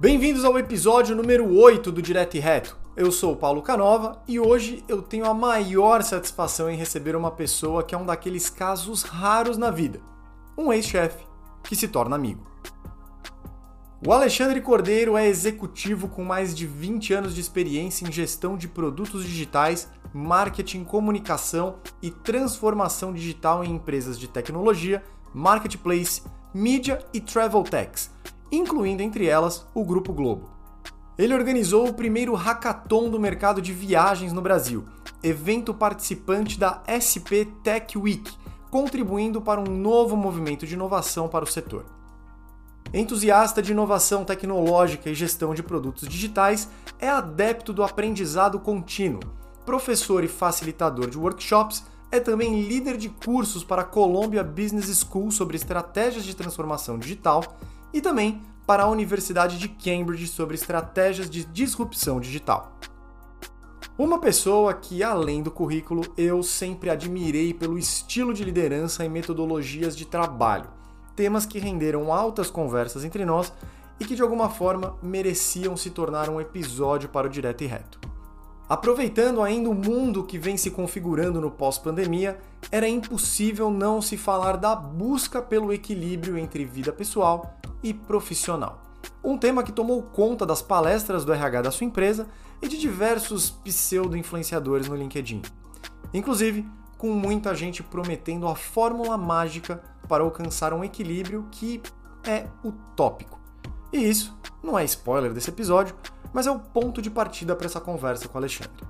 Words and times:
Bem-vindos 0.00 0.46
ao 0.46 0.58
episódio 0.58 1.14
número 1.14 1.54
8 1.54 1.92
do 1.92 2.00
Direto 2.00 2.34
e 2.34 2.40
Reto. 2.40 2.74
Eu 2.96 3.12
sou 3.12 3.34
o 3.34 3.36
Paulo 3.36 3.60
Canova 3.60 4.22
e 4.26 4.40
hoje 4.40 4.82
eu 4.88 5.02
tenho 5.02 5.26
a 5.26 5.34
maior 5.34 6.02
satisfação 6.02 6.70
em 6.70 6.74
receber 6.74 7.14
uma 7.14 7.30
pessoa 7.30 7.82
que 7.82 7.94
é 7.94 7.98
um 7.98 8.06
daqueles 8.06 8.48
casos 8.48 9.02
raros 9.02 9.58
na 9.58 9.70
vida. 9.70 10.00
Um 10.56 10.72
ex-chefe 10.72 11.22
que 11.64 11.76
se 11.76 11.86
torna 11.86 12.16
amigo. 12.16 12.50
O 14.02 14.10
Alexandre 14.10 14.62
Cordeiro 14.62 15.18
é 15.18 15.28
executivo 15.28 16.08
com 16.08 16.24
mais 16.24 16.56
de 16.56 16.66
20 16.66 17.12
anos 17.12 17.34
de 17.34 17.42
experiência 17.42 18.08
em 18.08 18.10
gestão 18.10 18.56
de 18.56 18.68
produtos 18.68 19.22
digitais, 19.22 19.86
marketing, 20.14 20.82
comunicação 20.82 21.76
e 22.00 22.10
transformação 22.10 23.12
digital 23.12 23.62
em 23.62 23.74
empresas 23.74 24.18
de 24.18 24.28
tecnologia, 24.28 25.04
marketplace, 25.34 26.22
mídia 26.54 27.04
e 27.12 27.20
travel 27.20 27.62
techs 27.62 28.10
incluindo 28.50 29.02
entre 29.02 29.26
elas 29.26 29.66
o 29.74 29.84
Grupo 29.84 30.12
Globo. 30.12 30.50
Ele 31.18 31.34
organizou 31.34 31.86
o 31.86 31.92
primeiro 31.92 32.34
hackathon 32.34 33.10
do 33.10 33.20
mercado 33.20 33.60
de 33.60 33.72
viagens 33.72 34.32
no 34.32 34.40
Brasil, 34.40 34.84
evento 35.22 35.74
participante 35.74 36.58
da 36.58 36.82
SP 36.88 37.44
Tech 37.62 37.98
Week, 37.98 38.32
contribuindo 38.70 39.40
para 39.40 39.60
um 39.60 39.66
novo 39.66 40.16
movimento 40.16 40.66
de 40.66 40.74
inovação 40.74 41.28
para 41.28 41.44
o 41.44 41.48
setor. 41.48 41.84
Entusiasta 42.92 43.60
de 43.60 43.72
inovação 43.72 44.24
tecnológica 44.24 45.10
e 45.10 45.14
gestão 45.14 45.54
de 45.54 45.62
produtos 45.62 46.08
digitais, 46.08 46.68
é 46.98 47.08
adepto 47.08 47.72
do 47.72 47.82
aprendizado 47.82 48.58
contínuo, 48.58 49.20
professor 49.66 50.24
e 50.24 50.28
facilitador 50.28 51.10
de 51.10 51.18
workshops, 51.18 51.84
é 52.10 52.18
também 52.18 52.62
líder 52.62 52.96
de 52.96 53.08
cursos 53.08 53.62
para 53.62 53.82
a 53.82 53.84
Columbia 53.84 54.42
Business 54.42 55.04
School 55.04 55.30
sobre 55.30 55.56
estratégias 55.56 56.24
de 56.24 56.34
transformação 56.34 56.98
digital 56.98 57.44
e 57.92 58.00
também 58.00 58.40
para 58.66 58.84
a 58.84 58.88
Universidade 58.88 59.58
de 59.58 59.68
Cambridge 59.68 60.28
sobre 60.28 60.54
estratégias 60.54 61.28
de 61.28 61.44
disrupção 61.44 62.20
digital. 62.20 62.78
Uma 63.98 64.18
pessoa 64.18 64.72
que, 64.72 65.02
além 65.02 65.42
do 65.42 65.50
currículo, 65.50 66.02
eu 66.16 66.42
sempre 66.42 66.88
admirei 66.88 67.52
pelo 67.52 67.78
estilo 67.78 68.32
de 68.32 68.44
liderança 68.44 69.04
e 69.04 69.08
metodologias 69.08 69.94
de 69.96 70.06
trabalho, 70.06 70.70
temas 71.14 71.44
que 71.44 71.58
renderam 71.58 72.12
altas 72.12 72.50
conversas 72.50 73.04
entre 73.04 73.24
nós 73.26 73.52
e 73.98 74.04
que 74.06 74.14
de 74.14 74.22
alguma 74.22 74.48
forma 74.48 74.96
mereciam 75.02 75.76
se 75.76 75.90
tornar 75.90 76.30
um 76.30 76.40
episódio 76.40 77.10
para 77.10 77.26
o 77.26 77.30
Direto 77.30 77.62
e 77.62 77.66
Reto. 77.66 77.99
Aproveitando 78.70 79.42
ainda 79.42 79.68
o 79.68 79.74
mundo 79.74 80.22
que 80.22 80.38
vem 80.38 80.56
se 80.56 80.70
configurando 80.70 81.40
no 81.40 81.50
pós-pandemia, 81.50 82.38
era 82.70 82.88
impossível 82.88 83.68
não 83.68 84.00
se 84.00 84.16
falar 84.16 84.56
da 84.56 84.76
busca 84.76 85.42
pelo 85.42 85.72
equilíbrio 85.72 86.38
entre 86.38 86.64
vida 86.64 86.92
pessoal 86.92 87.58
e 87.82 87.92
profissional. 87.92 88.80
Um 89.24 89.36
tema 89.36 89.64
que 89.64 89.72
tomou 89.72 90.00
conta 90.04 90.46
das 90.46 90.62
palestras 90.62 91.24
do 91.24 91.32
RH 91.32 91.62
da 91.62 91.72
sua 91.72 91.84
empresa 91.84 92.28
e 92.62 92.68
de 92.68 92.78
diversos 92.78 93.50
pseudo-influenciadores 93.50 94.86
no 94.86 94.94
LinkedIn. 94.94 95.42
Inclusive, 96.14 96.64
com 96.96 97.08
muita 97.08 97.56
gente 97.56 97.82
prometendo 97.82 98.46
a 98.46 98.54
fórmula 98.54 99.18
mágica 99.18 99.82
para 100.08 100.22
alcançar 100.22 100.72
um 100.72 100.84
equilíbrio 100.84 101.44
que 101.50 101.82
é 102.22 102.46
utópico. 102.62 103.40
E 103.92 103.98
isso 103.98 104.32
não 104.62 104.78
é 104.78 104.84
spoiler 104.84 105.32
desse 105.32 105.50
episódio, 105.50 105.96
mas 106.32 106.46
é 106.46 106.50
o 106.50 106.58
ponto 106.58 107.00
de 107.02 107.10
partida 107.10 107.54
para 107.56 107.66
essa 107.66 107.80
conversa 107.80 108.28
com 108.28 108.34
o 108.34 108.40
Alexandre. 108.40 108.84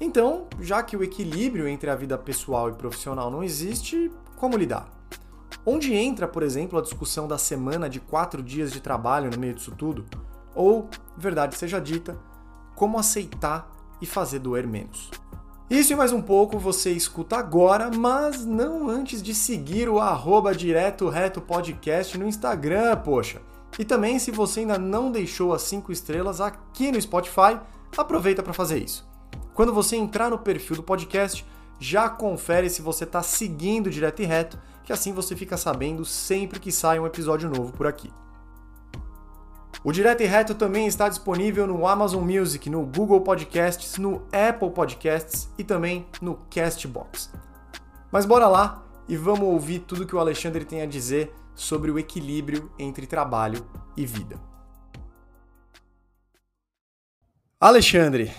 Então, 0.00 0.46
já 0.60 0.82
que 0.82 0.96
o 0.96 1.04
equilíbrio 1.04 1.68
entre 1.68 1.90
a 1.90 1.94
vida 1.94 2.16
pessoal 2.16 2.70
e 2.70 2.72
profissional 2.72 3.30
não 3.30 3.42
existe, 3.42 4.10
como 4.36 4.56
lidar? 4.56 4.88
Onde 5.64 5.92
entra, 5.94 6.26
por 6.26 6.42
exemplo, 6.42 6.78
a 6.78 6.82
discussão 6.82 7.28
da 7.28 7.36
semana 7.36 7.88
de 7.88 8.00
quatro 8.00 8.42
dias 8.42 8.72
de 8.72 8.80
trabalho 8.80 9.30
no 9.30 9.38
meio 9.38 9.54
disso 9.54 9.72
tudo? 9.76 10.06
Ou, 10.54 10.88
verdade 11.16 11.56
seja 11.56 11.78
dita, 11.78 12.18
como 12.74 12.98
aceitar 12.98 13.70
e 14.00 14.06
fazer 14.06 14.38
doer 14.38 14.66
menos? 14.66 15.10
Isso 15.68 15.92
e 15.92 15.96
mais 15.96 16.12
um 16.12 16.22
pouco 16.22 16.58
você 16.58 16.90
escuta 16.90 17.36
agora, 17.36 17.90
mas 17.94 18.44
não 18.44 18.88
antes 18.88 19.22
de 19.22 19.34
seguir 19.34 19.88
o 19.88 20.00
arroba 20.00 20.54
direto 20.54 21.08
reto 21.08 21.40
podcast 21.40 22.16
no 22.18 22.26
Instagram, 22.26 22.96
poxa. 22.96 23.40
E 23.78 23.84
também, 23.84 24.18
se 24.18 24.30
você 24.30 24.60
ainda 24.60 24.78
não 24.78 25.10
deixou 25.10 25.52
as 25.52 25.62
5 25.62 25.92
estrelas 25.92 26.40
aqui 26.40 26.90
no 26.90 27.00
Spotify, 27.00 27.58
aproveita 27.96 28.42
para 28.42 28.52
fazer 28.52 28.78
isso. 28.82 29.08
Quando 29.54 29.72
você 29.72 29.96
entrar 29.96 30.30
no 30.30 30.38
perfil 30.38 30.76
do 30.76 30.82
podcast, 30.82 31.46
já 31.78 32.08
confere 32.08 32.68
se 32.68 32.82
você 32.82 33.04
está 33.04 33.22
seguindo 33.22 33.90
direto 33.90 34.22
e 34.22 34.26
reto, 34.26 34.58
que 34.84 34.92
assim 34.92 35.12
você 35.12 35.36
fica 35.36 35.56
sabendo 35.56 36.04
sempre 36.04 36.60
que 36.60 36.72
sai 36.72 36.98
um 36.98 37.06
episódio 37.06 37.48
novo 37.48 37.72
por 37.72 37.86
aqui. 37.86 38.12
O 39.82 39.92
Direto 39.92 40.22
e 40.22 40.26
Reto 40.26 40.54
também 40.54 40.86
está 40.86 41.08
disponível 41.08 41.66
no 41.66 41.86
Amazon 41.86 42.22
Music, 42.22 42.68
no 42.68 42.84
Google 42.84 43.22
Podcasts, 43.22 43.96
no 43.96 44.26
Apple 44.30 44.70
Podcasts 44.72 45.48
e 45.56 45.64
também 45.64 46.06
no 46.20 46.38
Castbox. 46.50 47.32
Mas 48.12 48.26
bora 48.26 48.46
lá 48.46 48.84
e 49.08 49.16
vamos 49.16 49.48
ouvir 49.48 49.78
tudo 49.78 50.06
que 50.06 50.14
o 50.14 50.18
Alexandre 50.18 50.66
tem 50.66 50.82
a 50.82 50.86
dizer 50.86 51.34
sobre 51.60 51.90
o 51.90 51.98
equilíbrio 51.98 52.72
entre 52.78 53.06
trabalho 53.06 53.62
e 53.94 54.06
vida. 54.06 54.40
Alexandre, 57.60 58.32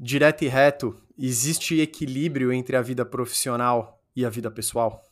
direto 0.00 0.42
e 0.42 0.48
reto, 0.48 0.96
existe 1.18 1.78
equilíbrio 1.78 2.50
entre 2.50 2.74
a 2.74 2.80
vida 2.80 3.04
profissional 3.04 4.00
e 4.16 4.24
a 4.24 4.30
vida 4.30 4.50
pessoal? 4.50 5.02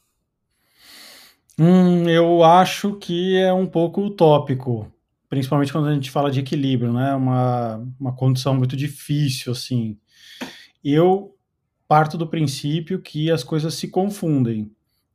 Hum, 1.59 2.09
eu 2.09 2.43
acho 2.43 2.94
que 2.94 3.37
é 3.37 3.53
um 3.53 3.66
pouco 3.66 4.00
utópico, 4.06 4.91
principalmente 5.28 5.71
quando 5.71 5.88
a 5.88 5.94
gente 5.94 6.10
fala 6.10 6.31
de 6.31 6.41
equilíbrio, 6.41 6.91
né? 6.94 7.15
Uma, 7.15 7.87
uma 8.00 8.16
condição 8.16 8.54
muito 8.54 8.75
difícil, 8.75 9.53
assim. 9.53 9.98
Eu 10.82 11.37
parto 11.87 12.16
do 12.16 12.27
princípio 12.27 13.03
que 13.03 13.31
as 13.31 13.44
coisas 13.44 13.75
se 13.75 13.88
confundem. 13.88 14.75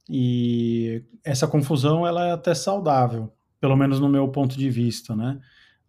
E 0.10 1.04
essa 1.24 1.48
confusão 1.48 2.06
ela 2.06 2.28
é 2.28 2.32
até 2.32 2.54
saudável, 2.54 3.32
pelo 3.60 3.76
menos 3.76 4.00
no 4.00 4.08
meu 4.08 4.28
ponto 4.28 4.58
de 4.58 4.70
vista, 4.70 5.16
né? 5.16 5.40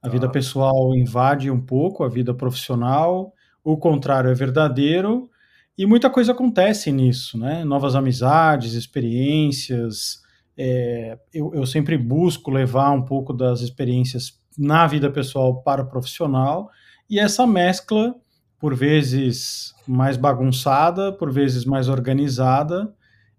A 0.02 0.08
vida 0.08 0.28
pessoal 0.28 0.94
invade 0.94 1.50
um 1.50 1.60
pouco 1.60 2.04
a 2.04 2.08
vida 2.08 2.32
profissional, 2.32 3.32
o 3.64 3.76
contrário 3.76 4.30
é 4.30 4.34
verdadeiro, 4.34 5.28
e 5.76 5.84
muita 5.84 6.08
coisa 6.08 6.32
acontece 6.32 6.90
nisso, 6.90 7.36
né? 7.38 7.64
Novas 7.64 7.94
amizades, 7.94 8.72
experiências. 8.72 10.22
É, 10.56 11.18
eu, 11.34 11.52
eu 11.54 11.66
sempre 11.66 11.98
busco 11.98 12.50
levar 12.50 12.90
um 12.92 13.02
pouco 13.02 13.32
das 13.32 13.60
experiências 13.60 14.40
na 14.56 14.86
vida 14.86 15.10
pessoal 15.10 15.62
para 15.62 15.82
o 15.82 15.88
profissional, 15.88 16.70
e 17.10 17.18
essa 17.18 17.46
mescla, 17.46 18.14
por 18.58 18.74
vezes 18.74 19.74
mais 19.86 20.16
bagunçada, 20.16 21.12
por 21.12 21.30
vezes 21.30 21.64
mais 21.66 21.88
organizada, 21.88 22.92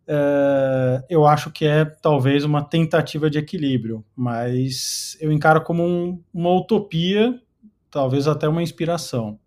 é, 0.07 1.03
eu 1.09 1.27
acho 1.27 1.51
que 1.51 1.65
é 1.65 1.83
talvez 1.83 2.45
uma 2.45 2.63
tentativa 2.63 3.29
de 3.29 3.37
equilíbrio, 3.37 4.05
mas 4.15 5.17
eu 5.19 5.31
encaro 5.31 5.61
como 5.63 5.83
um, 5.83 6.23
uma 6.33 6.53
utopia, 6.53 7.39
talvez 7.91 8.27
até 8.27 8.47
uma 8.47 8.63
inspiração. 8.63 9.37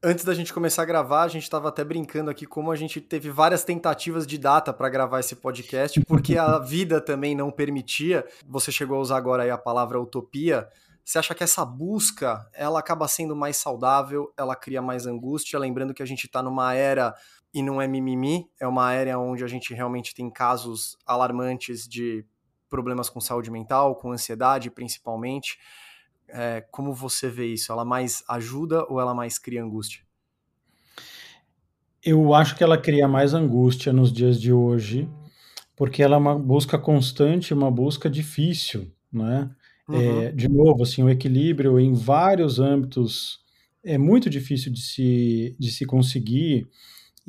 Antes 0.00 0.24
da 0.24 0.32
gente 0.32 0.54
começar 0.54 0.82
a 0.82 0.84
gravar, 0.84 1.24
a 1.24 1.28
gente 1.28 1.42
estava 1.42 1.68
até 1.68 1.82
brincando 1.82 2.30
aqui 2.30 2.46
como 2.46 2.70
a 2.70 2.76
gente 2.76 3.00
teve 3.00 3.30
várias 3.30 3.64
tentativas 3.64 4.24
de 4.24 4.38
data 4.38 4.72
para 4.72 4.88
gravar 4.88 5.18
esse 5.18 5.34
podcast, 5.34 6.00
porque 6.04 6.38
a 6.38 6.58
vida 6.62 7.00
também 7.00 7.34
não 7.34 7.50
permitia. 7.50 8.24
Você 8.46 8.70
chegou 8.70 8.98
a 8.98 9.00
usar 9.00 9.16
agora 9.16 9.42
aí 9.42 9.50
a 9.50 9.58
palavra 9.58 10.00
utopia. 10.00 10.68
Você 11.04 11.18
acha 11.18 11.34
que 11.34 11.42
essa 11.42 11.64
busca, 11.64 12.46
ela 12.52 12.78
acaba 12.78 13.08
sendo 13.08 13.34
mais 13.34 13.56
saudável, 13.56 14.32
ela 14.36 14.54
cria 14.54 14.80
mais 14.80 15.04
angústia, 15.04 15.58
lembrando 15.58 15.92
que 15.92 16.02
a 16.02 16.06
gente 16.06 16.26
está 16.26 16.42
numa 16.42 16.74
era 16.74 17.12
e 17.58 17.62
não 17.62 17.82
é 17.82 17.88
mimimi, 17.88 18.48
é 18.60 18.68
uma 18.68 18.84
área 18.84 19.18
onde 19.18 19.42
a 19.42 19.48
gente 19.48 19.74
realmente 19.74 20.14
tem 20.14 20.30
casos 20.30 20.96
alarmantes 21.04 21.88
de 21.88 22.24
problemas 22.70 23.10
com 23.10 23.20
saúde 23.20 23.50
mental, 23.50 23.96
com 23.96 24.12
ansiedade 24.12 24.70
principalmente. 24.70 25.58
É, 26.28 26.60
como 26.70 26.92
você 26.92 27.28
vê 27.28 27.46
isso? 27.46 27.72
Ela 27.72 27.84
mais 27.84 28.22
ajuda 28.28 28.86
ou 28.88 29.00
ela 29.00 29.12
mais 29.12 29.40
cria 29.40 29.60
angústia? 29.64 30.02
Eu 32.04 32.32
acho 32.32 32.54
que 32.54 32.62
ela 32.62 32.78
cria 32.78 33.08
mais 33.08 33.34
angústia 33.34 33.92
nos 33.92 34.12
dias 34.12 34.40
de 34.40 34.52
hoje, 34.52 35.08
porque 35.74 36.00
ela 36.00 36.14
é 36.14 36.18
uma 36.18 36.38
busca 36.38 36.78
constante, 36.78 37.52
uma 37.52 37.72
busca 37.72 38.08
difícil, 38.08 38.88
né? 39.12 39.50
Uhum. 39.88 40.22
É, 40.22 40.30
de 40.30 40.48
novo, 40.48 40.84
assim, 40.84 41.02
o 41.02 41.10
equilíbrio 41.10 41.80
em 41.80 41.92
vários 41.92 42.60
âmbitos 42.60 43.40
é 43.82 43.98
muito 43.98 44.30
difícil 44.30 44.72
de 44.72 44.80
se, 44.80 45.56
de 45.58 45.72
se 45.72 45.84
conseguir 45.84 46.68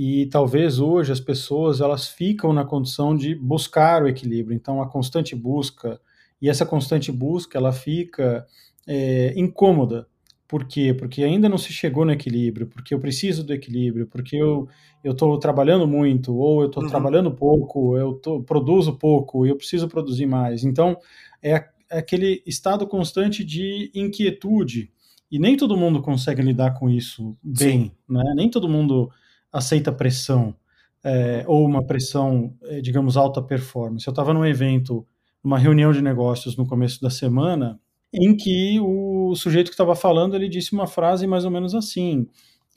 e 0.01 0.27
talvez 0.27 0.79
hoje 0.79 1.11
as 1.11 1.19
pessoas 1.19 1.81
elas 1.81 2.07
ficam 2.07 2.53
na 2.53 2.63
condição 2.63 3.13
de 3.13 3.35
buscar 3.35 4.01
o 4.01 4.07
equilíbrio. 4.07 4.55
Então 4.55 4.81
a 4.81 4.87
constante 4.87 5.35
busca 5.35 5.99
e 6.41 6.47
essa 6.47 6.65
constante 6.65 7.11
busca 7.11 7.57
ela 7.57 7.73
fica 7.73 8.47
é, 8.87 9.33
incômoda. 9.35 10.07
Por 10.47 10.63
quê? 10.63 10.93
Porque 10.93 11.21
ainda 11.21 11.49
não 11.49 11.57
se 11.57 11.73
chegou 11.73 12.05
no 12.05 12.13
equilíbrio, 12.13 12.65
porque 12.65 12.93
eu 12.93 12.99
preciso 12.99 13.43
do 13.43 13.53
equilíbrio, 13.53 14.07
porque 14.07 14.37
eu 14.37 14.69
estou 15.03 15.37
trabalhando 15.37 15.85
muito, 15.85 16.33
ou 16.33 16.61
eu 16.61 16.67
estou 16.67 16.81
uhum. 16.81 16.89
trabalhando 16.89 17.29
pouco, 17.29 17.97
eu 17.97 18.13
tô, 18.13 18.41
produzo 18.41 18.93
pouco 18.93 19.45
e 19.45 19.49
eu 19.49 19.57
preciso 19.57 19.89
produzir 19.89 20.25
mais. 20.25 20.63
Então, 20.63 20.97
é, 21.43 21.65
é 21.91 21.99
aquele 21.99 22.41
estado 22.47 22.87
constante 22.87 23.43
de 23.43 23.91
inquietude. 23.93 24.89
E 25.29 25.37
nem 25.37 25.57
todo 25.57 25.77
mundo 25.77 26.01
consegue 26.01 26.41
lidar 26.41 26.73
com 26.79 26.89
isso 26.89 27.37
bem, 27.43 27.91
né? 28.07 28.23
Nem 28.33 28.49
todo 28.49 28.69
mundo 28.69 29.11
aceita 29.51 29.91
pressão 29.91 30.55
é, 31.03 31.43
ou 31.47 31.65
uma 31.65 31.83
pressão, 31.83 32.53
é, 32.63 32.81
digamos, 32.81 33.17
alta 33.17 33.41
performance. 33.41 34.05
Eu 34.05 34.11
estava 34.11 34.33
num 34.33 34.45
evento, 34.45 35.05
numa 35.43 35.57
reunião 35.57 35.91
de 35.91 36.01
negócios 36.01 36.55
no 36.57 36.65
começo 36.65 37.01
da 37.01 37.09
semana, 37.09 37.79
em 38.13 38.35
que 38.35 38.79
o 38.79 39.35
sujeito 39.35 39.67
que 39.67 39.73
estava 39.73 39.95
falando 39.95 40.35
ele 40.35 40.49
disse 40.49 40.73
uma 40.73 40.87
frase 40.87 41.27
mais 41.27 41.45
ou 41.45 41.51
menos 41.51 41.75
assim: 41.75 42.27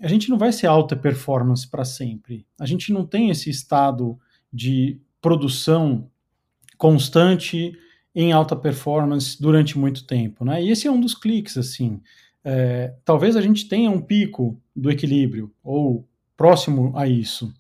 a 0.01 0.09
gente 0.09 0.29
não 0.29 0.39
vai 0.39 0.53
ser 0.53 0.67
alta 0.67 0.95
performance 0.95 1.69
para 1.69 1.85
sempre. 1.85 2.47
A 2.61 2.67
gente 2.67 2.93
não 2.93 3.07
tem 3.07 3.31
esse 3.31 3.51
estado 3.51 4.19
de 4.53 5.01
produção 5.21 6.09
constante 6.77 7.73
em 8.15 8.33
alta 8.33 8.55
performance 8.55 9.41
durante 9.41 9.79
muito 9.79 10.05
tempo, 10.05 10.45
né? 10.45 10.63
E 10.63 10.71
esse 10.71 10.87
é 10.87 10.91
um 10.91 11.01
dos 11.01 11.15
cliques, 11.15 11.57
assim. 11.57 12.01
É, 12.45 12.93
talvez 13.05 13.37
a 13.37 13.41
gente 13.41 13.69
tenha 13.69 13.91
um 13.91 14.01
pico 14.01 14.61
do 14.75 14.91
equilíbrio 14.91 15.51
ou 15.63 16.07
próximo 16.37 16.93
a 16.97 17.07
isso, 17.07 17.53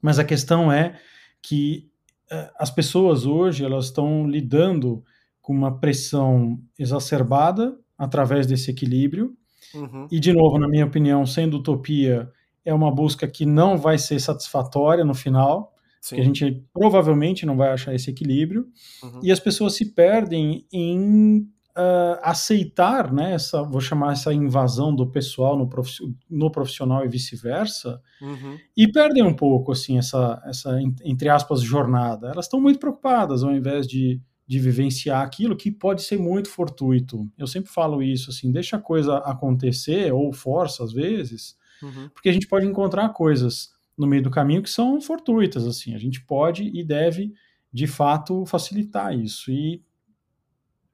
mas 0.00 0.18
a 0.18 0.24
questão 0.24 0.70
é 0.70 0.98
que 1.42 1.90
é, 2.30 2.50
as 2.58 2.70
pessoas 2.70 3.26
hoje 3.26 3.64
elas 3.64 3.86
estão 3.86 4.26
lidando 4.28 5.04
com 5.40 5.52
uma 5.52 5.78
pressão 5.78 6.58
exacerbada 6.78 7.78
através 7.98 8.46
desse 8.46 8.70
equilíbrio 8.70 9.36
uhum. 9.74 10.08
e 10.10 10.18
de 10.18 10.32
novo, 10.32 10.58
na 10.58 10.68
minha 10.68 10.86
opinião, 10.86 11.26
sendo 11.26 11.58
utopia 11.58 12.30
é 12.64 12.72
uma 12.72 12.90
busca 12.90 13.28
que 13.28 13.44
não 13.44 13.76
vai 13.76 13.98
ser 13.98 14.18
satisfatória 14.20 15.04
no 15.04 15.14
final 15.14 15.74
Sim. 16.04 16.16
que 16.16 16.20
a 16.20 16.24
gente 16.24 16.62
provavelmente 16.70 17.46
não 17.46 17.56
vai 17.56 17.70
achar 17.70 17.94
esse 17.94 18.10
equilíbrio, 18.10 18.68
uhum. 19.02 19.20
e 19.22 19.32
as 19.32 19.40
pessoas 19.40 19.74
se 19.74 19.94
perdem 19.94 20.66
em 20.70 21.48
uh, 21.76 22.18
aceitar, 22.22 23.12
né, 23.12 23.34
essa, 23.34 23.62
vou 23.62 23.80
chamar 23.80 24.12
essa 24.12 24.32
invasão 24.32 24.94
do 24.94 25.06
pessoal 25.06 25.56
no, 25.56 25.68
prof, 25.68 25.90
no 26.30 26.50
profissional 26.50 27.04
e 27.04 27.08
vice-versa, 27.08 28.00
uhum. 28.20 28.58
e 28.76 28.90
perdem 28.90 29.22
um 29.22 29.34
pouco, 29.34 29.72
assim, 29.72 29.98
essa, 29.98 30.40
essa 30.46 30.80
entre 31.04 31.28
aspas, 31.28 31.60
jornada. 31.60 32.28
Elas 32.28 32.46
estão 32.46 32.60
muito 32.60 32.78
preocupadas, 32.78 33.42
ao 33.42 33.54
invés 33.54 33.86
de, 33.86 34.20
de 34.46 34.58
vivenciar 34.58 35.22
aquilo 35.22 35.56
que 35.56 35.70
pode 35.70 36.02
ser 36.02 36.18
muito 36.18 36.48
fortuito. 36.48 37.28
Eu 37.36 37.46
sempre 37.46 37.70
falo 37.70 38.02
isso, 38.02 38.30
assim, 38.30 38.52
deixa 38.52 38.76
a 38.76 38.80
coisa 38.80 39.18
acontecer, 39.18 40.12
ou 40.12 40.32
força 40.32 40.84
às 40.84 40.92
vezes, 40.92 41.56
uhum. 41.82 42.08
porque 42.14 42.28
a 42.28 42.32
gente 42.32 42.46
pode 42.46 42.66
encontrar 42.66 43.08
coisas 43.10 43.74
no 43.96 44.06
meio 44.06 44.22
do 44.22 44.30
caminho 44.30 44.62
que 44.62 44.70
são 44.70 45.00
fortuitas, 45.00 45.66
assim. 45.66 45.94
A 45.94 45.98
gente 45.98 46.24
pode 46.24 46.64
e 46.74 46.84
deve, 46.84 47.32
de 47.72 47.86
fato, 47.86 48.44
facilitar 48.44 49.16
isso 49.16 49.50
e 49.50 49.82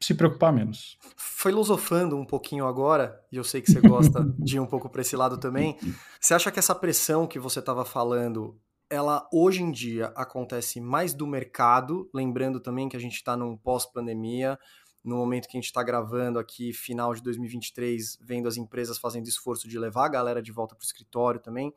se 0.02 0.14
preocupar 0.14 0.52
menos. 0.52 0.98
Filosofando 1.16 2.16
um 2.16 2.24
pouquinho 2.24 2.66
agora, 2.66 3.22
e 3.30 3.36
eu 3.36 3.44
sei 3.44 3.60
que 3.60 3.70
você 3.70 3.80
gosta 3.80 4.24
de 4.38 4.56
ir 4.56 4.60
um 4.60 4.66
pouco 4.66 4.88
para 4.88 5.02
esse 5.02 5.14
lado 5.14 5.38
também, 5.38 5.76
você 6.20 6.34
acha 6.34 6.50
que 6.50 6.58
essa 6.58 6.74
pressão 6.74 7.26
que 7.26 7.38
você 7.38 7.58
estava 7.58 7.84
falando, 7.84 8.58
ela 8.88 9.28
hoje 9.32 9.62
em 9.62 9.70
dia 9.70 10.06
acontece 10.16 10.80
mais 10.80 11.12
do 11.12 11.26
mercado, 11.26 12.08
lembrando 12.14 12.60
também 12.60 12.88
que 12.88 12.96
a 12.96 13.00
gente 13.00 13.14
está 13.14 13.36
num 13.36 13.56
pós-pandemia, 13.56 14.58
no 15.04 15.16
momento 15.16 15.48
que 15.48 15.56
a 15.56 15.60
gente 15.60 15.68
está 15.68 15.82
gravando 15.82 16.38
aqui, 16.38 16.72
final 16.72 17.14
de 17.14 17.22
2023, 17.22 18.18
vendo 18.20 18.48
as 18.48 18.56
empresas 18.56 18.98
fazendo 18.98 19.26
esforço 19.26 19.68
de 19.68 19.78
levar 19.78 20.06
a 20.06 20.10
galera 20.10 20.42
de 20.42 20.52
volta 20.52 20.74
para 20.74 20.82
o 20.82 20.86
escritório 20.86 21.40
também? 21.40 21.74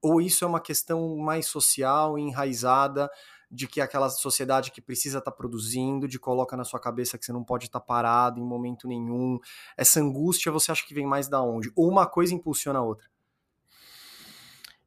Ou 0.00 0.20
isso 0.20 0.44
é 0.44 0.48
uma 0.48 0.60
questão 0.60 1.16
mais 1.16 1.46
social, 1.46 2.18
enraizada, 2.18 3.10
de 3.52 3.68
que 3.68 3.82
aquela 3.82 4.08
sociedade 4.08 4.70
que 4.70 4.80
precisa 4.80 5.18
estar 5.18 5.30
tá 5.30 5.36
produzindo, 5.36 6.08
de 6.08 6.18
coloca 6.18 6.56
na 6.56 6.64
sua 6.64 6.80
cabeça 6.80 7.18
que 7.18 7.24
você 7.24 7.32
não 7.32 7.44
pode 7.44 7.66
estar 7.66 7.80
tá 7.80 7.84
parado 7.84 8.40
em 8.40 8.44
momento 8.44 8.88
nenhum. 8.88 9.38
Essa 9.76 10.00
angústia 10.00 10.50
você 10.50 10.72
acha 10.72 10.86
que 10.86 10.94
vem 10.94 11.06
mais 11.06 11.28
da 11.28 11.42
onde? 11.42 11.70
Ou 11.76 11.90
uma 11.90 12.06
coisa 12.06 12.34
impulsiona 12.34 12.78
a 12.78 12.82
outra? 12.82 13.06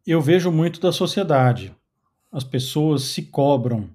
Eu 0.05 0.19
vejo 0.19 0.51
muito 0.51 0.79
da 0.79 0.91
sociedade. 0.91 1.75
As 2.31 2.43
pessoas 2.43 3.03
se 3.03 3.23
cobram, 3.23 3.89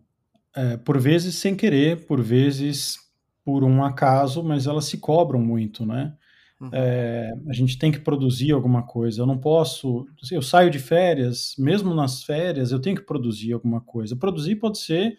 é, 0.54 0.76
por 0.76 0.98
vezes 0.98 1.34
sem 1.34 1.56
querer, 1.56 2.06
por 2.06 2.20
vezes 2.20 2.98
por 3.44 3.64
um 3.64 3.82
acaso, 3.82 4.42
mas 4.42 4.66
elas 4.66 4.84
se 4.84 4.98
cobram 4.98 5.40
muito, 5.40 5.84
né? 5.84 6.16
Uhum. 6.60 6.68
É, 6.72 7.32
a 7.48 7.52
gente 7.52 7.78
tem 7.78 7.90
que 7.90 8.00
produzir 8.00 8.52
alguma 8.52 8.82
coisa. 8.82 9.22
Eu 9.22 9.26
não 9.26 9.38
posso. 9.38 10.06
Assim, 10.22 10.34
eu 10.34 10.42
saio 10.42 10.70
de 10.70 10.78
férias, 10.78 11.54
mesmo 11.58 11.94
nas 11.94 12.22
férias, 12.22 12.70
eu 12.70 12.80
tenho 12.80 12.96
que 12.96 13.02
produzir 13.02 13.52
alguma 13.52 13.80
coisa. 13.80 14.14
Produzir 14.14 14.56
pode 14.56 14.78
ser 14.78 15.16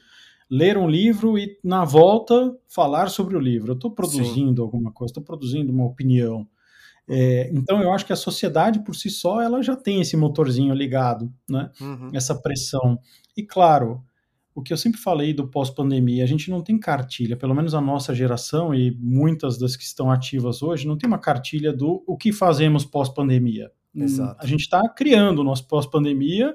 ler 0.50 0.78
um 0.78 0.88
livro 0.88 1.38
e, 1.38 1.58
na 1.64 1.84
volta, 1.84 2.56
falar 2.68 3.10
sobre 3.10 3.36
o 3.36 3.40
livro. 3.40 3.72
Eu 3.72 3.76
estou 3.76 3.90
produzindo 3.90 4.62
Sim. 4.62 4.66
alguma 4.66 4.92
coisa, 4.92 5.12
estou 5.12 5.24
produzindo 5.24 5.72
uma 5.72 5.86
opinião. 5.86 6.46
É, 7.10 7.50
então, 7.54 7.82
eu 7.82 7.92
acho 7.92 8.06
que 8.06 8.14
a 8.14 8.18
sociedade, 8.18 8.84
por 8.84 8.96
si 8.96 9.10
só, 9.10 9.42
ela 9.42 9.64
já 9.64 9.76
tem 9.76 10.02
esse 10.02 10.16
motorzinho 10.16 10.74
ligado, 10.74 11.34
né? 11.50 11.72
Uhum. 11.82 12.12
essa 12.14 12.36
pressão. 12.36 13.00
E, 13.36 13.44
claro, 13.44 14.04
o 14.54 14.62
que 14.62 14.74
eu 14.74 14.78
sempre 14.78 15.00
falei 15.00 15.34
do 15.34 15.48
pós-pandemia, 15.48 16.24
a 16.24 16.28
gente 16.28 16.50
não 16.50 16.62
tem 16.62 16.78
cartilha, 16.78 17.38
pelo 17.38 17.56
menos 17.56 17.74
a 17.74 17.82
nossa 17.82 18.14
geração 18.14 18.74
e 18.74 18.92
muitas 19.00 19.58
das 19.58 19.76
que 19.76 19.84
estão 19.84 20.12
ativas 20.12 20.62
hoje, 20.62 20.88
não 20.88 20.98
tem 20.98 21.08
uma 21.08 21.20
cartilha 21.20 21.72
do 21.72 22.04
o 22.06 22.18
que 22.18 22.34
fazemos 22.34 22.86
pós-pandemia. 22.86 23.72
Exato. 23.96 24.38
A 24.42 24.46
gente 24.46 24.62
está 24.62 24.82
criando 24.90 25.40
o 25.40 25.44
nosso 25.44 25.68
pós-pandemia 25.68 26.54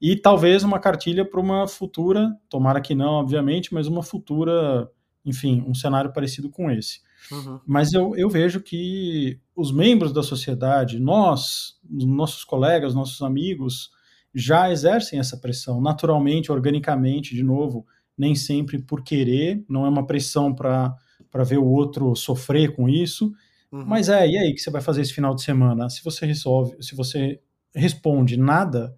e 0.00 0.16
talvez 0.16 0.62
uma 0.62 0.78
cartilha 0.78 1.24
para 1.24 1.40
uma 1.40 1.66
futura, 1.66 2.32
tomara 2.48 2.80
que 2.80 2.94
não, 2.94 3.14
obviamente, 3.14 3.74
mas 3.74 3.86
uma 3.86 4.02
futura, 4.02 4.88
enfim, 5.24 5.64
um 5.66 5.74
cenário 5.74 6.12
parecido 6.12 6.48
com 6.48 6.70
esse. 6.70 7.00
Uhum. 7.32 7.60
Mas 7.66 7.92
eu, 7.92 8.14
eu 8.16 8.28
vejo 8.30 8.60
que 8.60 9.40
os 9.56 9.72
membros 9.72 10.12
da 10.12 10.22
sociedade, 10.22 11.00
nós, 11.00 11.78
nossos 11.88 12.44
colegas, 12.44 12.94
nossos 12.94 13.20
amigos, 13.22 13.90
já 14.34 14.70
exercem 14.70 15.18
essa 15.18 15.36
pressão 15.36 15.80
naturalmente, 15.80 16.52
organicamente, 16.52 17.34
de 17.34 17.42
novo, 17.42 17.86
nem 18.16 18.34
sempre 18.34 18.78
por 18.78 19.02
querer, 19.02 19.64
não 19.68 19.86
é 19.86 19.88
uma 19.88 20.06
pressão 20.06 20.54
para 20.54 20.96
ver 21.44 21.58
o 21.58 21.66
outro 21.66 22.14
sofrer 22.16 22.74
com 22.74 22.88
isso. 22.88 23.32
Uhum. 23.70 23.84
Mas 23.86 24.08
é, 24.08 24.26
e 24.28 24.36
aí, 24.36 24.54
que 24.54 24.60
você 24.60 24.70
vai 24.70 24.80
fazer 24.80 25.02
esse 25.02 25.12
final 25.12 25.34
de 25.34 25.42
semana? 25.42 25.88
Se 25.88 26.02
você 26.02 26.26
resolve, 26.26 26.76
se 26.82 26.94
você 26.96 27.40
responde 27.74 28.36
nada, 28.36 28.94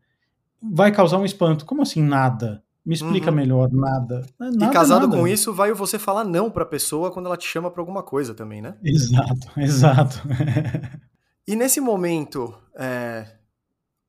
vai 0.63 0.93
causar 0.93 1.19
um 1.19 1.25
espanto. 1.25 1.67
Como 1.67 1.83
assim 1.83 2.03
nada? 2.03 2.63
Me 2.85 2.95
explica 2.95 3.29
uhum. 3.31 3.37
melhor, 3.37 3.71
nada. 3.71 4.27
É 4.41 4.45
nada. 4.45 4.65
E 4.65 4.71
casado 4.71 5.07
nada. 5.07 5.17
com 5.17 5.29
isso, 5.29 5.53
vai 5.53 5.73
você 5.73 5.99
falar 5.99 6.25
não 6.25 6.51
para 6.51 6.63
a 6.63 6.67
pessoa 6.67 7.11
quando 7.11 7.27
ela 7.27 7.37
te 7.37 7.47
chama 7.47 7.71
para 7.71 7.83
alguma 7.83 8.03
coisa 8.03 8.35
também, 8.35 8.63
né? 8.63 8.75
Exato, 8.83 9.51
exato. 9.61 10.23
e 11.47 11.55
nesse 11.55 11.81
momento, 11.81 12.55
é, 12.75 13.27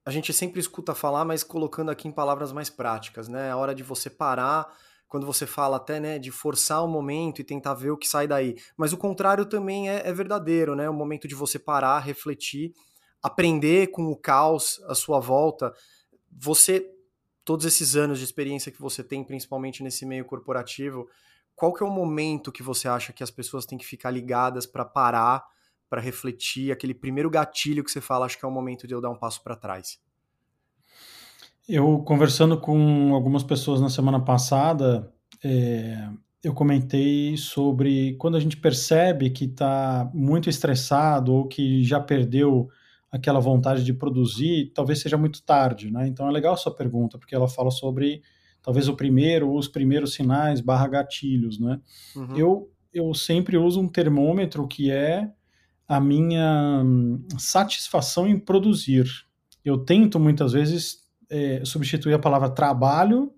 a 0.06 0.12
gente 0.12 0.34
sempre 0.34 0.60
escuta 0.60 0.96
falar, 0.96 1.24
mas 1.26 1.44
colocando 1.44 1.92
aqui 1.92 2.08
em 2.08 2.12
palavras 2.12 2.52
mais 2.52 2.70
práticas, 2.70 3.28
né? 3.28 3.52
A 3.52 3.58
hora 3.58 3.76
de 3.76 3.84
você 3.84 4.10
parar, 4.10 4.68
quando 5.08 5.26
você 5.26 5.46
fala 5.46 5.78
até, 5.78 6.00
né, 6.00 6.18
de 6.18 6.32
forçar 6.32 6.84
o 6.84 6.88
momento 6.88 7.40
e 7.40 7.44
tentar 7.44 7.74
ver 7.74 7.92
o 7.92 7.98
que 7.98 8.08
sai 8.08 8.28
daí. 8.28 8.56
Mas 8.78 8.94
o 8.94 8.98
contrário 8.98 9.46
também 9.46 9.90
é, 9.90 10.08
é 10.08 10.14
verdadeiro, 10.14 10.76
né? 10.76 10.90
O 10.90 10.94
momento 10.94 11.28
de 11.28 11.36
você 11.36 11.60
parar, 11.60 12.00
refletir, 12.00 12.74
aprender 13.22 13.88
com 13.88 14.06
o 14.06 14.16
caos 14.16 14.82
à 14.88 14.96
sua 14.96 15.20
volta. 15.20 15.72
Você, 16.32 16.90
todos 17.46 17.66
esses 17.66 17.96
anos 17.96 18.18
de 18.18 18.26
experiência 18.26 18.72
que 18.72 18.82
você 18.82 19.04
tem, 19.04 19.24
principalmente 19.24 19.84
nesse 19.84 20.06
meio 20.06 20.26
corporativo, 20.26 21.08
qual 21.56 21.74
que 21.74 21.84
é 21.84 21.86
o 21.86 21.92
momento 21.92 22.52
que 22.52 22.64
você 22.64 22.88
acha 22.88 23.14
que 23.14 23.22
as 23.22 23.30
pessoas 23.30 23.66
têm 23.68 23.78
que 23.78 23.86
ficar 23.86 24.10
ligadas 24.10 24.66
para 24.66 24.84
parar? 24.84 25.46
Para 25.92 26.00
refletir, 26.00 26.72
aquele 26.72 26.94
primeiro 26.94 27.30
gatilho 27.30 27.84
que 27.84 27.92
você 27.92 28.00
fala, 28.00 28.26
acho 28.26 28.40
que 28.40 28.46
é 28.46 28.48
o 28.48 28.52
momento 28.52 28.88
de 28.88 28.94
eu 28.94 29.02
dar 29.02 29.10
um 29.10 29.18
passo 29.18 29.44
para 29.44 29.58
trás? 29.58 30.00
Eu, 31.68 32.00
conversando 32.00 32.58
com 32.58 33.14
algumas 33.14 33.44
pessoas 33.44 33.82
na 33.82 33.90
semana 33.90 34.18
passada, 34.18 35.12
é, 35.44 36.08
eu 36.42 36.54
comentei 36.54 37.36
sobre 37.36 38.14
quando 38.14 38.38
a 38.38 38.40
gente 38.40 38.56
percebe 38.56 39.32
que 39.32 39.44
está 39.44 40.10
muito 40.14 40.50
estressado 40.50 41.34
ou 41.34 41.46
que 41.46 41.84
já 41.84 42.00
perdeu 42.00 42.70
aquela 43.12 43.42
vontade 43.42 43.84
de 43.84 43.94
produzir, 43.94 44.72
talvez 44.74 45.02
seja 45.02 45.18
muito 45.18 45.44
tarde, 45.44 45.92
né? 45.92 46.08
Então 46.08 46.26
é 46.26 46.32
legal 46.32 46.54
a 46.54 46.58
sua 46.58 46.74
pergunta, 46.74 47.18
porque 47.18 47.36
ela 47.36 47.50
fala 47.50 47.70
sobre 47.70 48.22
talvez 48.62 48.88
o 48.88 48.96
primeiro, 48.96 49.54
os 49.54 49.68
primeiros 49.68 50.14
sinais 50.14 50.62
barra 50.62 50.88
gatilhos, 50.88 51.60
né? 51.60 51.82
Uhum. 52.16 52.38
Eu, 52.38 52.72
eu 52.94 53.14
sempre 53.14 53.58
uso 53.58 53.82
um 53.82 53.90
termômetro 53.90 54.66
que 54.66 54.90
é 54.90 55.30
a 55.92 56.00
minha 56.00 56.82
hum, 56.86 57.22
satisfação 57.38 58.26
em 58.26 58.40
produzir. 58.40 59.06
Eu 59.64 59.80
tento 59.80 60.18
muitas 60.18 60.54
vezes 60.54 61.06
é, 61.30 61.66
substituir 61.66 62.14
a 62.14 62.20
palavra 62.20 62.50
trabalho 62.50 63.34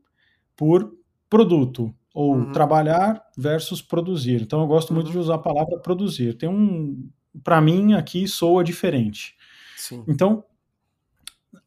por 0.55 0.93
produto, 1.27 1.91
ou 2.13 2.35
uhum. 2.35 2.51
trabalhar 2.51 3.23
versus 3.35 3.81
produzir. 3.81 4.43
Então 4.43 4.61
eu 4.61 4.67
gosto 4.67 4.91
uhum. 4.91 4.97
muito 4.97 5.09
de 5.09 5.17
usar 5.17 5.33
a 5.33 5.39
palavra 5.39 5.79
produzir. 5.79 6.37
Tem 6.37 6.47
um, 6.47 7.09
para 7.43 7.59
mim 7.59 7.95
aqui 7.95 8.27
soa 8.27 8.63
diferente. 8.63 9.35
Sim. 9.75 10.03
Então, 10.07 10.43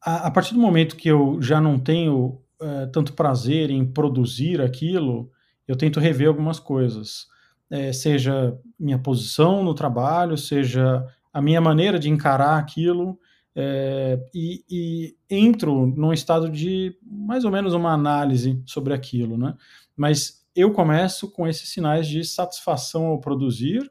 a, 0.00 0.28
a, 0.28 0.31
partir 0.31 0.55
do 0.55 0.61
momento 0.61 0.95
que 0.95 1.09
eu 1.09 1.43
já 1.43 1.61
não 1.61 1.81
tenho 1.81 2.40
é, 2.62 2.87
tanto 2.87 3.12
prazer 3.12 3.73
em 3.73 3.85
produzir 3.85 4.61
aquilo, 4.61 5.33
eu 5.66 5.75
tento 5.75 5.99
rever 5.99 6.28
algumas 6.28 6.61
coisas. 6.61 7.26
É, 7.71 7.93
seja 7.93 8.59
minha 8.79 8.99
posição 8.99 9.63
no 9.63 9.75
trabalho, 9.75 10.37
seja 10.37 11.07
a 11.33 11.43
minha 11.43 11.61
maneira 11.61 11.99
de 11.99 12.09
encarar 12.09 12.59
aquilo, 12.59 13.19
é, 13.55 14.19
e, 14.35 14.65
e, 14.71 15.17
entro 15.31 15.87
num 15.87 16.13
estado 16.13 16.51
de 16.51 16.95
mais 17.03 17.45
ou 17.45 17.51
menos 17.51 17.73
uma 17.73 17.93
análise 17.93 18.63
sobre 18.67 18.93
aquilo, 18.93 19.39
né? 19.39 19.55
Mas 19.97 20.45
eu 20.55 20.73
começo 20.73 21.31
com 21.31 21.49
esses 21.49 21.69
sinais 21.71 22.07
de 22.07 22.23
satisfação 22.23 23.07
ao 23.07 23.21
produzir, 23.21 23.91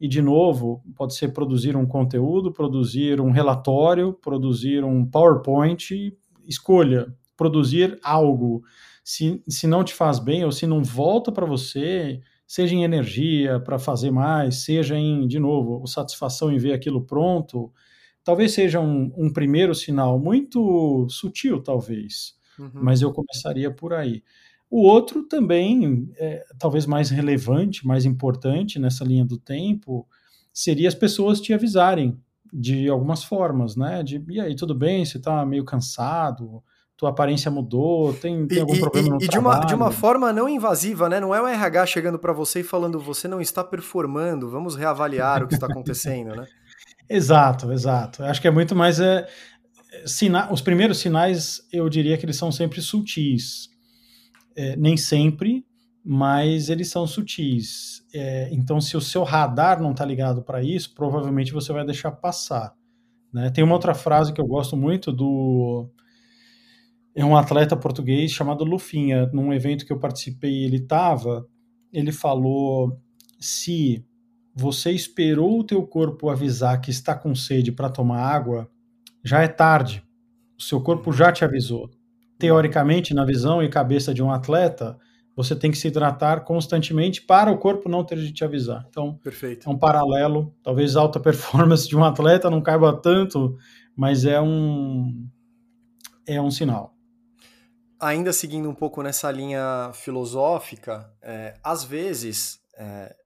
e 0.00 0.08
de 0.08 0.20
novo, 0.20 0.82
pode 0.96 1.14
ser 1.14 1.28
produzir 1.28 1.76
um 1.76 1.86
conteúdo, 1.86 2.52
produzir 2.52 3.20
um 3.20 3.30
relatório, 3.30 4.12
produzir 4.12 4.84
um 4.84 5.06
PowerPoint, 5.06 6.12
escolha, 6.46 7.14
produzir 7.36 7.98
algo. 8.02 8.62
Se, 9.02 9.42
se 9.48 9.66
não 9.66 9.84
te 9.84 9.94
faz 9.94 10.18
bem 10.18 10.44
ou 10.44 10.52
se 10.52 10.66
não 10.66 10.82
volta 10.82 11.30
para 11.30 11.46
você, 11.46 12.20
seja 12.46 12.74
em 12.74 12.84
energia 12.84 13.58
para 13.60 13.78
fazer 13.78 14.10
mais, 14.10 14.64
seja 14.64 14.96
em, 14.96 15.26
de 15.26 15.38
novo, 15.38 15.86
satisfação 15.86 16.52
em 16.52 16.58
ver 16.58 16.72
aquilo 16.72 17.04
pronto, 17.04 17.72
talvez 18.22 18.52
seja 18.52 18.80
um, 18.80 19.12
um 19.16 19.32
primeiro 19.32 19.74
sinal 19.74 20.18
muito 20.18 21.06
sutil, 21.08 21.62
talvez, 21.62 22.34
uhum. 22.58 22.70
mas 22.74 23.02
eu 23.02 23.12
começaria 23.12 23.70
por 23.70 23.92
aí. 23.92 24.22
O 24.70 24.82
outro 24.82 25.22
também, 25.22 26.10
é, 26.16 26.44
talvez 26.58 26.86
mais 26.86 27.10
relevante, 27.10 27.86
mais 27.86 28.04
importante 28.04 28.78
nessa 28.78 29.04
linha 29.04 29.24
do 29.24 29.38
tempo, 29.38 30.06
seria 30.52 30.88
as 30.88 30.94
pessoas 30.94 31.40
te 31.40 31.52
avisarem 31.52 32.18
de 32.52 32.88
algumas 32.88 33.24
formas, 33.24 33.76
né? 33.76 34.02
De, 34.02 34.24
e 34.28 34.40
aí, 34.40 34.54
tudo 34.54 34.74
bem? 34.74 35.04
Você 35.04 35.18
está 35.18 35.44
meio 35.44 35.64
cansado? 35.64 36.62
Tua 36.96 37.10
aparência 37.10 37.50
mudou? 37.50 38.14
Tem, 38.14 38.46
tem 38.46 38.60
algum 38.60 38.74
e, 38.74 38.80
problema 38.80 39.08
no 39.08 39.16
e 39.16 39.26
trabalho? 39.26 39.30
de 39.30 39.38
uma, 39.38 39.66
de 39.66 39.74
uma 39.74 39.90
forma 39.90 40.32
não 40.32 40.48
invasiva, 40.48 41.08
né? 41.08 41.18
Não 41.18 41.34
é 41.34 41.42
o 41.42 41.46
RH 41.46 41.86
chegando 41.86 42.18
para 42.18 42.32
você 42.32 42.60
e 42.60 42.64
falando 42.64 43.00
você 43.00 43.26
não 43.26 43.40
está 43.40 43.64
performando, 43.64 44.48
vamos 44.48 44.76
reavaliar 44.76 45.42
o 45.42 45.48
que 45.48 45.54
está 45.54 45.66
acontecendo, 45.66 46.34
né? 46.36 46.46
Exato, 47.08 47.70
exato. 47.70 48.22
Acho 48.22 48.40
que 48.40 48.48
é 48.48 48.50
muito 48.50 48.74
mais. 48.74 48.98
É, 48.98 49.28
sina 50.06 50.50
os 50.50 50.62
primeiros 50.62 50.98
sinais, 50.98 51.60
eu 51.70 51.86
diria 51.88 52.16
que 52.16 52.24
eles 52.24 52.36
são 52.36 52.50
sempre 52.50 52.80
sutis. 52.80 53.68
É, 54.56 54.74
nem 54.76 54.96
sempre, 54.96 55.66
mas 56.04 56.68
eles 56.68 56.88
são 56.88 57.06
sutis. 57.06 58.04
É, 58.14 58.48
então, 58.52 58.80
se 58.80 58.96
o 58.96 59.00
seu 59.00 59.22
radar 59.22 59.82
não 59.82 59.92
está 59.92 60.04
ligado 60.04 60.42
para 60.42 60.62
isso, 60.62 60.94
provavelmente 60.94 61.52
você 61.52 61.72
vai 61.72 61.84
deixar 61.84 62.12
passar. 62.12 62.74
Né? 63.32 63.50
Tem 63.50 63.64
uma 63.64 63.74
outra 63.74 63.94
frase 63.94 64.32
que 64.32 64.40
eu 64.40 64.46
gosto 64.46 64.76
muito 64.76 65.10
do. 65.10 65.88
É 67.14 67.24
um 67.24 67.36
atleta 67.36 67.76
português 67.76 68.32
chamado 68.32 68.64
Lufinha. 68.64 69.30
Num 69.32 69.52
evento 69.52 69.86
que 69.86 69.92
eu 69.92 69.98
participei, 69.98 70.64
ele 70.64 70.78
estava. 70.78 71.46
Ele 71.92 72.10
falou: 72.10 73.00
se 73.38 74.04
você 74.54 74.90
esperou 74.90 75.60
o 75.60 75.64
teu 75.64 75.86
corpo 75.86 76.28
avisar 76.28 76.80
que 76.80 76.90
está 76.90 77.14
com 77.14 77.34
sede 77.34 77.72
para 77.72 77.90
tomar 77.90 78.20
água, 78.20 78.70
já 79.22 79.42
é 79.42 79.48
tarde. 79.48 80.02
O 80.58 80.62
seu 80.62 80.80
corpo 80.80 81.12
já 81.12 81.32
te 81.32 81.44
avisou. 81.44 81.90
Teoricamente, 82.38 83.14
na 83.14 83.24
visão 83.24 83.62
e 83.62 83.68
cabeça 83.68 84.12
de 84.12 84.22
um 84.22 84.30
atleta, 84.30 84.98
você 85.36 85.56
tem 85.56 85.70
que 85.70 85.78
se 85.78 85.88
hidratar 85.88 86.44
constantemente 86.44 87.22
para 87.22 87.50
o 87.50 87.58
corpo 87.58 87.88
não 87.88 88.04
ter 88.04 88.18
de 88.18 88.32
te 88.32 88.44
avisar. 88.44 88.86
Então, 88.88 89.14
Perfeito. 89.22 89.68
é 89.68 89.72
um 89.72 89.78
paralelo. 89.78 90.54
Talvez 90.62 90.94
alta 90.94 91.18
performance 91.20 91.88
de 91.88 91.96
um 91.96 92.04
atleta 92.04 92.50
não 92.50 92.60
caiba 92.60 92.92
tanto, 92.92 93.56
mas 93.96 94.24
é 94.24 94.40
um 94.40 95.28
é 96.26 96.40
um 96.40 96.50
sinal. 96.50 96.93
Ainda 98.04 98.34
seguindo 98.34 98.68
um 98.68 98.74
pouco 98.74 99.02
nessa 99.02 99.30
linha 99.30 99.90
filosófica, 99.94 101.10
é, 101.22 101.58
às 101.64 101.84
vezes 101.84 102.60
é, 102.76 103.16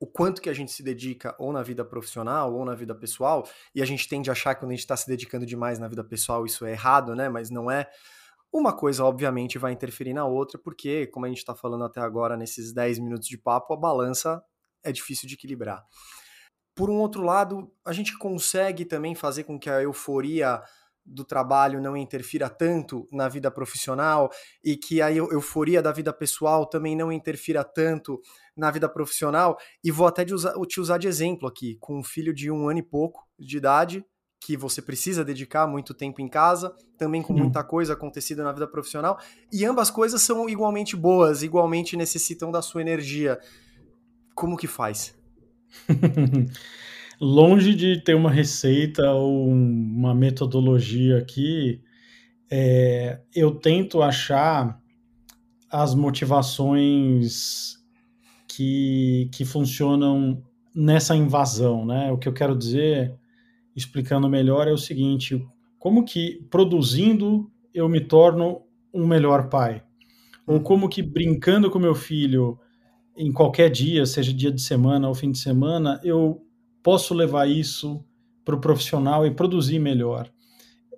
o 0.00 0.06
quanto 0.08 0.42
que 0.42 0.50
a 0.50 0.52
gente 0.52 0.72
se 0.72 0.82
dedica 0.82 1.36
ou 1.38 1.52
na 1.52 1.62
vida 1.62 1.84
profissional 1.84 2.52
ou 2.52 2.64
na 2.64 2.74
vida 2.74 2.92
pessoal, 2.92 3.48
e 3.72 3.80
a 3.80 3.84
gente 3.84 4.08
tende 4.08 4.28
a 4.28 4.32
achar 4.32 4.56
que 4.56 4.62
quando 4.62 4.72
a 4.72 4.74
gente 4.74 4.80
está 4.80 4.96
se 4.96 5.06
dedicando 5.06 5.46
demais 5.46 5.78
na 5.78 5.86
vida 5.86 6.02
pessoal 6.02 6.44
isso 6.44 6.66
é 6.66 6.72
errado, 6.72 7.14
né? 7.14 7.28
Mas 7.28 7.50
não 7.50 7.70
é. 7.70 7.88
Uma 8.52 8.76
coisa, 8.76 9.04
obviamente, 9.04 9.58
vai 9.58 9.70
interferir 9.70 10.12
na 10.12 10.26
outra, 10.26 10.58
porque, 10.58 11.06
como 11.06 11.24
a 11.24 11.28
gente 11.28 11.38
está 11.38 11.54
falando 11.54 11.84
até 11.84 12.00
agora, 12.00 12.36
nesses 12.36 12.72
10 12.72 12.98
minutos 12.98 13.28
de 13.28 13.38
papo, 13.38 13.74
a 13.74 13.76
balança 13.76 14.42
é 14.82 14.90
difícil 14.90 15.28
de 15.28 15.34
equilibrar. 15.34 15.84
Por 16.74 16.90
um 16.90 16.96
outro 16.96 17.22
lado, 17.22 17.72
a 17.84 17.92
gente 17.92 18.18
consegue 18.18 18.84
também 18.84 19.14
fazer 19.14 19.44
com 19.44 19.56
que 19.56 19.70
a 19.70 19.80
euforia 19.80 20.60
do 21.06 21.24
trabalho 21.24 21.80
não 21.80 21.96
interfira 21.96 22.48
tanto 22.48 23.08
na 23.12 23.28
vida 23.28 23.50
profissional 23.50 24.30
e 24.64 24.76
que 24.76 25.00
a 25.00 25.12
euforia 25.12 25.80
da 25.80 25.92
vida 25.92 26.12
pessoal 26.12 26.66
também 26.66 26.96
não 26.96 27.12
interfira 27.12 27.62
tanto 27.62 28.20
na 28.56 28.70
vida 28.70 28.88
profissional. 28.88 29.56
E 29.84 29.90
vou 29.90 30.06
até 30.06 30.24
te 30.24 30.34
usar, 30.34 30.54
te 30.66 30.80
usar 30.80 30.98
de 30.98 31.06
exemplo 31.06 31.48
aqui, 31.48 31.76
com 31.80 31.98
um 31.98 32.02
filho 32.02 32.34
de 32.34 32.50
um 32.50 32.68
ano 32.68 32.80
e 32.80 32.82
pouco 32.82 33.26
de 33.38 33.56
idade, 33.56 34.04
que 34.40 34.56
você 34.56 34.82
precisa 34.82 35.24
dedicar 35.24 35.66
muito 35.66 35.94
tempo 35.94 36.20
em 36.20 36.28
casa, 36.28 36.74
também 36.98 37.22
com 37.22 37.32
muita 37.32 37.64
coisa 37.64 37.94
acontecida 37.94 38.44
na 38.44 38.52
vida 38.52 38.66
profissional, 38.66 39.18
e 39.52 39.64
ambas 39.64 39.90
coisas 39.90 40.22
são 40.22 40.48
igualmente 40.48 40.96
boas, 40.96 41.42
igualmente 41.42 41.96
necessitam 41.96 42.50
da 42.50 42.62
sua 42.62 42.80
energia. 42.80 43.38
Como 44.34 44.56
que 44.56 44.66
faz? 44.66 45.16
longe 47.20 47.74
de 47.74 48.00
ter 48.00 48.14
uma 48.14 48.30
receita 48.30 49.10
ou 49.12 49.48
uma 49.48 50.14
metodologia 50.14 51.18
aqui, 51.18 51.80
é, 52.50 53.20
eu 53.34 53.52
tento 53.52 54.02
achar 54.02 54.80
as 55.70 55.94
motivações 55.94 57.76
que, 58.46 59.28
que 59.32 59.44
funcionam 59.44 60.42
nessa 60.74 61.16
invasão, 61.16 61.84
né? 61.84 62.12
O 62.12 62.18
que 62.18 62.28
eu 62.28 62.32
quero 62.32 62.56
dizer, 62.56 63.14
explicando 63.74 64.28
melhor, 64.28 64.68
é 64.68 64.72
o 64.72 64.78
seguinte: 64.78 65.46
como 65.78 66.04
que 66.04 66.46
produzindo 66.50 67.50
eu 67.74 67.88
me 67.88 68.00
torno 68.00 68.62
um 68.92 69.06
melhor 69.06 69.48
pai? 69.48 69.82
Ou 70.46 70.60
como 70.60 70.88
que 70.88 71.02
brincando 71.02 71.70
com 71.70 71.78
meu 71.78 71.94
filho 71.94 72.58
em 73.16 73.32
qualquer 73.32 73.70
dia, 73.70 74.06
seja 74.06 74.32
dia 74.32 74.52
de 74.52 74.60
semana 74.60 75.08
ou 75.08 75.14
fim 75.14 75.32
de 75.32 75.38
semana, 75.38 76.00
eu 76.04 76.45
posso 76.86 77.12
levar 77.12 77.50
isso 77.50 78.00
para 78.44 78.54
o 78.54 78.60
profissional 78.60 79.26
e 79.26 79.34
produzir 79.34 79.80
melhor. 79.80 80.30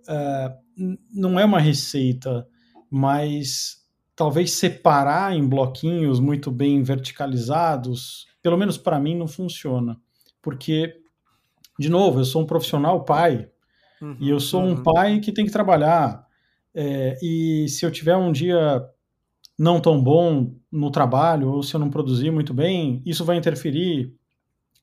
Uh, 0.07 0.95
não 1.11 1.41
é 1.41 1.47
uma 1.47 1.59
receita, 1.59 2.47
mas 2.91 3.79
talvez 4.15 4.53
separar 4.53 5.35
em 5.35 5.49
bloquinhos 5.49 6.21
muito 6.21 6.51
bem 6.51 6.83
verticalizados, 6.83 8.27
pelo 8.43 8.59
menos 8.59 8.77
para 8.77 9.01
mim, 9.01 9.17
não 9.17 9.27
funciona. 9.27 9.99
Porque, 10.43 10.95
de 11.79 11.89
novo, 11.89 12.21
eu 12.21 12.25
sou 12.27 12.43
um 12.43 12.47
profissional 12.47 13.03
pai, 13.03 13.49
uhum, 14.03 14.17
e 14.21 14.29
eu 14.29 14.41
sou 14.41 14.61
uhum. 14.61 14.73
um 14.73 14.83
pai 14.83 15.21
que 15.21 15.33
tem 15.33 15.47
que 15.47 15.51
trabalhar. 15.51 16.23
É, 16.75 17.17
e 17.23 17.67
se 17.67 17.87
eu 17.87 17.91
tiver 17.91 18.15
um 18.15 18.31
dia 18.31 18.85
não 19.59 19.81
tão 19.81 20.03
bom 20.03 20.55
no 20.71 20.91
trabalho, 20.91 21.49
ou 21.49 21.63
se 21.63 21.75
eu 21.75 21.81
não 21.81 21.89
produzir 21.89 22.31
muito 22.31 22.53
bem, 22.53 23.03
isso 23.07 23.25
vai 23.25 23.39
interferir 23.39 24.15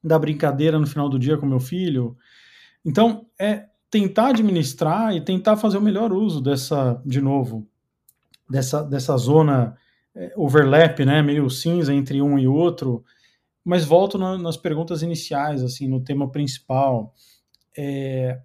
da 0.05 0.19
brincadeira 0.19 0.77
no 0.77 0.85
final 0.85 1.09
do 1.09 1.17
dia 1.17 1.37
com 1.37 1.47
meu 1.47 1.59
filho. 1.59 2.15
Então, 2.85 3.25
é 3.39 3.65
tentar 3.89 4.27
administrar 4.27 5.15
e 5.15 5.21
tentar 5.21 5.57
fazer 5.57 5.79
o 5.79 5.81
melhor 5.81 6.13
uso 6.13 6.39
dessa, 6.39 7.01
de 7.03 7.19
novo, 7.19 7.67
dessa, 8.47 8.83
dessa 8.83 9.17
zona 9.17 9.75
é, 10.13 10.31
overlap, 10.37 10.99
né, 11.03 11.23
meio 11.23 11.49
cinza 11.49 11.91
entre 11.91 12.21
um 12.21 12.37
e 12.37 12.47
outro. 12.47 13.03
Mas 13.63 13.83
volto 13.83 14.17
na, 14.19 14.37
nas 14.37 14.55
perguntas 14.55 15.01
iniciais, 15.01 15.63
assim, 15.63 15.87
no 15.87 16.03
tema 16.03 16.29
principal. 16.31 17.11
É, 17.75 18.39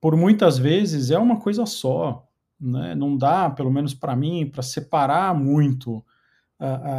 por 0.00 0.16
muitas 0.16 0.56
vezes 0.56 1.10
é 1.10 1.18
uma 1.18 1.40
coisa 1.40 1.66
só, 1.66 2.28
né? 2.60 2.94
Não 2.94 3.16
dá, 3.16 3.50
pelo 3.50 3.70
menos 3.72 3.92
para 3.92 4.14
mim, 4.14 4.48
para 4.48 4.62
separar 4.62 5.34
muito 5.34 6.04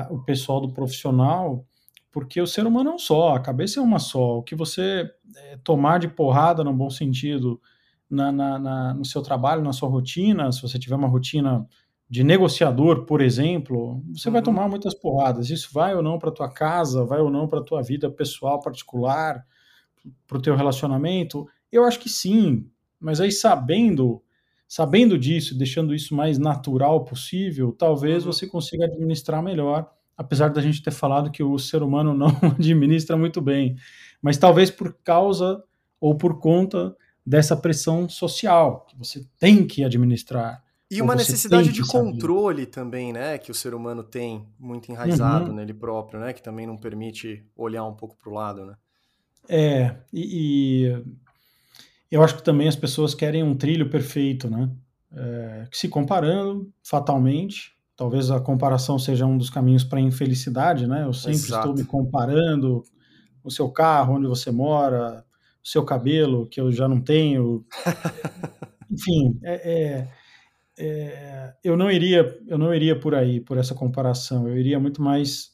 o 0.10 0.19
pessoal 0.19 0.60
do 0.60 0.74
profissional 0.74 1.65
porque 2.13 2.39
o 2.39 2.46
ser 2.46 2.67
humano 2.67 2.91
é 2.91 2.93
um 2.93 3.00
só, 3.00 3.36
a 3.36 3.39
cabeça 3.39 3.79
é 3.79 3.84
uma 3.84 3.98
só. 3.98 4.38
O 4.38 4.43
que 4.43 4.53
você 4.53 5.10
é, 5.36 5.58
tomar 5.63 5.98
de 5.98 6.08
porrada, 6.08 6.63
no 6.63 6.72
bom 6.72 6.89
sentido, 6.89 7.60
na, 8.08 8.32
na, 8.32 8.60
na, 8.60 8.93
no 8.93 9.03
seu 9.03 9.24
trabalho, 9.24 9.63
na 9.63 9.74
sua 9.74 9.89
rotina, 9.89 10.51
se 10.51 10.62
você 10.62 10.77
tiver 10.77 10.96
uma 10.96 11.08
rotina 11.08 11.67
de 12.08 12.24
negociador, 12.24 13.05
por 13.05 13.20
exemplo, 13.20 14.03
você 14.13 14.29
uhum. 14.29 14.34
vai 14.34 14.41
tomar 14.43 14.70
muitas 14.70 14.93
porradas. 14.93 15.50
Isso 15.50 15.70
vai 15.74 15.96
ou 15.96 16.03
não 16.03 16.20
para 16.20 16.32
tua 16.32 16.48
casa, 16.48 17.03
vai 17.03 17.20
ou 17.20 17.32
não 17.32 17.48
para 17.48 17.63
tua 17.63 17.82
vida 17.82 18.12
pessoal 18.12 18.62
particular, 18.62 19.43
para 20.27 20.38
o 20.38 20.41
teu 20.41 20.55
relacionamento? 20.55 21.48
Eu 21.72 21.84
acho 21.84 22.00
que 22.00 22.10
sim, 22.10 22.70
mas 23.00 23.20
aí 23.20 23.32
sabendo 23.32 24.22
sabendo 24.67 25.20
disso, 25.20 25.55
deixando 25.55 25.93
isso 25.93 26.15
mais 26.15 26.39
natural 26.39 27.03
possível, 27.03 27.72
talvez 27.72 28.24
uhum. 28.24 28.32
você 28.32 28.46
consiga 28.48 28.86
administrar 28.86 29.41
melhor 29.41 29.91
apesar 30.17 30.50
da 30.50 30.62
gente 30.62 30.82
ter 30.82 30.91
falado 30.91 31.32
que 31.32 31.43
o 31.43 31.58
ser 31.58 31.84
humano 31.84 32.13
não 32.13 32.29
administra 32.55 33.17
muito 33.17 33.41
bem, 33.41 33.75
mas 34.22 34.38
talvez 34.38 34.70
por 34.70 34.93
causa 35.03 35.63
ou 36.00 36.15
por 36.15 36.39
conta 36.39 36.96
dessa 37.25 37.55
pressão 37.55 38.08
social 38.10 38.86
que 38.88 38.98
você 38.98 39.25
tem 39.39 39.65
que 39.65 39.84
administrar. 39.84 40.63
E 40.91 41.01
uma 41.01 41.15
necessidade 41.15 41.72
de 41.72 41.82
controle 41.88 42.63
saber. 42.63 42.72
também, 42.72 43.13
né? 43.13 43.38
Que 43.38 43.50
o 43.50 43.55
ser 43.55 43.74
humano 43.74 44.03
tem 44.03 44.48
muito 44.60 44.91
enraizado 44.91 45.50
uhum. 45.50 45.55
nele 45.55 45.74
próprio, 45.74 46.20
né? 46.20 46.34
Que 46.34 46.43
também 46.43 46.67
não 46.67 46.77
permite 46.77 47.43
olhar 47.55 47.84
um 47.86 47.96
pouco 47.96 48.15
para 48.15 48.29
o 48.29 48.34
lado, 48.34 48.65
né? 48.65 48.75
É, 49.50 49.96
e, 50.12 50.86
e, 50.91 51.03
eu 52.12 52.24
acho 52.24 52.36
que 52.36 52.43
também 52.43 52.67
as 52.67 52.75
pessoas 52.75 53.15
querem 53.15 53.43
um 53.43 53.55
trilho 53.55 53.89
perfeito, 53.89 54.50
né? 54.50 54.70
É, 55.15 55.67
que 55.72 55.77
se 55.77 55.89
comparando 55.89 56.72
fatalmente, 56.84 57.72
talvez 57.95 58.31
a 58.31 58.39
comparação 58.39 58.97
seja 58.97 59.25
um 59.25 59.38
dos 59.38 59.50
caminhos 59.50 59.83
para 59.83 60.00
a 60.00 60.01
infelicidade, 60.01 60.88
né? 60.88 61.03
Eu 61.03 61.13
sempre 61.13 61.39
Exato. 61.39 61.69
estou 61.69 61.75
me 61.75 61.85
comparando 61.85 62.83
o 63.43 63.51
seu 63.51 63.69
carro, 63.69 64.15
onde 64.15 64.27
você 64.27 64.51
mora, 64.51 65.23
o 65.63 65.67
seu 65.67 65.83
cabelo, 65.83 66.47
que 66.47 66.59
eu 66.59 66.71
já 66.71 66.88
não 66.88 67.01
tenho. 67.01 67.65
Enfim, 68.89 69.39
é, 69.43 69.71
é, 69.71 70.07
é, 70.77 71.53
eu 71.63 71.75
não 71.77 71.89
iria, 71.89 72.39
eu 72.47 72.57
não 72.57 72.73
iria 72.73 73.00
por 73.00 73.15
aí, 73.15 73.39
por 73.39 73.57
essa 73.57 73.75
comparação. 73.75 74.47
Eu 74.47 74.57
iria 74.57 74.79
muito 74.79 75.01
mais. 75.01 75.51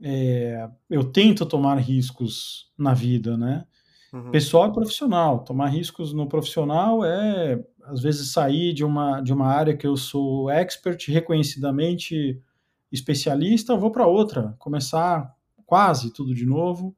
É, 0.00 0.68
eu 0.90 1.04
tento 1.04 1.46
tomar 1.46 1.76
riscos 1.76 2.70
na 2.76 2.92
vida, 2.92 3.36
né? 3.36 3.64
Uhum. 4.12 4.30
Pessoal 4.30 4.68
e 4.68 4.72
profissional. 4.72 5.44
Tomar 5.44 5.68
riscos 5.68 6.12
no 6.12 6.28
profissional 6.28 7.04
é, 7.04 7.62
às 7.84 8.00
vezes, 8.00 8.32
sair 8.32 8.72
de 8.72 8.84
uma, 8.84 9.20
de 9.20 9.32
uma 9.32 9.46
área 9.46 9.76
que 9.76 9.86
eu 9.86 9.96
sou 9.96 10.50
expert, 10.50 11.08
reconhecidamente 11.08 12.40
especialista, 12.90 13.76
vou 13.76 13.90
para 13.90 14.06
outra, 14.06 14.54
começar 14.58 15.34
quase 15.66 16.12
tudo 16.12 16.34
de 16.34 16.44
novo. 16.44 16.94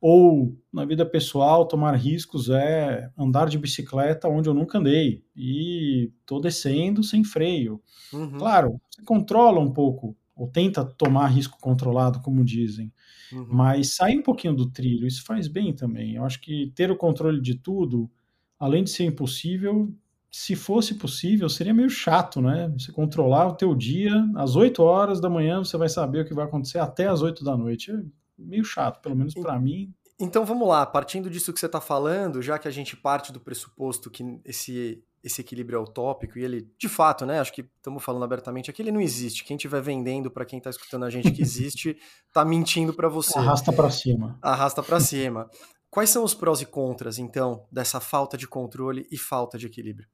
Ou, 0.00 0.56
na 0.72 0.86
vida 0.86 1.04
pessoal, 1.04 1.66
tomar 1.66 1.94
riscos 1.94 2.48
é 2.48 3.10
andar 3.18 3.48
de 3.48 3.58
bicicleta 3.58 4.28
onde 4.28 4.48
eu 4.48 4.54
nunca 4.54 4.78
andei 4.78 5.22
e 5.36 6.10
tô 6.24 6.40
descendo 6.40 7.02
sem 7.02 7.22
freio. 7.22 7.82
Uhum. 8.10 8.38
Claro, 8.38 8.80
você 8.90 9.02
controla 9.02 9.60
um 9.60 9.70
pouco, 9.70 10.16
ou 10.34 10.48
tenta 10.48 10.82
tomar 10.84 11.26
risco 11.26 11.58
controlado, 11.60 12.20
como 12.20 12.42
dizem, 12.42 12.90
uhum. 13.30 13.46
mas 13.50 13.94
sair 13.94 14.18
um 14.18 14.22
pouquinho 14.22 14.54
do 14.54 14.70
trilho, 14.70 15.06
isso 15.06 15.22
faz 15.22 15.46
bem 15.46 15.74
também. 15.74 16.14
Eu 16.14 16.24
acho 16.24 16.40
que 16.40 16.72
ter 16.74 16.90
o 16.90 16.96
controle 16.96 17.38
de 17.38 17.54
tudo, 17.56 18.10
além 18.58 18.82
de 18.82 18.90
ser 18.90 19.04
impossível, 19.04 19.94
se 20.30 20.54
fosse 20.54 20.94
possível, 20.94 21.48
seria 21.48 21.74
meio 21.74 21.90
chato, 21.90 22.40
né? 22.40 22.72
Você 22.78 22.92
controlar 22.92 23.48
o 23.48 23.56
teu 23.56 23.74
dia, 23.74 24.14
às 24.36 24.54
8 24.54 24.80
horas 24.82 25.20
da 25.20 25.28
manhã 25.28 25.58
você 25.58 25.76
vai 25.76 25.88
saber 25.88 26.20
o 26.20 26.24
que 26.24 26.34
vai 26.34 26.44
acontecer 26.44 26.78
até 26.78 27.08
às 27.08 27.20
8 27.20 27.42
da 27.42 27.56
noite. 27.56 27.90
É 27.90 28.00
meio 28.38 28.64
chato, 28.64 29.00
pelo 29.00 29.16
menos 29.16 29.34
para 29.34 29.58
mim. 29.58 29.92
Então 30.20 30.44
vamos 30.44 30.68
lá, 30.68 30.86
partindo 30.86 31.28
disso 31.28 31.52
que 31.52 31.58
você 31.58 31.66
está 31.66 31.80
falando, 31.80 32.42
já 32.42 32.58
que 32.58 32.68
a 32.68 32.70
gente 32.70 32.96
parte 32.96 33.32
do 33.32 33.40
pressuposto 33.40 34.10
que 34.10 34.22
esse, 34.44 35.02
esse 35.24 35.40
equilíbrio 35.40 35.78
é 35.78 35.82
utópico 35.82 36.38
e 36.38 36.44
ele, 36.44 36.70
de 36.78 36.88
fato, 36.88 37.24
né, 37.26 37.40
acho 37.40 37.52
que 37.52 37.62
estamos 37.62 38.04
falando 38.04 38.22
abertamente 38.22 38.70
aqui, 38.70 38.82
ele 38.82 38.92
não 38.92 39.00
existe. 39.00 39.44
Quem 39.44 39.56
estiver 39.56 39.80
vendendo 39.80 40.30
para 40.30 40.44
quem 40.44 40.58
está 40.58 40.70
escutando 40.70 41.06
a 41.06 41.10
gente 41.10 41.32
que 41.32 41.42
existe, 41.42 41.96
está 42.28 42.44
mentindo 42.46 42.92
para 42.92 43.08
você. 43.08 43.38
Arrasta 43.38 43.72
para 43.72 43.90
cima. 43.90 44.38
Arrasta 44.42 44.82
para 44.82 45.00
cima. 45.00 45.50
Quais 45.90 46.10
são 46.10 46.22
os 46.22 46.34
prós 46.34 46.60
e 46.60 46.66
contras, 46.66 47.18
então, 47.18 47.66
dessa 47.72 47.98
falta 47.98 48.36
de 48.36 48.46
controle 48.46 49.08
e 49.10 49.16
falta 49.16 49.58
de 49.58 49.66
equilíbrio? 49.66 50.06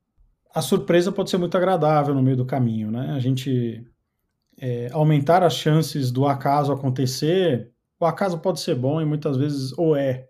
A 0.56 0.62
surpresa 0.62 1.12
pode 1.12 1.30
ser 1.30 1.36
muito 1.36 1.56
agradável 1.56 2.14
no 2.14 2.22
meio 2.22 2.36
do 2.36 2.46
caminho, 2.46 2.90
né? 2.90 3.12
A 3.12 3.20
gente 3.20 3.86
é, 4.58 4.88
aumentar 4.92 5.42
as 5.42 5.54
chances 5.54 6.10
do 6.10 6.26
acaso 6.26 6.72
acontecer 6.72 7.70
o 7.98 8.04
acaso 8.04 8.38
pode 8.38 8.60
ser 8.60 8.74
bom 8.74 9.00
e 9.00 9.04
muitas 9.04 9.36
vezes 9.36 9.76
ou 9.76 9.96
é. 9.96 10.28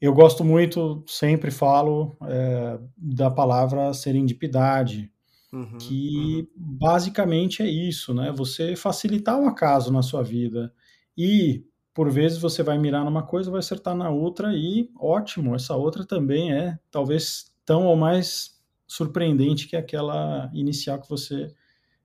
Eu 0.00 0.12
gosto 0.12 0.44
muito, 0.44 1.02
sempre 1.06 1.50
falo 1.50 2.16
é, 2.22 2.78
da 2.96 3.30
palavra 3.30 3.94
serendipidade, 3.94 5.10
uhum, 5.52 5.78
que 5.78 6.48
uhum. 6.56 6.76
basicamente 6.78 7.62
é 7.62 7.66
isso, 7.66 8.12
né? 8.12 8.32
Você 8.36 8.76
facilitar 8.76 9.40
o 9.40 9.46
acaso 9.46 9.92
na 9.92 10.02
sua 10.02 10.22
vida 10.22 10.72
e 11.16 11.64
por 11.94 12.10
vezes 12.10 12.38
você 12.38 12.62
vai 12.62 12.76
mirar 12.78 13.04
numa 13.04 13.22
coisa, 13.22 13.50
vai 13.50 13.60
acertar 13.60 13.94
na 13.94 14.10
outra 14.10 14.52
e 14.54 14.90
ótimo, 14.98 15.54
essa 15.54 15.74
outra 15.74 16.04
também 16.04 16.52
é 16.52 16.78
talvez 16.90 17.54
tão 17.64 17.86
ou 17.86 17.96
mais 17.96 18.55
surpreendente 18.86 19.66
que 19.66 19.76
aquela 19.76 20.50
inicial 20.54 21.00
que 21.00 21.08
você 21.08 21.52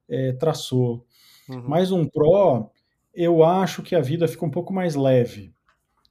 é, 0.10 0.34
traçou. 0.34 1.06
Uhum. 1.50 1.68
Mais 1.68 1.92
um 1.92 2.06
pró 2.06 2.72
eu 3.14 3.44
acho 3.44 3.82
que 3.84 3.96
a 3.96 4.02
vida 4.02 4.28
fica 4.28 4.46
um 4.46 4.50
pouco 4.50 4.74
mais 4.74 4.96
leve, 4.96 5.54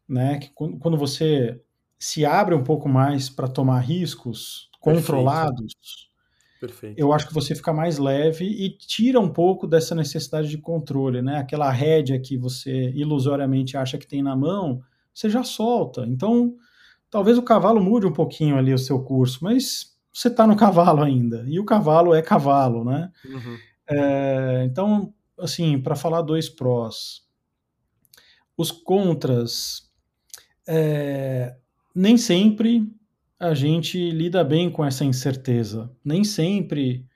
né? 0.09 0.39
Que 0.39 0.51
quando 0.51 0.97
você 0.97 1.61
se 1.99 2.25
abre 2.25 2.55
um 2.55 2.65
pouco 2.65 2.89
mais 2.89 3.29
para 3.29 3.49
tomar 3.49 3.81
riscos 3.81 4.71
controlados, 4.81 5.75
Perfeito. 6.61 6.99
eu 6.99 7.13
acho 7.13 7.27
que 7.27 7.35
você 7.35 7.55
fica 7.55 7.73
mais 7.73 7.99
leve 7.99 8.45
e 8.45 8.71
tira 8.77 9.19
um 9.19 9.29
pouco 9.29 9.67
dessa 9.67 9.95
necessidade 9.95 10.49
de 10.49 10.59
controle, 10.59 11.23
né? 11.23 11.39
Aquela 11.39 11.71
rédea 11.71 12.21
que 12.21 12.37
você 12.37 12.91
ilusoriamente 12.91 13.77
acha 13.77 13.99
que 13.99 14.07
tem 14.07 14.23
na 14.23 14.37
mão, 14.37 14.83
você 15.13 15.29
já 15.29 15.43
solta. 15.43 16.07
Então, 16.07 16.55
talvez 17.11 17.39
o 17.39 17.43
cavalo 17.43 17.83
mude 17.83 18.07
um 18.07 18.13
pouquinho 18.13 18.57
ali 18.57 18.73
o 18.73 18.79
seu 18.79 19.03
curso, 19.03 19.43
mas 19.43 19.97
você 20.13 20.29
está 20.29 20.47
no 20.47 20.57
cavalo 20.57 21.03
ainda. 21.03 21.45
E 21.47 21.59
o 21.59 21.65
cavalo 21.65 22.15
é 22.15 22.23
cavalo, 22.23 22.85
né? 22.85 23.11
Uhum. 23.25 23.59
É, 23.89 24.65
então, 24.65 25.13
assim, 25.39 25.81
para 25.81 25.97
falar 25.97 26.23
dois 26.23 26.49
prós. 26.49 27.23
Os 28.57 28.71
contras, 28.71 29.91
é, 30.67 31.57
nem 31.95 32.17
sempre 32.17 32.87
a 33.39 33.55
gente 33.55 34.11
lida 34.11 34.45
bem 34.45 34.71
com 34.71 34.85
essa 34.85 35.05
incerteza. 35.05 35.91
Nem 36.05 36.25
sempre 36.25 37.07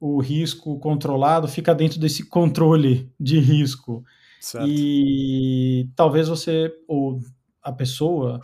o 0.00 0.20
risco 0.20 0.78
controlado 0.78 1.46
fica 1.46 1.74
dentro 1.74 1.98
desse 2.00 2.28
controle 2.28 3.12
de 3.20 3.38
risco. 3.38 4.04
Certo. 4.40 4.66
E 4.68 5.88
talvez 5.94 6.28
você, 6.28 6.70
ou 6.88 7.20
a 7.62 7.72
pessoa, 7.72 8.40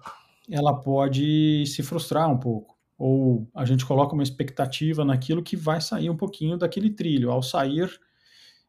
ela 0.51 0.75
pode 0.81 1.65
se 1.67 1.83
frustrar 1.83 2.31
um 2.31 2.39
pouco. 2.39 2.80
Ou 3.01 3.49
a 3.55 3.65
gente 3.65 3.87
coloca 3.87 4.13
uma 4.13 4.23
expectativa 4.23 5.07
naquilo 5.07 5.43
que 5.43 5.57
vai 5.57 5.81
sair 5.81 6.11
um 6.11 6.17
pouquinho 6.17 6.59
daquele 6.59 6.91
trilho. 6.91 7.31
Ao 7.31 7.43
sair, 7.43 7.91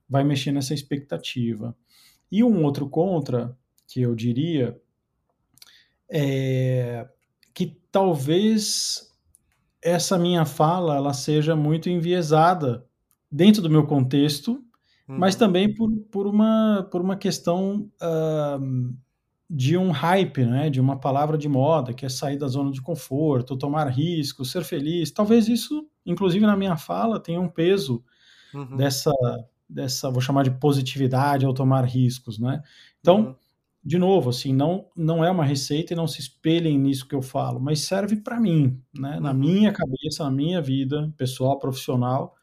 vai 0.08 0.24
mexer 0.24 0.54
nessa 0.54 0.74
expectativa. 0.74 1.76
E 2.32 2.41
um 2.41 2.63
outro 2.63 2.88
contra, 2.88 3.54
que 3.86 4.02
eu 4.02 4.15
diria, 4.15 4.80
é 6.10 7.10
que 7.54 7.78
talvez 7.91 9.12
essa 9.82 10.17
minha 10.17 10.46
fala 10.46 10.96
ela 10.96 11.12
seja 11.13 11.54
muito 11.54 11.89
enviesada 11.89 12.88
dentro 13.30 13.62
do 13.62 13.70
meu 13.70 13.86
contexto, 13.86 14.52
uhum. 15.10 15.17
mas 15.20 15.36
também 15.36 15.76
por, 15.76 15.91
por, 16.10 16.26
uma, 16.26 16.88
por 16.89 17.02
uma 17.02 17.17
questão 17.17 17.91
uh, 18.02 18.96
de 19.54 19.76
um 19.76 19.92
hype, 19.92 20.46
né? 20.46 20.70
de 20.70 20.80
uma 20.80 20.98
palavra 20.98 21.38
de 21.38 21.50
moda, 21.50 21.94
que 21.94 22.06
é 22.06 22.10
sair 22.10 22.38
da 22.38 22.48
zona 22.48 22.72
de 22.72 22.82
conforto, 22.82 23.58
tomar 23.58 23.90
riscos, 23.90 24.50
ser 24.50 24.64
feliz. 24.64 25.12
Talvez 25.12 25.50
isso, 25.50 25.86
inclusive 26.06 26.46
na 26.46 26.56
minha 26.56 26.78
fala, 26.78 27.20
tenha 27.20 27.42
um 27.42 27.50
peso 27.50 28.02
uhum. 28.54 28.78
dessa 28.78 29.12
dessa, 29.68 30.10
vou 30.10 30.22
chamar 30.22 30.44
de 30.44 30.52
positividade 30.52 31.46
ao 31.46 31.54
tomar 31.54 31.86
riscos, 31.86 32.38
né? 32.38 32.62
Então, 33.00 33.20
uhum. 33.20 33.36
de 33.84 33.98
novo, 33.98 34.30
assim, 34.30 34.54
não, 34.54 34.86
não 34.96 35.24
é 35.24 35.32
uma 35.32 35.46
receita 35.46 35.94
e 35.94 35.96
não 35.96 36.08
se 36.08 36.20
espelhem 36.20 36.78
nisso 36.78 37.08
que 37.08 37.16
eu 37.16 37.22
falo, 37.22 37.60
mas 37.60 37.82
serve 37.82 38.18
para 38.18 38.40
mim, 38.40 38.82
né? 38.94 39.20
Na 39.20 39.32
uhum. 39.32 39.38
minha 39.38 39.72
cabeça, 39.72 40.24
na 40.26 40.32
minha 40.32 40.62
vida 40.62 41.14
pessoal, 41.18 41.58
profissional, 41.58 42.36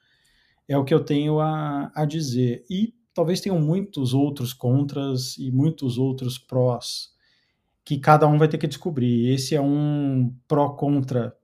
é 0.66 0.76
o 0.76 0.84
que 0.84 0.92
eu 0.92 1.04
tenho 1.04 1.40
a, 1.40 1.90
a 1.94 2.04
dizer. 2.04 2.64
E 2.68 2.94
talvez 3.18 3.40
tenham 3.40 3.60
muitos 3.60 4.14
outros 4.14 4.52
contras 4.52 5.36
e 5.38 5.50
muitos 5.50 5.98
outros 5.98 6.38
prós 6.38 7.12
que 7.84 7.98
cada 7.98 8.28
um 8.28 8.38
vai 8.38 8.46
ter 8.46 8.58
que 8.58 8.68
descobrir. 8.68 9.34
Esse 9.34 9.56
é 9.56 9.60
um 9.60 10.32
pró-contra. 10.46 11.36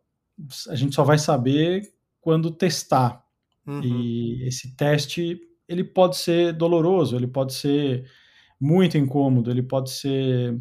A 0.68 0.76
gente 0.76 0.94
só 0.94 1.02
vai 1.02 1.18
saber 1.18 1.82
quando 2.20 2.52
testar. 2.52 3.24
Uhum. 3.66 3.82
E 3.82 4.46
esse 4.46 4.76
teste 4.76 5.40
ele 5.66 5.82
pode 5.82 6.16
ser 6.16 6.52
doloroso, 6.52 7.16
ele 7.16 7.26
pode 7.26 7.52
ser 7.54 8.08
muito 8.60 8.96
incômodo, 8.96 9.50
ele 9.50 9.62
pode 9.62 9.90
ser, 9.90 10.56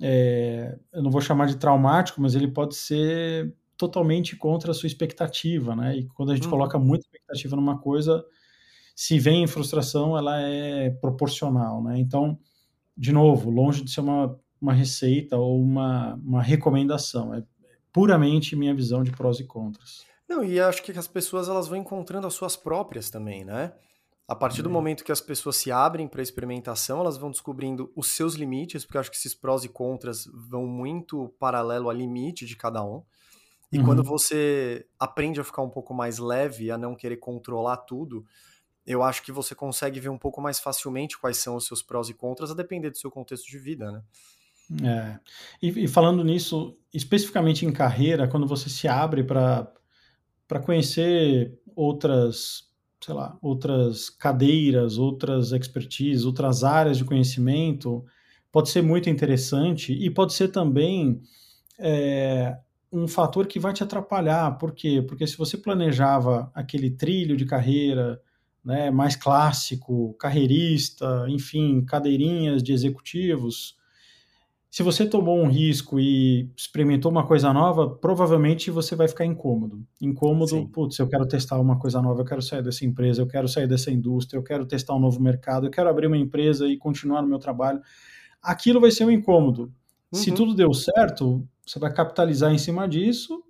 é, 0.00 0.78
eu 0.94 1.02
não 1.02 1.10
vou 1.10 1.20
chamar 1.20 1.44
de 1.44 1.58
traumático, 1.58 2.22
mas 2.22 2.34
ele 2.34 2.48
pode 2.48 2.74
ser 2.74 3.54
totalmente 3.76 4.34
contra 4.34 4.70
a 4.70 4.74
sua 4.74 4.86
expectativa, 4.86 5.76
né? 5.76 5.94
E 5.98 6.06
quando 6.06 6.32
a 6.32 6.34
gente 6.34 6.44
uhum. 6.44 6.52
coloca 6.52 6.78
muita 6.78 7.04
expectativa 7.04 7.54
numa 7.54 7.78
coisa, 7.78 8.24
se 8.94 9.18
vem 9.18 9.46
frustração, 9.46 10.16
ela 10.16 10.40
é 10.40 10.90
proporcional, 10.90 11.82
né? 11.82 11.98
Então, 11.98 12.38
de 12.96 13.12
novo, 13.12 13.50
longe 13.50 13.82
de 13.82 13.90
ser 13.90 14.00
uma, 14.00 14.38
uma 14.60 14.72
receita 14.72 15.36
ou 15.36 15.60
uma, 15.60 16.14
uma 16.14 16.42
recomendação, 16.42 17.34
é 17.34 17.42
puramente 17.92 18.54
minha 18.54 18.74
visão 18.74 19.02
de 19.02 19.10
prós 19.10 19.40
e 19.40 19.44
contras. 19.44 20.04
Não, 20.28 20.44
e 20.44 20.58
acho 20.60 20.82
que 20.82 20.92
as 20.92 21.06
pessoas 21.06 21.48
elas 21.48 21.68
vão 21.68 21.78
encontrando 21.78 22.26
as 22.26 22.34
suas 22.34 22.56
próprias 22.56 23.10
também, 23.10 23.44
né? 23.44 23.72
A 24.26 24.34
partir 24.34 24.62
do 24.62 24.66
uhum. 24.66 24.72
momento 24.72 25.04
que 25.04 25.12
as 25.12 25.20
pessoas 25.20 25.56
se 25.56 25.70
abrem 25.70 26.08
para 26.08 26.22
experimentação, 26.22 27.00
elas 27.00 27.18
vão 27.18 27.30
descobrindo 27.30 27.92
os 27.94 28.06
seus 28.06 28.34
limites, 28.34 28.84
porque 28.84 28.96
eu 28.96 29.00
acho 29.02 29.10
que 29.10 29.18
esses 29.18 29.34
prós 29.34 29.64
e 29.64 29.68
contras 29.68 30.26
vão 30.48 30.66
muito 30.66 31.28
paralelo 31.38 31.90
ao 31.90 31.94
limite 31.94 32.46
de 32.46 32.56
cada 32.56 32.82
um. 32.82 33.02
E 33.70 33.78
uhum. 33.78 33.84
quando 33.84 34.02
você 34.02 34.86
aprende 34.98 35.40
a 35.40 35.44
ficar 35.44 35.60
um 35.60 35.68
pouco 35.68 35.92
mais 35.92 36.18
leve, 36.18 36.70
a 36.70 36.78
não 36.78 36.94
querer 36.94 37.18
controlar 37.18 37.78
tudo, 37.78 38.24
eu 38.86 39.02
acho 39.02 39.22
que 39.22 39.32
você 39.32 39.54
consegue 39.54 39.98
ver 39.98 40.10
um 40.10 40.18
pouco 40.18 40.40
mais 40.40 40.60
facilmente 40.60 41.18
quais 41.18 41.38
são 41.38 41.56
os 41.56 41.66
seus 41.66 41.82
prós 41.82 42.08
e 42.08 42.14
contras, 42.14 42.50
a 42.50 42.54
depender 42.54 42.90
do 42.90 42.98
seu 42.98 43.10
contexto 43.10 43.48
de 43.48 43.58
vida, 43.58 43.90
né? 43.90 44.02
É. 44.82 45.18
E, 45.62 45.84
e 45.84 45.88
falando 45.88 46.24
nisso, 46.24 46.76
especificamente 46.92 47.66
em 47.66 47.72
carreira, 47.72 48.28
quando 48.28 48.46
você 48.46 48.68
se 48.68 48.88
abre 48.88 49.22
para 49.22 49.72
conhecer 50.64 51.58
outras, 51.74 52.70
sei 53.00 53.14
lá, 53.14 53.38
outras 53.42 54.08
cadeiras, 54.08 54.96
outras 54.96 55.52
expertise, 55.52 56.26
outras 56.26 56.64
áreas 56.64 56.96
de 56.96 57.04
conhecimento, 57.04 58.04
pode 58.50 58.70
ser 58.70 58.82
muito 58.82 59.10
interessante 59.10 59.92
e 59.92 60.08
pode 60.10 60.32
ser 60.32 60.48
também 60.48 61.20
é, 61.78 62.56
um 62.90 63.08
fator 63.08 63.46
que 63.46 63.58
vai 63.58 63.72
te 63.72 63.82
atrapalhar. 63.82 64.56
Por 64.58 64.72
quê? 64.72 65.04
Porque 65.06 65.26
se 65.26 65.36
você 65.36 65.58
planejava 65.58 66.50
aquele 66.54 66.90
trilho 66.90 67.36
de 67.36 67.44
carreira 67.44 68.20
né, 68.64 68.90
mais 68.90 69.14
clássico, 69.16 70.14
carreirista, 70.14 71.26
enfim, 71.28 71.84
cadeirinhas 71.84 72.62
de 72.62 72.72
executivos, 72.72 73.76
se 74.74 74.82
você 74.82 75.06
tomou 75.08 75.38
um 75.38 75.46
risco 75.46 76.00
e 76.00 76.50
experimentou 76.56 77.08
uma 77.08 77.24
coisa 77.24 77.52
nova, 77.52 77.88
provavelmente 77.88 78.72
você 78.72 78.96
vai 78.96 79.06
ficar 79.06 79.24
incômodo. 79.24 79.86
Incômodo, 80.00 80.50
Sim. 80.50 80.66
putz, 80.66 80.98
eu 80.98 81.06
quero 81.06 81.24
testar 81.28 81.60
uma 81.60 81.78
coisa 81.78 82.02
nova, 82.02 82.22
eu 82.22 82.24
quero 82.24 82.42
sair 82.42 82.60
dessa 82.60 82.84
empresa, 82.84 83.22
eu 83.22 83.26
quero 83.28 83.46
sair 83.46 83.68
dessa 83.68 83.92
indústria, 83.92 84.36
eu 84.36 84.42
quero 84.42 84.66
testar 84.66 84.96
um 84.96 84.98
novo 84.98 85.22
mercado, 85.22 85.64
eu 85.66 85.70
quero 85.70 85.88
abrir 85.88 86.08
uma 86.08 86.16
empresa 86.16 86.66
e 86.66 86.76
continuar 86.76 87.22
no 87.22 87.28
meu 87.28 87.38
trabalho. 87.38 87.80
Aquilo 88.42 88.80
vai 88.80 88.90
ser 88.90 89.04
um 89.04 89.12
incômodo. 89.12 89.72
Uhum. 90.12 90.18
Se 90.18 90.32
tudo 90.32 90.56
deu 90.56 90.74
certo, 90.74 91.46
você 91.64 91.78
vai 91.78 91.92
capitalizar 91.94 92.52
em 92.52 92.58
cima 92.58 92.88
disso 92.88 93.44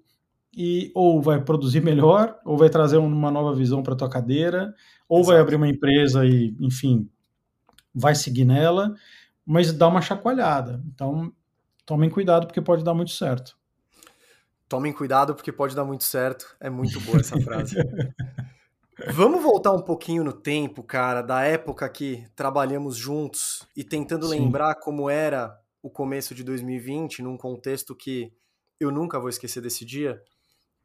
e 0.56 0.90
ou 0.94 1.20
vai 1.20 1.42
produzir 1.42 1.80
melhor, 1.80 2.38
ou 2.44 2.56
vai 2.56 2.70
trazer 2.70 2.96
uma 2.96 3.30
nova 3.30 3.54
visão 3.54 3.82
para 3.82 3.96
tua 3.96 4.08
cadeira, 4.08 4.74
ou 5.08 5.20
Exato. 5.20 5.32
vai 5.32 5.40
abrir 5.40 5.56
uma 5.56 5.68
empresa 5.68 6.24
e, 6.24 6.56
enfim, 6.60 7.08
vai 7.94 8.14
seguir 8.14 8.44
nela, 8.44 8.94
mas 9.46 9.72
dá 9.72 9.86
uma 9.88 10.00
chacoalhada. 10.00 10.82
Então, 10.92 11.32
tomem 11.84 12.10
cuidado 12.10 12.46
porque 12.46 12.60
pode 12.60 12.82
dar 12.82 12.94
muito 12.94 13.12
certo. 13.12 13.56
Tomem 14.68 14.92
cuidado 14.92 15.34
porque 15.34 15.52
pode 15.52 15.76
dar 15.76 15.84
muito 15.84 16.04
certo. 16.04 16.56
É 16.58 16.70
muito 16.70 17.00
boa 17.00 17.20
essa 17.20 17.40
frase. 17.40 17.76
Vamos 19.12 19.42
voltar 19.42 19.72
um 19.72 19.82
pouquinho 19.82 20.22
no 20.22 20.32
tempo, 20.32 20.82
cara, 20.82 21.20
da 21.20 21.42
época 21.42 21.88
que 21.88 22.24
trabalhamos 22.36 22.96
juntos 22.96 23.66
e 23.76 23.82
tentando 23.82 24.26
Sim. 24.28 24.40
lembrar 24.40 24.76
como 24.76 25.10
era 25.10 25.58
o 25.82 25.90
começo 25.90 26.34
de 26.34 26.44
2020, 26.44 27.20
num 27.20 27.36
contexto 27.36 27.94
que 27.94 28.32
eu 28.78 28.90
nunca 28.90 29.18
vou 29.18 29.28
esquecer 29.28 29.60
desse 29.60 29.84
dia, 29.84 30.22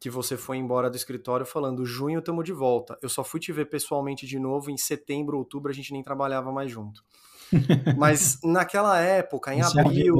que 0.00 0.08
você 0.08 0.34
foi 0.34 0.56
embora 0.56 0.88
do 0.88 0.96
escritório 0.96 1.44
falando, 1.44 1.84
junho 1.84 2.20
estamos 2.20 2.42
de 2.42 2.54
volta. 2.54 2.98
Eu 3.02 3.08
só 3.10 3.22
fui 3.22 3.38
te 3.38 3.52
ver 3.52 3.66
pessoalmente 3.66 4.26
de 4.26 4.38
novo 4.38 4.70
em 4.70 4.76
setembro, 4.78 5.36
outubro, 5.36 5.70
a 5.70 5.74
gente 5.74 5.92
nem 5.92 6.02
trabalhava 6.02 6.50
mais 6.50 6.70
junto. 6.70 7.04
Mas 7.98 8.38
naquela 8.42 8.98
época, 8.98 9.54
em 9.54 9.60
Isso 9.60 9.78
é 9.78 9.82
abril. 9.82 10.14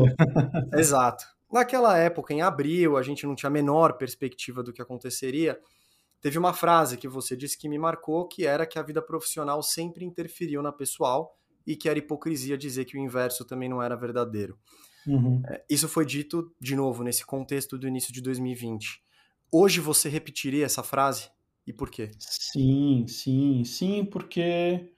É 0.75 0.77
exato. 0.79 1.25
Naquela 1.51 1.97
época, 1.97 2.35
em 2.35 2.43
abril, 2.43 2.99
a 2.99 3.03
gente 3.03 3.27
não 3.27 3.35
tinha 3.35 3.49
a 3.49 3.53
menor 3.53 3.95
perspectiva 3.95 4.63
do 4.63 4.71
que 4.71 4.83
aconteceria. 4.83 5.59
Teve 6.21 6.39
uma 6.39 6.53
frase 6.53 6.99
que 6.99 7.09
você 7.09 7.35
disse 7.35 7.57
que 7.57 7.69
me 7.69 7.79
marcou, 7.79 8.29
que 8.29 8.47
era 8.47 8.67
que 8.67 8.79
a 8.79 8.83
vida 8.83 9.01
profissional 9.01 9.63
sempre 9.63 10.05
interferiu 10.05 10.61
na 10.61 10.71
pessoal 10.71 11.35
e 11.67 11.75
que 11.75 11.89
era 11.89 11.99
hipocrisia 11.99 12.59
dizer 12.59 12.85
que 12.85 12.99
o 12.99 13.01
inverso 13.01 13.47
também 13.47 13.69
não 13.69 13.83
era 13.83 13.97
verdadeiro. 13.97 14.59
Uhum. 15.07 15.41
É, 15.47 15.65
isso 15.71 15.89
foi 15.89 16.05
dito, 16.05 16.53
de 16.61 16.77
novo, 16.77 17.03
nesse 17.03 17.25
contexto 17.25 17.79
do 17.79 17.89
início 17.89 18.13
de 18.13 18.21
2020. 18.21 19.03
Hoje 19.53 19.81
você 19.81 20.09
repetiria 20.09 20.65
essa 20.65 20.83
frase? 20.83 21.29
E 21.67 21.73
por 21.73 21.91
quê? 21.91 22.11
Sim, 22.19 23.05
sim, 23.09 23.65
sim, 23.65 24.05
porque, 24.05 24.93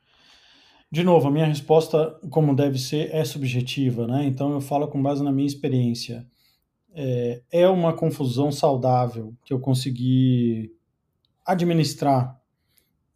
de 0.91 1.03
novo, 1.03 1.29
a 1.29 1.31
minha 1.31 1.47
resposta, 1.47 2.19
como 2.31 2.55
deve 2.55 2.79
ser, 2.79 3.15
é 3.15 3.25
subjetiva, 3.25 4.07
né? 4.07 4.25
Então 4.27 4.53
eu 4.53 4.61
falo 4.61 4.89
com 4.89 5.03
base 5.03 5.23
na 5.23 5.33
minha 5.33 5.47
experiência. 5.47 6.27
É, 6.95 7.43
é 7.51 7.69
uma 7.69 7.95
confusão 7.95 8.53
saudável 8.53 9.35
que 9.45 9.53
eu 9.53 9.59
consegui 9.59 10.75
administrar 11.45 12.39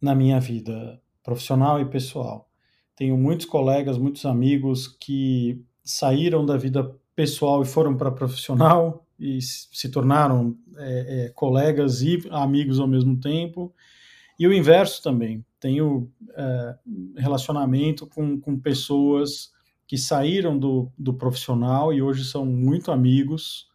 na 0.01 0.15
minha 0.15 0.39
vida 0.39 1.01
profissional 1.23 1.79
e 1.79 1.85
pessoal. 1.85 2.49
Tenho 2.95 3.15
muitos 3.17 3.45
colegas, 3.45 3.97
muitos 3.97 4.25
amigos 4.25 4.87
que 4.87 5.63
saíram 5.83 6.45
da 6.45 6.57
vida 6.57 6.95
pessoal 7.15 7.61
e 7.61 7.65
foram 7.65 7.95
para 7.95 8.11
profissional 8.11 9.06
e 9.19 9.41
se 9.41 9.89
tornaram 9.89 10.57
é, 10.77 11.25
é, 11.25 11.29
colegas 11.29 12.01
e 12.01 12.21
amigos 12.31 12.79
ao 12.79 12.87
mesmo 12.87 13.19
tempo. 13.19 13.73
E 14.39 14.47
o 14.47 14.53
inverso 14.53 15.01
também. 15.01 15.43
Tenho 15.59 16.11
é, 16.35 16.75
relacionamento 17.17 18.05
com, 18.05 18.39
com 18.39 18.59
pessoas 18.59 19.51
que 19.87 19.97
saíram 19.97 20.57
do, 20.57 20.91
do 20.97 21.13
profissional 21.13 21.93
e 21.93 22.01
hoje 22.01 22.25
são 22.25 22.45
muito 22.45 22.91
amigos. 22.91 23.67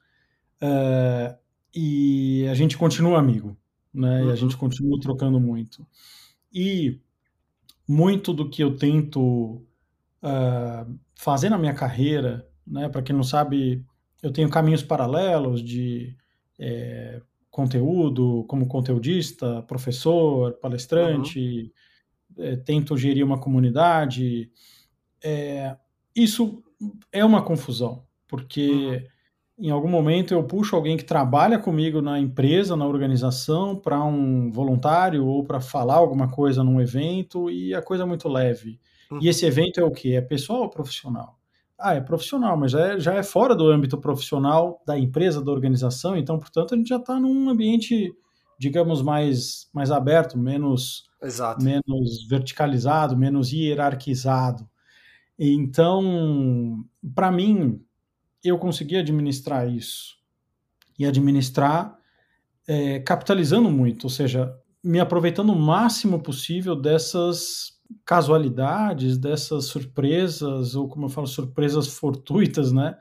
É, 0.61 1.37
e 1.75 2.47
a 2.51 2.55
gente 2.55 2.77
continua 2.77 3.19
amigo, 3.19 3.57
né? 3.93 4.21
Uhum. 4.21 4.21
E 4.21 4.27
a 4.27 4.31
uhum. 4.31 4.37
gente 4.37 4.57
continua 4.57 5.01
trocando 5.01 5.41
muito. 5.41 5.87
E 6.53 7.01
muito 7.89 8.33
do 8.33 8.49
que 8.49 8.63
eu 8.63 8.77
tento 8.77 9.65
uh, 10.23 10.99
fazer 11.15 11.49
na 11.49 11.59
minha 11.59 11.75
carreira, 11.75 12.47
né? 12.67 12.89
Para 12.89 13.03
quem 13.03 13.17
não 13.17 13.25
sabe, 13.25 13.85
eu 14.23 14.33
tenho 14.33 14.49
caminhos 14.49 14.83
paralelos 14.83 15.63
de 15.63 16.17
é, 16.59 17.21
conteúdo, 17.51 18.45
como 18.49 18.67
conteudista, 18.67 19.63
professor, 19.63 20.53
palestrante, 20.55 21.73
uhum. 22.37 22.45
é, 22.45 22.57
tento 22.57 22.97
gerir 22.97 23.25
uma 23.25 23.39
comunidade. 23.39 24.51
É, 25.23 25.77
isso 26.15 26.63
é 27.11 27.25
uma 27.25 27.43
confusão, 27.43 28.05
porque 28.29 28.71
uhum 28.71 29.13
em 29.63 29.71
algum 29.71 29.89
momento 29.89 30.35
eu 30.35 30.43
puxo 30.43 30.75
alguém 30.75 30.97
que 30.97 31.05
trabalha 31.05 31.57
comigo 31.57 32.03
na 32.03 32.19
empresa, 32.19 32.77
na 32.77 32.85
organização, 32.85 33.77
para 33.77 34.03
um 34.03 34.51
voluntário 34.51 35.25
ou 35.25 35.45
para 35.45 35.61
falar 35.61 35.97
alguma 35.97 36.29
coisa 36.29 36.65
num 36.65 36.81
evento 36.81 37.49
e 37.49 37.73
a 37.73 37.81
coisa 37.81 38.03
é 38.03 38.07
muito 38.07 38.29
leve. 38.29 38.81
Uhum. 39.09 39.21
E 39.23 39.29
esse 39.29 39.47
evento 39.47 39.79
é 39.79 39.85
o 39.85 39.91
que? 39.93 40.17
É 40.17 40.21
pessoal 40.21 40.63
ou 40.63 40.69
profissional? 40.69 41.39
Ah, 41.83 41.95
é 41.95 42.01
profissional, 42.01 42.57
mas 42.57 42.73
já 42.73 42.93
é, 42.93 43.01
já 43.01 43.15
é 43.15 43.23
fora 43.23 43.55
do 43.55 43.69
âmbito 43.69 43.99
profissional 43.99 44.81
da 44.87 44.99
empresa, 44.99 45.43
da 45.43 45.51
organização, 45.51 46.17
então, 46.17 46.39
portanto, 46.39 46.75
a 46.75 46.77
gente 46.77 46.89
já 46.89 46.97
está 46.97 47.19
num 47.19 47.49
ambiente, 47.49 48.15
digamos, 48.59 49.03
mais, 49.03 49.69
mais 49.73 49.91
aberto, 49.91 50.39
menos, 50.39 51.11
Exato. 51.21 51.65
menos 51.65 52.27
verticalizado, 52.29 53.17
menos 53.17 53.53
hierarquizado. 53.53 54.69
Então, 55.39 56.85
para 57.15 57.33
mim, 57.33 57.85
eu 58.45 58.59
consegui 58.59 58.97
administrar 58.97 59.69
isso. 59.69 60.17
E 60.99 61.07
administrar 61.07 61.99
é, 62.67 63.01
capitalizando 63.01 63.71
muito, 63.71 64.05
ou 64.05 64.11
seja, 64.11 64.55
me 64.83 65.01
aproveitando 65.01 65.51
o 65.51 65.59
máximo 65.59 66.21
possível 66.21 66.75
dessas 66.77 67.81
casualidades, 68.05 69.19
dessas 69.19 69.67
surpresas, 69.67 70.75
ou 70.75 70.89
como 70.89 71.07
eu 71.07 71.11
falo, 71.11 71.27
surpresas 71.27 71.89
fortuitas, 71.89 72.73
né? 72.73 72.97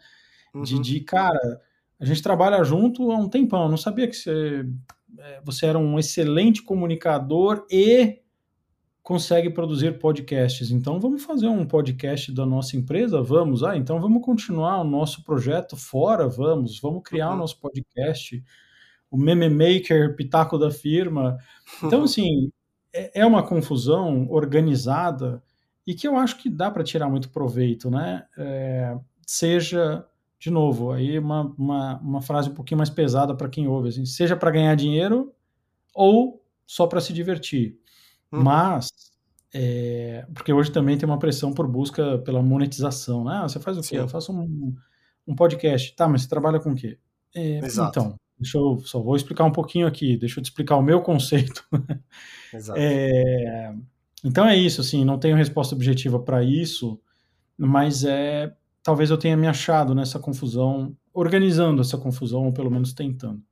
Uhum. 0.53 0.63
De, 0.63 0.79
de, 0.79 0.99
cara, 1.01 1.61
a 1.99 2.05
gente 2.05 2.21
trabalha 2.21 2.63
junto 2.63 3.11
há 3.11 3.17
um 3.17 3.29
tempão, 3.29 3.69
não 3.69 3.77
sabia 3.77 4.07
que 4.07 4.15
você, 4.15 4.65
é, 5.19 5.41
você 5.43 5.65
era 5.65 5.77
um 5.77 5.99
excelente 5.99 6.63
comunicador 6.63 7.65
e 7.69 8.21
consegue 9.03 9.49
produzir 9.49 9.99
podcasts. 9.99 10.71
Então 10.71 10.99
vamos 10.99 11.23
fazer 11.23 11.47
um 11.47 11.65
podcast 11.65 12.31
da 12.31 12.45
nossa 12.45 12.77
empresa? 12.77 13.21
Vamos. 13.21 13.63
Ah, 13.63 13.75
então 13.77 13.99
vamos 13.99 14.23
continuar 14.23 14.81
o 14.81 14.83
nosso 14.83 15.23
projeto 15.23 15.75
fora? 15.75 16.27
Vamos. 16.27 16.79
Vamos 16.79 17.03
criar 17.03 17.29
uhum. 17.29 17.35
o 17.35 17.39
nosso 17.39 17.59
podcast. 17.59 18.43
O 19.09 19.17
Meme 19.17 19.49
Maker, 19.49 20.15
Pitaco 20.15 20.57
da 20.57 20.71
firma. 20.71 21.37
Então, 21.83 22.03
assim, 22.05 22.51
é, 22.93 23.21
é 23.21 23.25
uma 23.25 23.43
confusão 23.43 24.27
organizada 24.29 25.41
e 25.85 25.93
que 25.93 26.07
eu 26.07 26.15
acho 26.15 26.37
que 26.37 26.49
dá 26.49 26.69
para 26.69 26.83
tirar 26.83 27.09
muito 27.09 27.29
proveito, 27.29 27.89
né? 27.89 28.25
É, 28.37 28.97
seja, 29.25 30.05
de 30.39 30.49
novo, 30.49 30.91
aí 30.91 31.17
uma, 31.17 31.53
uma, 31.57 31.97
uma 31.99 32.21
frase 32.21 32.49
um 32.49 32.53
pouquinho 32.53 32.77
mais 32.77 32.89
pesada 32.89 33.35
para 33.35 33.49
quem 33.49 33.67
ouve, 33.67 33.89
assim, 33.89 34.05
seja 34.05 34.35
para 34.35 34.51
ganhar 34.51 34.75
dinheiro 34.75 35.33
ou 35.93 36.43
só 36.65 36.87
para 36.87 37.01
se 37.01 37.11
divertir. 37.11 37.77
Uhum. 38.31 38.43
Mas, 38.43 38.89
é, 39.53 40.25
porque 40.33 40.53
hoje 40.53 40.71
também 40.71 40.97
tem 40.97 41.07
uma 41.07 41.19
pressão 41.19 41.53
por 41.53 41.67
busca 41.67 42.19
pela 42.19 42.41
monetização, 42.41 43.23
né? 43.23 43.41
Ah, 43.43 43.49
você 43.49 43.59
faz 43.59 43.77
o 43.77 43.81
quê? 43.81 43.87
Sim. 43.87 43.97
Eu 43.97 44.07
faço 44.07 44.31
um, 44.31 44.75
um 45.27 45.35
podcast. 45.35 45.95
Tá, 45.95 46.07
mas 46.07 46.21
você 46.21 46.29
trabalha 46.29 46.59
com 46.59 46.71
o 46.71 46.75
quê? 46.75 46.97
É, 47.35 47.59
então, 47.59 48.15
deixa 48.41 48.57
eu 48.57 48.79
só 48.79 48.99
vou 48.99 49.15
explicar 49.15 49.45
um 49.45 49.51
pouquinho 49.51 49.87
aqui, 49.87 50.17
deixa 50.17 50.39
eu 50.39 50.43
te 50.43 50.47
explicar 50.47 50.77
o 50.77 50.81
meu 50.81 51.01
conceito. 51.01 51.63
Exato. 52.53 52.79
É, 52.79 53.73
então 54.23 54.45
é 54.45 54.55
isso, 54.55 54.81
assim, 54.81 55.05
não 55.05 55.19
tenho 55.19 55.37
resposta 55.37 55.75
objetiva 55.75 56.19
para 56.19 56.43
isso, 56.43 56.99
mas 57.57 58.03
é 58.03 58.53
talvez 58.83 59.09
eu 59.09 59.17
tenha 59.17 59.37
me 59.37 59.47
achado 59.47 59.93
nessa 59.93 60.19
confusão, 60.19 60.95
organizando 61.13 61.81
essa 61.81 61.97
confusão, 61.97 62.45
ou 62.45 62.53
pelo 62.53 62.71
menos 62.71 62.93
tentando. 62.93 63.43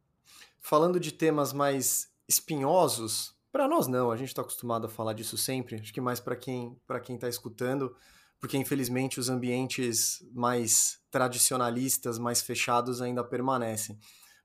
falando 0.59 0.99
de 0.99 1.11
temas 1.11 1.53
mais 1.53 2.09
espinhosos, 2.27 3.35
para 3.51 3.67
nós 3.67 3.87
não, 3.87 4.11
a 4.11 4.17
gente 4.17 4.29
está 4.29 4.41
acostumado 4.41 4.85
a 4.85 4.89
falar 4.89 5.13
disso 5.13 5.37
sempre, 5.37 5.75
acho 5.75 5.93
que 5.93 6.01
mais 6.01 6.19
para 6.19 6.35
quem 6.35 6.75
para 6.85 6.99
quem 6.99 7.15
está 7.15 7.27
escutando, 7.27 7.95
porque 8.39 8.57
infelizmente 8.57 9.19
os 9.19 9.29
ambientes 9.29 10.23
mais 10.33 10.99
tradicionalistas, 11.09 12.19
mais 12.19 12.41
fechados 12.41 13.01
ainda 13.01 13.23
permanecem. 13.23 13.97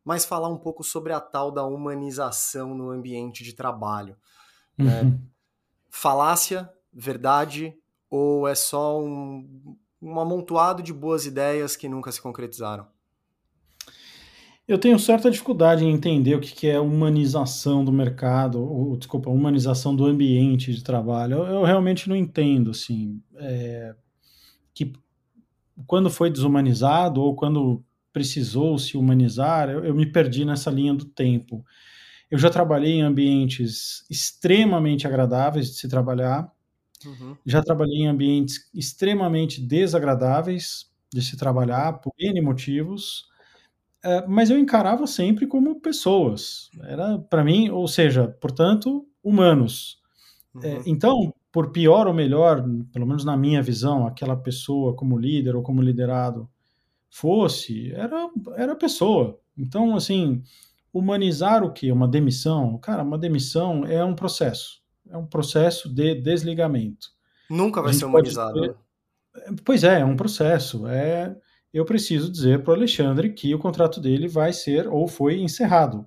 Mas 0.05 0.25
falar 0.25 0.49
um 0.49 0.59
pouco 0.59 0.85
sobre 0.85 1.13
a 1.13 1.21
tal 1.21 1.51
da 1.51 1.65
humanização 1.65 2.75
no 2.75 2.91
ambiente 2.91 3.43
de 3.43 3.55
trabalho. 3.55 4.17
Né? 4.77 5.03
Uhum. 5.03 5.21
Falácia, 5.91 6.71
verdade, 6.93 7.75
ou 8.11 8.47
é 8.47 8.55
só 8.55 9.01
um, 9.01 9.77
um 10.03 10.21
amontoado 10.21 10.83
de 10.83 10.93
boas 10.93 11.25
ideias 11.25 11.77
que 11.77 11.89
nunca 11.89 12.13
se 12.13 12.21
concretizaram? 12.21 12.87
Eu 14.67 14.79
tenho 14.79 14.99
certa 14.99 15.31
dificuldade 15.31 15.85
em 15.85 15.93
entender 15.93 16.35
o 16.35 16.41
que 16.41 16.67
é 16.67 16.81
humanização 16.81 17.85
do 17.85 17.93
mercado, 17.93 18.63
ou, 18.63 18.97
desculpa, 18.97 19.29
humanização 19.29 19.95
do 19.95 20.07
ambiente 20.07 20.73
de 20.73 20.83
trabalho. 20.83 21.39
Eu, 21.39 21.45
eu 21.47 21.65
realmente 21.65 22.09
não 22.09 22.17
entendo, 22.17 22.71
assim, 22.71 23.23
é, 23.37 23.95
que 24.73 24.95
quando 25.87 26.09
foi 26.09 26.31
desumanizado 26.31 27.21
ou 27.21 27.35
quando 27.37 27.85
precisou 28.15 28.79
se 28.79 28.97
humanizar, 28.97 29.69
eu, 29.69 29.85
eu 29.85 29.95
me 29.95 30.07
perdi 30.07 30.47
nessa 30.47 30.71
linha 30.71 30.95
do 30.95 31.05
tempo. 31.05 31.63
Eu 32.31 32.39
já 32.39 32.49
trabalhei 32.49 32.93
em 32.93 33.03
ambientes 33.03 34.07
extremamente 34.09 35.07
agradáveis 35.07 35.67
de 35.67 35.75
se 35.75 35.89
trabalhar, 35.89 36.51
uhum. 37.05 37.37
já 37.45 37.63
trabalhei 37.63 38.05
em 38.05 38.07
ambientes 38.07 38.71
extremamente 38.73 39.61
desagradáveis 39.61 40.91
de 41.13 41.21
se 41.21 41.37
trabalhar 41.37 42.01
por 42.01 42.13
N 42.19 42.41
motivos 42.41 43.29
é, 44.05 44.27
mas 44.27 44.51
eu 44.51 44.59
encarava 44.59 45.07
sempre 45.07 45.47
como 45.47 45.81
pessoas. 45.81 46.69
Era 46.83 47.19
para 47.19 47.43
mim, 47.43 47.71
ou 47.71 47.89
seja, 47.89 48.29
portanto, 48.29 49.09
humanos. 49.23 49.99
É, 50.63 50.75
uhum. 50.75 50.83
Então, 50.85 51.35
por 51.51 51.73
pior 51.73 52.07
ou 52.07 52.13
melhor, 52.13 52.63
pelo 52.93 53.07
menos 53.07 53.25
na 53.25 53.35
minha 53.35 53.63
visão, 53.63 54.07
aquela 54.07 54.37
pessoa 54.37 54.95
como 54.95 55.17
líder 55.17 55.57
ou 55.57 55.63
como 55.63 55.81
liderado 55.81 56.47
fosse, 57.15 57.93
era 57.93 58.29
era 58.57 58.75
pessoa. 58.75 59.39
Então, 59.57 59.95
assim, 59.95 60.43
humanizar 60.93 61.63
o 61.63 61.73
que? 61.73 61.93
Uma 61.93 62.09
demissão? 62.09 62.77
Cara, 62.79 63.05
uma 63.05 63.17
demissão 63.17 63.85
é 63.87 64.05
um 64.05 64.17
processo. 64.17 64.83
É 65.09 65.17
um 65.17 65.25
processo 65.25 65.89
de 65.89 66.17
desligamento. 66.17 67.07
Nunca 67.49 67.81
vai 67.81 67.95
ser 67.95 68.07
humanizado. 68.07 68.61
Ter... 68.61 68.69
Né? 68.69 69.57
Pois 69.65 69.85
é, 69.85 70.01
é 70.01 70.05
um 70.05 70.17
processo. 70.17 70.89
É 70.89 71.37
eu 71.73 71.85
preciso 71.85 72.31
dizer 72.31 72.63
para 72.63 72.73
o 72.73 72.77
Alexandre 72.77 73.33
que 73.33 73.55
o 73.55 73.59
contrato 73.59 74.01
dele 74.01 74.27
vai 74.27 74.53
ser 74.53 74.89
ou 74.89 75.07
foi 75.07 75.41
encerrado. 75.41 76.07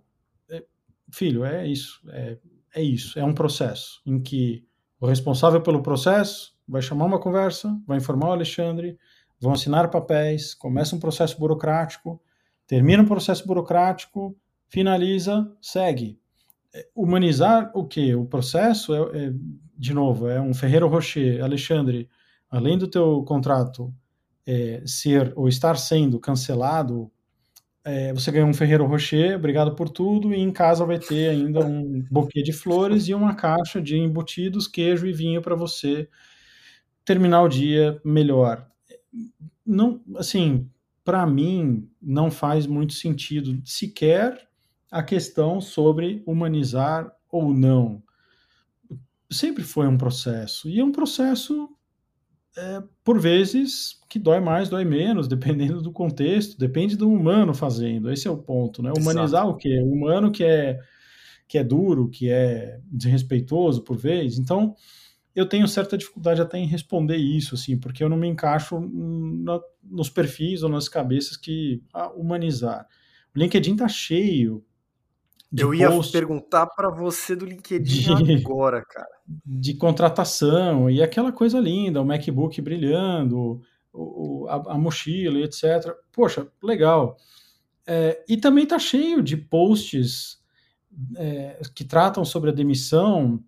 É, 0.49 0.63
filho, 1.11 1.43
é 1.45 1.67
isso, 1.67 2.01
é, 2.09 2.37
é 2.73 2.81
isso, 2.81 3.17
é 3.19 3.23
um 3.23 3.33
processo 3.33 4.01
em 4.05 4.17
que 4.17 4.65
o 4.99 5.05
responsável 5.05 5.61
pelo 5.61 5.83
processo 5.83 6.53
vai 6.67 6.81
chamar 6.81 7.05
uma 7.05 7.19
conversa, 7.19 7.77
vai 7.85 7.97
informar 7.97 8.29
o 8.29 8.31
Alexandre, 8.31 8.97
vão 9.39 9.53
assinar 9.53 9.89
papéis, 9.89 10.53
começa 10.53 10.95
um 10.95 10.99
processo 10.99 11.39
burocrático, 11.39 12.21
termina 12.65 13.03
um 13.03 13.07
processo 13.07 13.45
burocrático, 13.45 14.35
finaliza, 14.67 15.51
segue. 15.61 16.19
É, 16.73 16.87
humanizar 16.95 17.71
o 17.73 17.85
que? 17.85 18.13
O 18.15 18.25
processo 18.25 18.93
é, 18.93 19.25
é, 19.25 19.33
de 19.77 19.93
novo, 19.93 20.27
é 20.27 20.41
um 20.41 20.53
Ferreiro 20.53 20.87
Rocher, 20.87 21.43
Alexandre, 21.43 22.09
além 22.49 22.77
do 22.77 22.87
teu 22.87 23.23
contrato 23.23 23.93
é, 24.45 24.81
ser 24.85 25.33
ou 25.35 25.47
estar 25.47 25.77
sendo 25.77 26.19
cancelado, 26.19 27.11
é, 27.83 28.11
você 28.11 28.29
ganha 28.31 28.45
um 28.45 28.53
Ferreiro 28.53 28.85
Rocher, 28.85 29.37
obrigado 29.37 29.73
por 29.73 29.89
tudo, 29.89 30.33
e 30.33 30.39
em 30.41 30.51
casa 30.51 30.85
vai 30.85 30.99
ter 30.99 31.29
ainda 31.29 31.65
um 31.65 32.05
buquê 32.11 32.43
de 32.43 32.51
flores 32.51 33.07
e 33.07 33.13
uma 33.13 33.33
caixa 33.33 33.81
de 33.81 33.97
embutidos, 33.97 34.67
queijo 34.67 35.07
e 35.07 35.13
vinho 35.13 35.41
para 35.41 35.55
você 35.55 36.09
terminar 37.05 37.43
o 37.43 37.47
dia 37.47 37.97
melhor. 38.03 38.67
Não, 39.65 40.01
assim, 40.15 40.69
para 41.03 41.25
mim 41.25 41.89
não 42.01 42.29
faz 42.29 42.67
muito 42.67 42.93
sentido 42.93 43.61
sequer 43.65 44.47
a 44.91 45.03
questão 45.03 45.59
sobre 45.61 46.23
humanizar 46.25 47.11
ou 47.29 47.53
não. 47.53 48.03
Sempre 49.29 49.63
foi 49.63 49.87
um 49.87 49.97
processo 49.97 50.69
e 50.69 50.79
é 50.79 50.83
um 50.83 50.91
processo 50.91 51.69
é, 52.57 52.81
por 53.03 53.19
vezes, 53.19 54.01
que 54.09 54.17
dói 54.17 54.39
mais, 54.39 54.67
dói 54.67 54.83
menos, 54.83 55.27
dependendo 55.29 55.81
do 55.81 55.91
contexto, 55.91 56.57
depende 56.57 56.97
do 56.97 57.09
humano 57.09 57.53
fazendo. 57.53 58.11
Esse 58.11 58.27
é 58.27 58.31
o 58.31 58.37
ponto, 58.37 58.81
né? 58.81 58.91
Humanizar 58.97 59.43
Exato. 59.43 59.49
o 59.49 59.55
quê? 59.55 59.79
O 59.79 59.93
humano 59.93 60.31
que 60.31 60.43
é, 60.43 60.79
que 61.47 61.57
é 61.57 61.63
duro, 61.63 62.09
que 62.09 62.29
é 62.29 62.79
desrespeitoso 62.85 63.83
por 63.83 63.95
vez. 63.95 64.39
Então, 64.39 64.75
eu 65.37 65.47
tenho 65.47 65.67
certa 65.67 65.95
dificuldade 65.95 66.41
até 66.41 66.57
em 66.57 66.65
responder 66.65 67.15
isso, 67.15 67.53
assim, 67.53 67.77
porque 67.77 68.03
eu 68.03 68.09
não 68.09 68.17
me 68.17 68.27
encaixo 68.27 68.79
na, 68.79 69.59
nos 69.83 70.09
perfis 70.09 70.63
ou 70.63 70.69
nas 70.69 70.89
cabeças 70.89 71.37
que 71.37 71.83
ah, 71.93 72.09
humanizar. 72.09 72.87
O 73.35 73.37
LinkedIn 73.37 73.75
tá 73.75 73.87
cheio 73.87 74.65
eu 75.55 75.75
ia 75.75 75.91
post, 75.91 76.11
perguntar 76.11 76.65
para 76.65 76.89
você 76.89 77.35
do 77.35 77.45
LinkedIn 77.45 78.23
de, 78.23 78.33
agora, 78.33 78.83
cara. 78.83 79.07
De 79.45 79.75
contratação 79.75 80.89
e 80.89 81.03
aquela 81.03 81.31
coisa 81.31 81.59
linda, 81.59 82.01
o 82.01 82.05
MacBook 82.05 82.59
brilhando, 82.59 83.61
o, 83.93 84.47
a, 84.49 84.73
a 84.73 84.77
mochila 84.77 85.37
e 85.37 85.43
etc. 85.43 85.93
Poxa, 86.11 86.47
legal. 86.63 87.15
É, 87.85 88.25
e 88.27 88.37
também 88.37 88.63
está 88.63 88.79
cheio 88.79 89.21
de 89.21 89.37
posts 89.37 90.39
é, 91.15 91.61
que 91.75 91.85
tratam 91.85 92.25
sobre 92.25 92.49
a 92.49 92.53
demissão, 92.53 93.39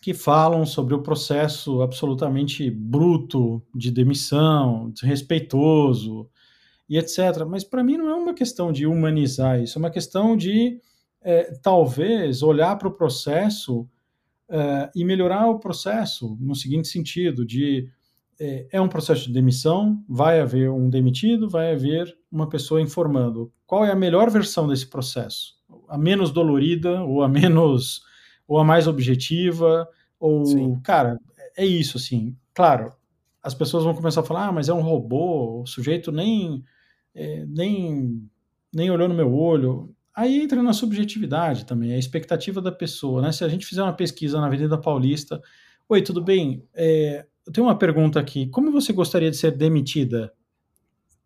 que 0.00 0.14
falam 0.14 0.64
sobre 0.64 0.94
o 0.94 1.02
processo 1.02 1.82
absolutamente 1.82 2.70
bruto 2.70 3.62
de 3.74 3.90
demissão, 3.90 4.90
desrespeitoso 4.90 6.28
e 6.88 6.96
etc. 6.96 7.44
Mas 7.46 7.64
para 7.64 7.84
mim 7.84 7.98
não 7.98 8.08
é 8.08 8.14
uma 8.14 8.32
questão 8.32 8.72
de 8.72 8.86
humanizar 8.86 9.60
isso, 9.60 9.78
é 9.78 9.80
uma 9.80 9.90
questão 9.90 10.36
de 10.36 10.80
é, 11.20 11.52
talvez 11.62 12.42
olhar 12.42 12.76
para 12.76 12.88
o 12.88 12.92
processo 12.92 13.86
é, 14.48 14.90
e 14.96 15.04
melhorar 15.04 15.48
o 15.48 15.58
processo 15.58 16.36
no 16.40 16.54
seguinte 16.54 16.88
sentido 16.88 17.44
de 17.44 17.88
é, 18.40 18.66
é, 18.72 18.80
um 18.80 18.88
processo 18.88 19.26
de 19.26 19.34
demissão, 19.34 20.02
vai 20.08 20.40
haver 20.40 20.70
um 20.70 20.88
demitido, 20.88 21.46
vai 21.46 21.74
haver 21.74 22.16
uma 22.32 22.48
pessoa 22.48 22.80
informando 22.80 23.52
qual 23.66 23.84
é 23.84 23.92
a 23.92 23.96
melhor 23.96 24.30
versão 24.30 24.66
desse 24.66 24.86
processo, 24.86 25.56
a 25.86 25.98
menos 25.98 26.30
dolorida 26.30 27.02
ou 27.02 27.22
a 27.22 27.28
menos 27.28 28.02
ou 28.50 28.58
a 28.58 28.64
mais 28.64 28.86
objetiva 28.86 29.88
ou 30.18 30.44
Sim. 30.44 30.80
cara 30.80 31.18
é 31.56 31.64
isso 31.64 31.96
assim, 31.96 32.36
claro 32.52 32.92
as 33.42 33.54
pessoas 33.54 33.84
vão 33.84 33.94
começar 33.94 34.20
a 34.20 34.24
falar 34.24 34.48
ah, 34.48 34.52
mas 34.52 34.68
é 34.68 34.74
um 34.74 34.82
robô, 34.82 35.62
o 35.62 35.66
sujeito 35.66 36.10
nem 36.10 36.64
é, 37.14 37.46
nem 37.46 38.28
nem 38.74 38.90
olhou 38.90 39.08
no 39.08 39.14
meu 39.14 39.32
olho 39.32 39.94
Aí 40.14 40.40
entra 40.40 40.62
na 40.62 40.72
subjetividade 40.72 41.64
também, 41.64 41.94
a 41.94 41.98
expectativa 41.98 42.60
da 42.60 42.72
pessoa, 42.72 43.22
né? 43.22 43.32
Se 43.32 43.44
a 43.44 43.48
gente 43.48 43.64
fizer 43.64 43.82
uma 43.82 43.92
pesquisa 43.92 44.40
na 44.40 44.48
Avenida 44.48 44.76
Paulista, 44.76 45.40
oi, 45.88 46.02
tudo 46.02 46.20
bem? 46.20 46.62
É, 46.74 47.24
eu 47.46 47.52
tenho 47.52 47.66
uma 47.66 47.78
pergunta 47.78 48.18
aqui. 48.18 48.46
Como 48.48 48.70
você 48.70 48.92
gostaria 48.92 49.30
de 49.30 49.36
ser 49.36 49.52
demitida? 49.52 50.32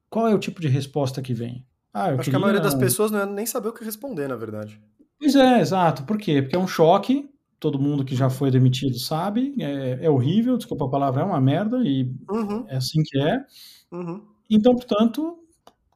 Qual 0.08 0.28
é 0.28 0.34
o 0.34 0.38
tipo 0.38 0.60
de 0.60 0.68
resposta 0.68 1.22
que 1.22 1.34
vem? 1.34 1.66
Ah, 1.92 2.04
Acho 2.04 2.18
queria... 2.18 2.30
que 2.30 2.36
a 2.36 2.38
maioria 2.38 2.60
das 2.60 2.74
pessoas 2.74 3.10
não 3.10 3.20
é 3.20 3.26
nem 3.26 3.46
saber 3.46 3.68
o 3.68 3.72
que 3.72 3.84
responder, 3.84 4.28
na 4.28 4.36
verdade. 4.36 4.80
Pois 5.18 5.34
é, 5.34 5.60
exato. 5.60 6.04
Por 6.04 6.18
quê? 6.18 6.42
Porque 6.42 6.56
é 6.56 6.58
um 6.58 6.66
choque. 6.66 7.30
Todo 7.58 7.78
mundo 7.78 8.04
que 8.04 8.14
já 8.14 8.28
foi 8.28 8.50
demitido 8.50 8.98
sabe. 8.98 9.54
É, 9.58 10.06
é 10.06 10.10
horrível, 10.10 10.56
desculpa 10.56 10.84
a 10.84 10.90
palavra, 10.90 11.22
é 11.22 11.24
uma 11.24 11.40
merda 11.40 11.78
e 11.82 12.12
uhum. 12.28 12.66
é 12.68 12.76
assim 12.76 13.02
que 13.02 13.18
é. 13.18 13.44
Uhum. 13.90 14.22
Então, 14.50 14.74
portanto, 14.74 15.38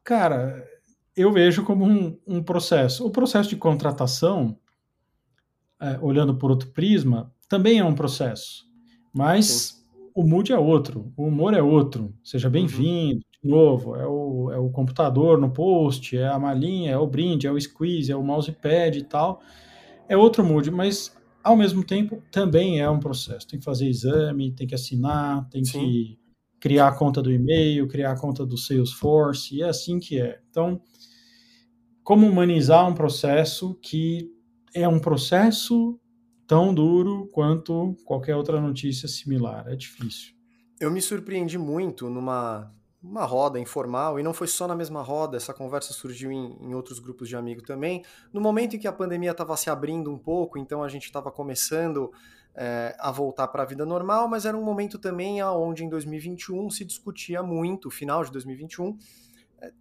cara, 0.03 0.65
eu 1.15 1.31
vejo 1.31 1.63
como 1.63 1.85
um, 1.85 2.17
um 2.25 2.41
processo. 2.41 3.05
O 3.05 3.11
processo 3.11 3.49
de 3.49 3.55
contratação, 3.55 4.57
é, 5.79 5.99
olhando 6.01 6.35
por 6.35 6.49
outro 6.49 6.69
prisma, 6.69 7.31
também 7.47 7.79
é 7.79 7.83
um 7.83 7.93
processo, 7.93 8.65
mas 9.13 9.45
Sim. 9.45 9.78
O 10.13 10.23
mood 10.23 10.51
é 10.51 10.57
outro, 10.57 11.11
o 11.15 11.25
humor 11.25 11.53
é 11.53 11.61
outro. 11.61 12.13
Seja 12.23 12.47
uhum. 12.47 12.51
bem-vindo, 12.51 13.19
de 13.41 13.49
novo, 13.49 13.95
é 13.95 14.05
o, 14.05 14.51
é 14.51 14.57
o 14.57 14.69
computador 14.69 15.39
no 15.39 15.51
post, 15.51 16.17
é 16.17 16.27
a 16.27 16.37
malinha, 16.37 16.91
é 16.91 16.97
o 16.97 17.07
brinde, 17.07 17.47
é 17.47 17.51
o 17.51 17.59
squeeze, 17.59 18.11
é 18.11 18.15
o 18.15 18.23
mousepad 18.23 18.97
e 18.97 19.03
tal. 19.03 19.41
É 20.07 20.17
outro 20.17 20.43
mood, 20.43 20.69
mas 20.71 21.15
ao 21.43 21.55
mesmo 21.55 21.83
tempo 21.83 22.21
também 22.31 22.79
é 22.79 22.89
um 22.89 22.99
processo. 22.99 23.47
Tem 23.47 23.59
que 23.59 23.65
fazer 23.65 23.87
exame, 23.87 24.51
tem 24.51 24.67
que 24.67 24.75
assinar, 24.75 25.47
tem 25.49 25.63
Sim. 25.63 25.79
que 25.79 26.19
criar 26.59 26.89
a 26.89 26.95
conta 26.95 27.21
do 27.21 27.31
e-mail, 27.31 27.87
criar 27.87 28.11
a 28.11 28.19
conta 28.19 28.45
do 28.45 28.57
Salesforce, 28.57 29.55
e 29.55 29.61
é 29.61 29.69
assim 29.69 29.99
que 29.99 30.19
é. 30.19 30.39
Então, 30.49 30.81
como 32.03 32.27
humanizar 32.27 32.87
um 32.87 32.93
processo 32.93 33.75
que 33.81 34.29
é 34.73 34.87
um 34.87 34.99
processo 34.99 35.99
tão 36.49 36.73
duro 36.73 37.29
quanto 37.31 37.95
qualquer 38.03 38.35
outra 38.35 38.59
notícia 38.59 39.07
similar. 39.07 39.67
É 39.67 39.75
difícil. 39.75 40.33
Eu 40.79 40.89
me 40.89 40.99
surpreendi 40.99 41.59
muito 41.59 42.09
numa, 42.09 42.73
uma 43.03 43.23
roda 43.23 43.59
informal, 43.59 44.19
e 44.19 44.23
não 44.23 44.33
foi 44.33 44.47
só 44.47 44.67
na 44.67 44.75
mesma 44.75 45.03
roda, 45.03 45.37
essa 45.37 45.53
conversa 45.53 45.93
surgiu 45.93 46.31
em, 46.31 46.57
em 46.59 46.73
outros 46.73 46.97
grupos 46.97 47.29
de 47.29 47.35
amigos 47.35 47.65
também. 47.67 48.03
No 48.33 48.41
momento 48.41 48.75
em 48.75 48.79
que 48.79 48.87
a 48.87 48.91
pandemia 48.91 49.29
estava 49.29 49.55
se 49.55 49.69
abrindo 49.69 50.11
um 50.11 50.17
pouco, 50.17 50.57
então 50.57 50.81
a 50.81 50.89
gente 50.89 51.03
estava 51.03 51.31
começando 51.31 52.11
é, 52.55 52.95
a 52.97 53.11
voltar 53.11 53.47
para 53.49 53.61
a 53.61 53.65
vida 53.65 53.85
normal, 53.85 54.27
mas 54.27 54.43
era 54.43 54.57
um 54.57 54.63
momento 54.63 54.97
também 54.97 55.43
onde 55.43 55.85
em 55.85 55.89
2021 55.89 56.71
se 56.71 56.83
discutia 56.83 57.43
muito, 57.43 57.91
final 57.91 58.23
de 58.23 58.31
2021, 58.31 58.87
é, 58.87 58.97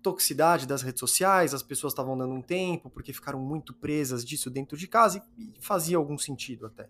toxicidade 0.02 0.66
das 0.66 0.82
redes 0.82 1.00
sociais, 1.00 1.54
as 1.54 1.62
pessoas 1.62 1.92
estavam 1.92 2.16
dando 2.16 2.34
um 2.34 2.42
tempo 2.42 2.90
porque 2.90 3.12
ficaram 3.12 3.40
muito 3.40 3.72
presas 3.72 4.24
disso 4.24 4.50
dentro 4.50 4.76
de 4.76 4.86
casa 4.86 5.22
e, 5.38 5.42
e 5.42 5.54
fazia 5.60 5.96
algum 5.96 6.18
sentido 6.18 6.66
até, 6.66 6.88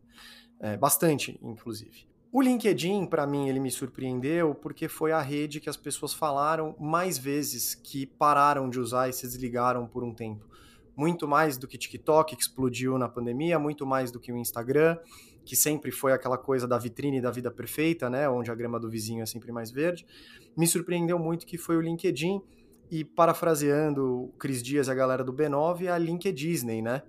é, 0.60 0.76
bastante 0.76 1.38
inclusive. 1.42 2.06
O 2.30 2.42
LinkedIn, 2.42 3.06
para 3.06 3.26
mim, 3.26 3.48
ele 3.48 3.58
me 3.58 3.70
surpreendeu 3.70 4.54
porque 4.54 4.86
foi 4.86 5.12
a 5.12 5.20
rede 5.20 5.60
que 5.60 5.70
as 5.70 5.78
pessoas 5.78 6.12
falaram 6.12 6.76
mais 6.78 7.16
vezes 7.16 7.74
que 7.74 8.04
pararam 8.04 8.68
de 8.68 8.78
usar 8.78 9.08
e 9.08 9.14
se 9.14 9.26
desligaram 9.26 9.86
por 9.86 10.04
um 10.04 10.12
tempo. 10.12 10.46
Muito 10.94 11.26
mais 11.26 11.56
do 11.56 11.66
que 11.66 11.78
TikTok, 11.78 12.36
que 12.36 12.42
explodiu 12.42 12.98
na 12.98 13.08
pandemia, 13.08 13.58
muito 13.58 13.86
mais 13.86 14.10
do 14.10 14.20
que 14.20 14.30
o 14.30 14.36
Instagram, 14.36 14.98
que 15.42 15.56
sempre 15.56 15.90
foi 15.90 16.12
aquela 16.12 16.36
coisa 16.36 16.68
da 16.68 16.76
vitrine 16.76 17.18
da 17.18 17.30
vida 17.30 17.50
perfeita, 17.50 18.10
né, 18.10 18.28
onde 18.28 18.50
a 18.50 18.54
grama 18.54 18.78
do 18.78 18.90
vizinho 18.90 19.22
é 19.22 19.26
sempre 19.26 19.50
mais 19.50 19.70
verde. 19.70 20.04
Me 20.54 20.66
surpreendeu 20.66 21.18
muito 21.18 21.46
que 21.46 21.56
foi 21.56 21.78
o 21.78 21.80
LinkedIn 21.80 22.42
e 22.90 23.04
parafraseando 23.04 24.24
o 24.24 24.28
Cris 24.38 24.62
Dias 24.62 24.88
e 24.88 24.90
a 24.90 24.94
galera 24.94 25.22
do 25.22 25.32
B9, 25.32 25.92
a 25.92 25.98
LinkedIn 25.98 26.34
Disney, 26.34 26.82
né? 26.82 27.02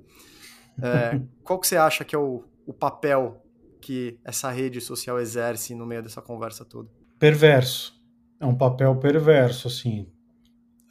É, 0.81 1.19
qual 1.43 1.59
que 1.59 1.67
você 1.67 1.77
acha 1.77 2.03
que 2.03 2.15
é 2.15 2.19
o, 2.19 2.43
o 2.65 2.73
papel 2.73 3.43
que 3.81 4.17
essa 4.23 4.49
rede 4.49 4.81
social 4.81 5.19
exerce 5.19 5.73
no 5.73 5.85
meio 5.85 6.03
dessa 6.03 6.21
conversa 6.21 6.65
toda? 6.65 6.89
Perverso. 7.17 7.97
É 8.39 8.45
um 8.45 8.55
papel 8.55 8.95
perverso, 8.97 9.67
assim, 9.67 10.07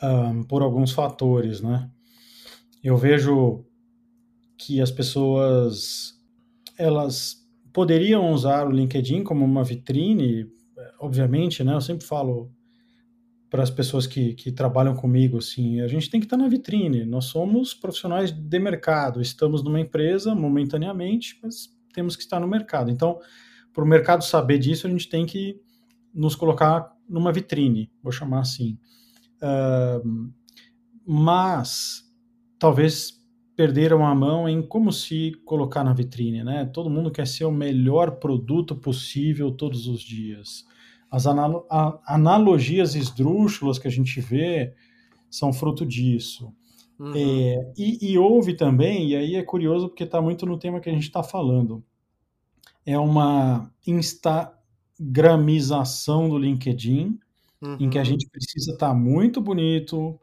um, 0.03 0.43
por 0.43 0.63
alguns 0.63 0.93
fatores, 0.93 1.61
né? 1.61 1.91
Eu 2.83 2.97
vejo 2.97 3.65
que 4.57 4.81
as 4.81 4.91
pessoas 4.91 6.15
elas 6.77 7.37
poderiam 7.73 8.31
usar 8.33 8.67
o 8.67 8.71
LinkedIn 8.71 9.25
como 9.25 9.45
uma 9.45 9.65
vitrine, 9.65 10.47
obviamente, 11.01 11.65
né? 11.65 11.75
Eu 11.75 11.81
sempre 11.81 12.07
falo 12.07 12.53
para 13.51 13.63
as 13.63 13.71
pessoas 13.71 14.07
que, 14.07 14.35
que 14.35 14.53
trabalham 14.53 14.95
comigo, 14.95 15.39
assim, 15.39 15.81
a 15.81 15.89
gente 15.89 16.11
tem 16.11 16.21
que 16.21 16.27
estar 16.27 16.37
na 16.37 16.49
vitrine. 16.49 17.05
Nós 17.05 17.27
somos 17.27 17.73
profissionais 17.73 18.31
de 18.31 18.59
mercado, 18.59 19.23
estamos 19.23 19.63
numa 19.63 19.81
empresa 19.81 20.35
momentaneamente, 20.35 21.39
mas 21.43 21.75
temos 21.95 22.15
que 22.15 22.23
estar 22.23 22.39
no 22.39 22.47
mercado. 22.47 22.91
Então, 22.91 23.19
para 23.73 23.85
o 23.85 23.87
mercado 23.87 24.23
saber 24.23 24.59
disso, 24.59 24.87
a 24.87 24.91
gente 24.91 25.09
tem 25.09 25.25
que 25.25 25.61
nos 26.13 26.35
colocar 26.35 26.93
numa 27.09 27.33
vitrine, 27.33 27.91
vou 28.03 28.13
chamar 28.13 28.41
assim. 28.41 28.79
Uh, 29.41 30.31
mas 31.07 32.03
talvez 32.59 33.19
perderam 33.57 34.07
a 34.07 34.15
mão 34.15 34.49
em 34.49 34.61
como 34.61 34.93
se 34.93 35.33
colocar 35.45 35.83
na 35.83 35.93
vitrine, 35.93 36.45
né? 36.45 36.67
Todo 36.67 36.91
mundo 36.91 37.11
quer 37.11 37.27
ser 37.27 37.45
o 37.45 37.51
melhor 37.51 38.13
produto 38.13 38.77
possível 38.77 39.51
todos 39.51 39.87
os 39.87 40.01
dias. 40.01 40.65
As 41.11 41.27
analo 41.27 41.67
analogias 42.07 42.95
esdrúxulas 42.95 43.79
que 43.79 43.89
a 43.89 43.91
gente 43.91 44.21
vê 44.21 44.75
são 45.31 45.51
fruto 45.53 45.87
disso. 45.87 46.53
Uhum. 46.99 47.13
É, 47.15 47.73
e, 47.77 48.11
e, 48.11 48.19
houve 48.19 48.55
também, 48.55 49.11
e 49.11 49.17
aí 49.17 49.37
é 49.37 49.43
curioso 49.43 49.89
porque 49.89 50.05
está 50.05 50.21
muito 50.21 50.45
no 50.45 50.59
tema 50.59 50.81
que 50.81 50.91
a 50.91 50.93
gente 50.93 51.05
está 51.05 51.23
falando, 51.23 51.83
é 52.85 52.99
uma 52.99 53.73
instagramização 53.87 56.29
do 56.29 56.37
LinkedIn, 56.37 57.17
uhum. 57.63 57.77
em 57.79 57.89
que 57.89 57.99
a 57.99 58.01
uhum. 58.01 58.07
gente 58.07 58.29
precisa 58.29 58.73
estar 58.73 58.89
tá 58.89 58.95
muito 58.95 59.41
bonito, 59.41 60.19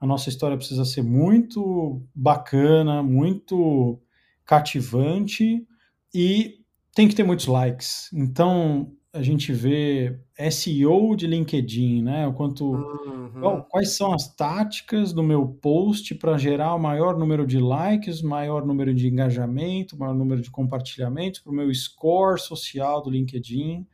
a 0.00 0.06
nossa 0.06 0.30
história 0.30 0.56
precisa 0.56 0.84
ser 0.84 1.02
muito 1.02 2.02
bacana, 2.14 3.02
muito 3.02 4.00
cativante 4.46 5.66
e 6.14 6.60
tem 6.94 7.08
que 7.08 7.14
ter 7.14 7.24
muitos 7.24 7.46
likes. 7.46 8.10
Então, 8.12 8.92
a 9.14 9.22
gente 9.22 9.52
vê 9.52 10.18
SEO 10.50 11.14
de 11.14 11.28
LinkedIn, 11.28 12.02
né? 12.02 12.26
O 12.26 12.32
quanto 12.32 12.72
uhum. 12.72 13.62
quais 13.70 13.96
são 13.96 14.12
as 14.12 14.34
táticas 14.34 15.12
do 15.12 15.22
meu 15.22 15.46
post 15.46 16.16
para 16.16 16.36
gerar 16.36 16.74
o 16.74 16.80
maior 16.80 17.16
número 17.16 17.46
de 17.46 17.60
likes, 17.60 18.20
maior 18.20 18.66
número 18.66 18.92
de 18.92 19.06
engajamento, 19.06 19.96
maior 19.96 20.14
número 20.14 20.42
de 20.42 20.50
compartilhamentos 20.50 21.38
para 21.38 21.52
o 21.52 21.54
meu 21.54 21.72
score 21.72 22.40
social 22.40 23.00
do 23.00 23.08
LinkedIn 23.08 23.86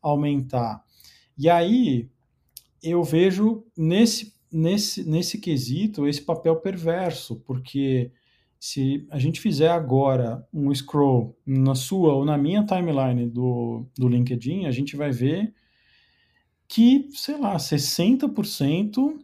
aumentar. 0.00 0.84
E 1.36 1.50
aí 1.50 2.08
eu 2.80 3.02
vejo 3.02 3.64
nesse 3.76 4.32
nesse 4.50 5.06
nesse 5.06 5.38
quesito 5.38 6.06
esse 6.06 6.22
papel 6.22 6.54
perverso, 6.54 7.36
porque 7.40 8.12
se 8.60 9.06
a 9.10 9.18
gente 9.18 9.40
fizer 9.40 9.68
agora 9.68 10.46
um 10.52 10.74
scroll 10.74 11.38
na 11.46 11.74
sua 11.74 12.14
ou 12.14 12.24
na 12.24 12.36
minha 12.36 12.64
timeline 12.64 13.28
do, 13.28 13.86
do 13.96 14.08
LinkedIn, 14.08 14.66
a 14.66 14.70
gente 14.70 14.96
vai 14.96 15.10
ver 15.10 15.54
que, 16.66 17.08
sei 17.12 17.38
lá, 17.38 17.56
60% 17.56 19.18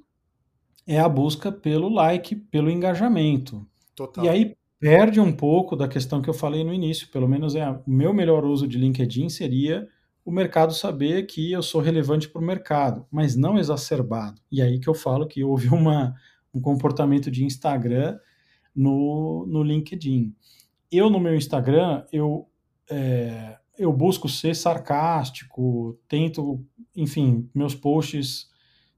é 0.87 0.99
a 0.99 1.09
busca 1.09 1.51
pelo 1.51 1.89
like, 1.89 2.37
pelo 2.37 2.71
engajamento. 2.71 3.67
Total. 3.95 4.25
E 4.25 4.29
aí 4.29 4.57
perde 4.79 5.19
um 5.21 5.33
pouco 5.33 5.75
da 5.77 5.89
questão 5.89 6.23
que 6.23 6.29
eu 6.29 6.35
falei 6.35 6.63
no 6.63 6.73
início, 6.73 7.09
pelo 7.09 7.29
menos 7.29 7.55
é 7.55 7.69
o 7.69 7.83
meu 7.87 8.13
melhor 8.13 8.45
uso 8.45 8.69
de 8.69 8.79
LinkedIn 8.79 9.29
seria 9.29 9.89
o 10.25 10.31
mercado 10.31 10.73
saber 10.73 11.27
que 11.27 11.53
eu 11.53 11.63
sou 11.63 11.81
relevante 11.81 12.29
para 12.29 12.41
o 12.41 12.45
mercado, 12.45 13.07
mas 13.11 13.37
não 13.37 13.59
exacerbado. 13.59 14.41
E 14.51 14.63
aí 14.63 14.79
que 14.79 14.89
eu 14.89 14.95
falo 14.95 15.27
que 15.27 15.45
houve 15.45 15.69
uma, 15.75 16.15
um 16.53 16.61
comportamento 16.61 17.31
de 17.31 17.45
Instagram 17.45 18.17
no, 18.75 19.47
no 19.47 19.63
LinkedIn. 19.63 20.35
Eu, 20.91 21.11
no 21.11 21.21
meu 21.21 21.35
Instagram, 21.35 22.05
eu, 22.13 22.49
é, 22.91 23.59
eu 23.79 23.93
busco 23.93 24.29
ser 24.29 24.55
sarcástico, 24.55 25.99
tento, 26.09 26.65
enfim, 26.97 27.49
meus 27.55 27.75
posts 27.75 28.49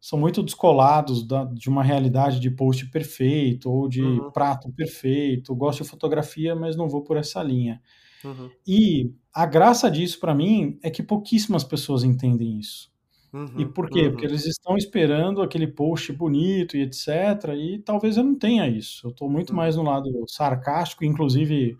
são 0.00 0.18
muito 0.18 0.42
descolados 0.42 1.26
da, 1.26 1.44
de 1.44 1.68
uma 1.68 1.82
realidade 1.82 2.38
de 2.38 2.50
post 2.50 2.88
perfeito 2.90 3.70
ou 3.70 3.88
de 3.88 4.02
uhum. 4.02 4.30
prato 4.30 4.70
perfeito. 4.72 5.54
Gosto 5.54 5.82
de 5.82 5.88
fotografia, 5.88 6.54
mas 6.54 6.76
não 6.76 6.88
vou 6.88 7.02
por 7.02 7.16
essa 7.16 7.42
linha. 7.42 7.82
Uhum. 8.24 8.50
E 8.66 9.12
a 9.32 9.46
graça 9.46 9.90
disso 9.90 10.20
para 10.20 10.34
mim 10.34 10.78
é 10.82 10.90
que 10.90 11.02
pouquíssimas 11.02 11.64
pessoas 11.64 12.04
entendem 12.04 12.58
isso. 12.58 12.90
Uhum, 13.36 13.60
e 13.60 13.66
por 13.66 13.90
quê? 13.90 14.02
Uhum. 14.02 14.12
Porque 14.12 14.24
eles 14.24 14.46
estão 14.46 14.78
esperando 14.78 15.42
aquele 15.42 15.66
post 15.66 16.10
bonito 16.10 16.74
e 16.74 16.82
etc. 16.82 17.08
E 17.54 17.78
talvez 17.80 18.16
eu 18.16 18.24
não 18.24 18.34
tenha 18.34 18.66
isso. 18.66 19.06
Eu 19.06 19.10
estou 19.10 19.28
muito 19.28 19.50
uhum. 19.50 19.56
mais 19.56 19.76
no 19.76 19.82
lado 19.82 20.10
sarcástico, 20.26 21.04
inclusive 21.04 21.76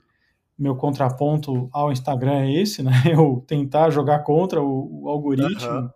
meu 0.59 0.77
contraponto 0.77 1.69
ao 1.73 1.91
Instagram 1.91 2.41
é 2.41 2.61
esse, 2.61 2.83
né? 2.83 2.91
Eu 3.11 3.45
tentar 3.47 3.91
jogar 3.91 4.21
contra 4.21 4.63
o, 4.63 5.05
o 5.05 5.09
algoritmo. 5.09 5.91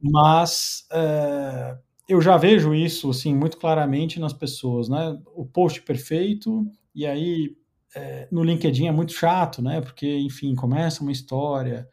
Mas 0.00 0.86
é, 0.92 1.76
eu 2.08 2.20
já 2.20 2.36
vejo 2.36 2.74
isso 2.74 3.10
assim 3.10 3.34
muito 3.34 3.56
claramente 3.56 4.20
nas 4.20 4.32
pessoas, 4.32 4.88
né? 4.88 5.18
O 5.34 5.44
post 5.44 5.82
perfeito 5.82 6.66
e 6.94 7.06
aí 7.06 7.56
é, 7.94 8.28
no 8.30 8.42
LinkedIn 8.42 8.86
é 8.86 8.92
muito 8.92 9.12
chato, 9.12 9.62
né? 9.62 9.80
Porque 9.80 10.18
enfim 10.18 10.54
começa 10.54 11.02
uma 11.02 11.12
história. 11.12 11.88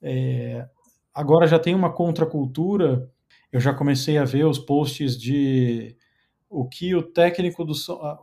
É, 0.00 0.66
agora 1.14 1.46
já 1.46 1.58
tem 1.58 1.74
uma 1.74 1.92
contracultura. 1.92 3.10
Eu 3.50 3.60
já 3.60 3.74
comecei 3.74 4.18
a 4.18 4.24
ver 4.24 4.46
os 4.46 4.58
posts 4.58 5.16
de 5.16 5.96
o 6.48 6.68
que 6.68 6.94
o 6.94 7.02
técnico 7.02 7.64
do 7.64 7.72
a, 8.00 8.18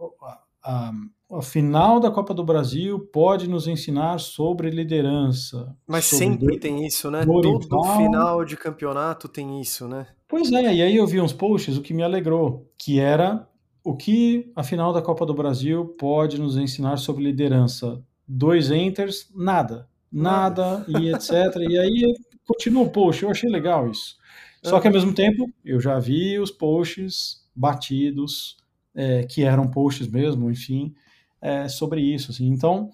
a, 0.63 0.91
a 1.31 1.41
final 1.41 1.99
da 1.99 2.11
Copa 2.11 2.33
do 2.33 2.43
Brasil 2.43 2.99
pode 3.11 3.47
nos 3.47 3.67
ensinar 3.67 4.19
sobre 4.19 4.69
liderança. 4.69 5.75
Mas 5.87 6.05
sobre 6.05 6.25
sempre 6.25 6.59
tem 6.59 6.85
isso, 6.85 7.09
né? 7.09 7.25
Dorival. 7.25 7.59
Todo 7.59 7.97
final 7.97 8.45
de 8.45 8.57
campeonato 8.57 9.27
tem 9.27 9.59
isso, 9.59 9.87
né? 9.87 10.07
Pois 10.27 10.51
é, 10.51 10.75
e 10.75 10.81
aí 10.81 10.95
eu 10.95 11.07
vi 11.07 11.19
uns 11.19 11.33
posts, 11.33 11.77
o 11.77 11.81
que 11.81 11.93
me 11.93 12.03
alegrou, 12.03 12.71
que 12.77 12.99
era 12.99 13.47
o 13.83 13.95
que 13.95 14.51
a 14.55 14.63
final 14.63 14.93
da 14.93 15.01
Copa 15.01 15.25
do 15.25 15.33
Brasil 15.33 15.85
pode 15.97 16.39
nos 16.39 16.57
ensinar 16.57 16.97
sobre 16.97 17.23
liderança. 17.23 18.03
Dois 18.27 18.69
enters, 18.69 19.27
nada. 19.35 19.87
Nada, 20.11 20.85
nada. 20.87 21.01
e 21.01 21.13
etc. 21.13 21.31
e 21.67 21.77
aí 21.77 22.13
continua 22.49 22.83
o 22.83 22.89
post, 22.89 23.21
eu 23.21 23.29
achei 23.29 23.49
legal 23.49 23.89
isso. 23.89 24.17
Só 24.63 24.79
que 24.81 24.87
ao 24.87 24.93
mesmo 24.93 25.13
tempo, 25.13 25.49
eu 25.63 25.79
já 25.79 25.99
vi 25.99 26.37
os 26.39 26.51
posts 26.51 27.47
batidos, 27.55 28.57
é, 28.93 29.23
que 29.23 29.43
eram 29.43 29.69
posts 29.69 30.07
mesmo, 30.07 30.51
enfim, 30.51 30.93
é, 31.39 31.67
sobre 31.69 32.01
isso. 32.01 32.31
Assim. 32.31 32.47
Então, 32.47 32.89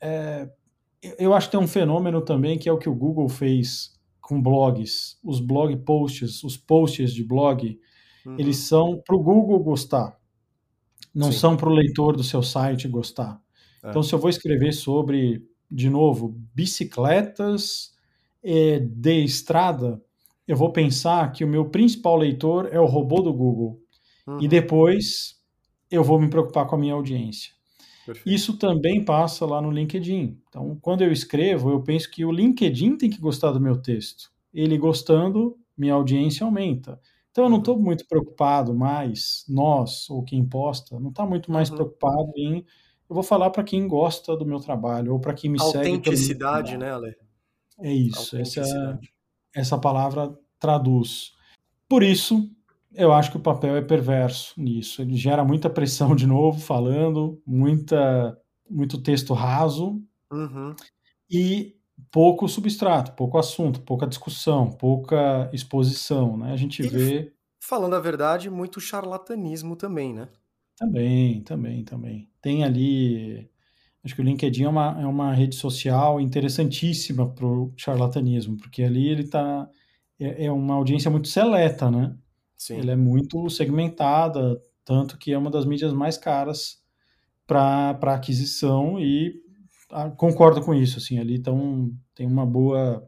é, 0.00 0.48
eu 1.18 1.34
acho 1.34 1.48
que 1.48 1.56
tem 1.56 1.60
um 1.60 1.68
fenômeno 1.68 2.20
também 2.20 2.58
que 2.58 2.68
é 2.68 2.72
o 2.72 2.78
que 2.78 2.88
o 2.88 2.94
Google 2.94 3.28
fez 3.28 3.94
com 4.20 4.42
blogs. 4.42 5.18
Os 5.22 5.38
blog 5.38 5.76
posts, 5.84 6.42
os 6.42 6.56
posts 6.56 7.12
de 7.12 7.22
blog, 7.22 7.78
uhum. 8.24 8.36
eles 8.38 8.56
são 8.56 9.00
para 9.06 9.14
o 9.14 9.22
Google 9.22 9.60
gostar, 9.60 10.18
não 11.14 11.30
Sim. 11.30 11.38
são 11.38 11.56
para 11.56 11.68
o 11.68 11.72
leitor 11.72 12.16
do 12.16 12.24
seu 12.24 12.42
site 12.42 12.88
gostar. 12.88 13.40
É. 13.84 13.90
Então, 13.90 14.02
se 14.02 14.12
eu 14.12 14.18
vou 14.18 14.30
escrever 14.30 14.72
sobre, 14.72 15.46
de 15.70 15.88
novo, 15.88 16.34
bicicletas 16.52 17.95
de 18.80 19.24
estrada, 19.24 20.00
eu 20.46 20.56
vou 20.56 20.72
pensar 20.72 21.32
que 21.32 21.44
o 21.44 21.48
meu 21.48 21.64
principal 21.68 22.16
leitor 22.16 22.68
é 22.70 22.78
o 22.78 22.86
robô 22.86 23.20
do 23.20 23.32
Google. 23.32 23.80
Uhum. 24.26 24.40
E 24.40 24.46
depois 24.46 25.36
eu 25.90 26.04
vou 26.04 26.20
me 26.20 26.28
preocupar 26.28 26.66
com 26.66 26.76
a 26.76 26.78
minha 26.78 26.94
audiência. 26.94 27.52
Perfeito. 28.04 28.28
Isso 28.28 28.56
também 28.56 29.04
passa 29.04 29.44
lá 29.44 29.60
no 29.60 29.70
LinkedIn. 29.70 30.38
Então, 30.48 30.78
quando 30.80 31.02
eu 31.02 31.10
escrevo, 31.10 31.70
eu 31.70 31.82
penso 31.82 32.08
que 32.08 32.24
o 32.24 32.30
LinkedIn 32.30 32.96
tem 32.96 33.10
que 33.10 33.18
gostar 33.18 33.50
do 33.50 33.60
meu 33.60 33.82
texto. 33.82 34.30
Ele 34.54 34.78
gostando, 34.78 35.56
minha 35.76 35.94
audiência 35.94 36.46
aumenta. 36.46 37.00
Então, 37.32 37.44
eu 37.44 37.50
não 37.50 37.58
estou 37.58 37.76
uhum. 37.76 37.82
muito 37.82 38.06
preocupado 38.06 38.72
mais, 38.72 39.44
nós, 39.48 40.08
ou 40.08 40.22
quem 40.22 40.44
posta, 40.44 41.00
não 41.00 41.10
está 41.10 41.26
muito 41.26 41.50
mais 41.50 41.68
uhum. 41.68 41.76
preocupado 41.76 42.32
em. 42.36 42.64
Eu 43.08 43.14
vou 43.14 43.22
falar 43.22 43.50
para 43.50 43.64
quem 43.64 43.86
gosta 43.86 44.36
do 44.36 44.46
meu 44.46 44.60
trabalho, 44.60 45.12
ou 45.12 45.20
para 45.20 45.34
quem 45.34 45.50
me 45.50 45.60
segue. 45.60 45.90
Autenticidade, 45.90 46.76
né, 46.76 46.92
Ale? 46.92 47.14
É 47.80 47.92
isso. 47.92 48.36
Essa, 48.36 48.98
essa 49.54 49.78
palavra 49.78 50.36
traduz. 50.58 51.32
Por 51.88 52.02
isso, 52.02 52.50
eu 52.94 53.12
acho 53.12 53.30
que 53.30 53.36
o 53.36 53.42
papel 53.42 53.76
é 53.76 53.82
perverso 53.82 54.54
nisso. 54.60 55.02
Ele 55.02 55.16
gera 55.16 55.44
muita 55.44 55.68
pressão 55.68 56.16
de 56.16 56.26
novo, 56.26 56.58
falando, 56.58 57.40
muita, 57.46 58.36
muito 58.68 59.00
texto 59.02 59.34
raso 59.34 60.02
uhum. 60.32 60.74
e 61.30 61.76
pouco 62.10 62.48
substrato, 62.48 63.12
pouco 63.12 63.38
assunto, 63.38 63.80
pouca 63.82 64.06
discussão, 64.06 64.70
pouca 64.70 65.50
exposição. 65.52 66.36
Né? 66.36 66.52
A 66.52 66.56
gente 66.56 66.82
e, 66.82 66.88
vê. 66.88 67.32
Falando 67.60 67.94
a 67.94 68.00
verdade, 68.00 68.48
muito 68.48 68.80
charlatanismo 68.80 69.76
também, 69.76 70.14
né? 70.14 70.28
Também, 70.76 71.42
também, 71.42 71.84
também. 71.84 72.30
Tem 72.40 72.64
ali. 72.64 73.48
Acho 74.06 74.14
que 74.14 74.20
o 74.20 74.24
LinkedIn 74.24 74.62
é 74.62 74.68
uma, 74.68 75.00
é 75.00 75.04
uma 75.04 75.34
rede 75.34 75.56
social 75.56 76.20
interessantíssima 76.20 77.28
para 77.28 77.44
o 77.44 77.72
charlatanismo, 77.76 78.56
porque 78.56 78.84
ali 78.84 79.08
ele 79.08 79.22
está. 79.22 79.68
É, 80.16 80.46
é 80.46 80.52
uma 80.52 80.74
audiência 80.74 81.10
muito 81.10 81.26
seleta, 81.26 81.90
né? 81.90 82.16
Sim. 82.56 82.78
Ele 82.78 82.92
é 82.92 82.96
muito 82.96 83.50
segmentada, 83.50 84.62
tanto 84.84 85.18
que 85.18 85.32
é 85.32 85.36
uma 85.36 85.50
das 85.50 85.66
mídias 85.66 85.92
mais 85.92 86.16
caras 86.16 86.80
para 87.48 87.98
aquisição 88.14 88.96
e 89.00 89.34
ah, 89.90 90.08
concordo 90.08 90.62
com 90.62 90.72
isso, 90.72 90.98
assim, 90.98 91.18
ali 91.18 91.40
tão, 91.40 91.90
tem 92.14 92.28
uma 92.28 92.46
boa, 92.46 93.04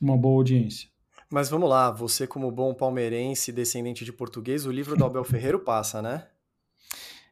uma 0.00 0.16
boa 0.16 0.38
audiência. 0.38 0.88
Mas 1.30 1.48
vamos 1.48 1.68
lá, 1.68 1.92
você 1.92 2.26
como 2.26 2.50
bom 2.50 2.74
palmeirense, 2.74 3.52
descendente 3.52 4.04
de 4.04 4.12
português, 4.12 4.66
o 4.66 4.72
livro 4.72 4.96
do 4.96 5.04
Abel 5.04 5.22
Ferreira 5.22 5.60
passa, 5.60 6.02
né? 6.02 6.26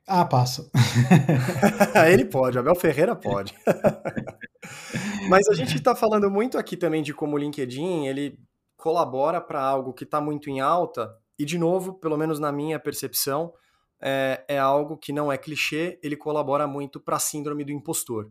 Ah, 0.06 0.24
passa. 0.24 0.68
Ele 2.10 2.24
pode, 2.24 2.58
Abel 2.58 2.74
Ferreira 2.74 3.14
pode. 3.14 3.54
Mas 5.28 5.48
a 5.48 5.54
gente 5.54 5.76
está 5.76 5.94
falando 5.94 6.30
muito 6.30 6.58
aqui 6.58 6.76
também 6.76 7.02
de 7.02 7.14
como 7.14 7.36
o 7.36 7.38
LinkedIn 7.38 8.06
ele 8.06 8.38
colabora 8.76 9.40
para 9.40 9.62
algo 9.62 9.92
que 9.92 10.04
está 10.04 10.20
muito 10.20 10.50
em 10.50 10.60
alta 10.60 11.14
e, 11.38 11.44
de 11.44 11.56
novo, 11.56 11.94
pelo 11.94 12.16
menos 12.16 12.40
na 12.40 12.50
minha 12.50 12.78
percepção, 12.80 13.52
é, 14.00 14.44
é 14.48 14.58
algo 14.58 14.96
que 14.96 15.12
não 15.12 15.30
é 15.30 15.38
clichê, 15.38 15.98
ele 16.02 16.16
colabora 16.16 16.66
muito 16.66 17.00
para 17.00 17.16
a 17.16 17.20
síndrome 17.20 17.64
do 17.64 17.70
impostor. 17.70 18.28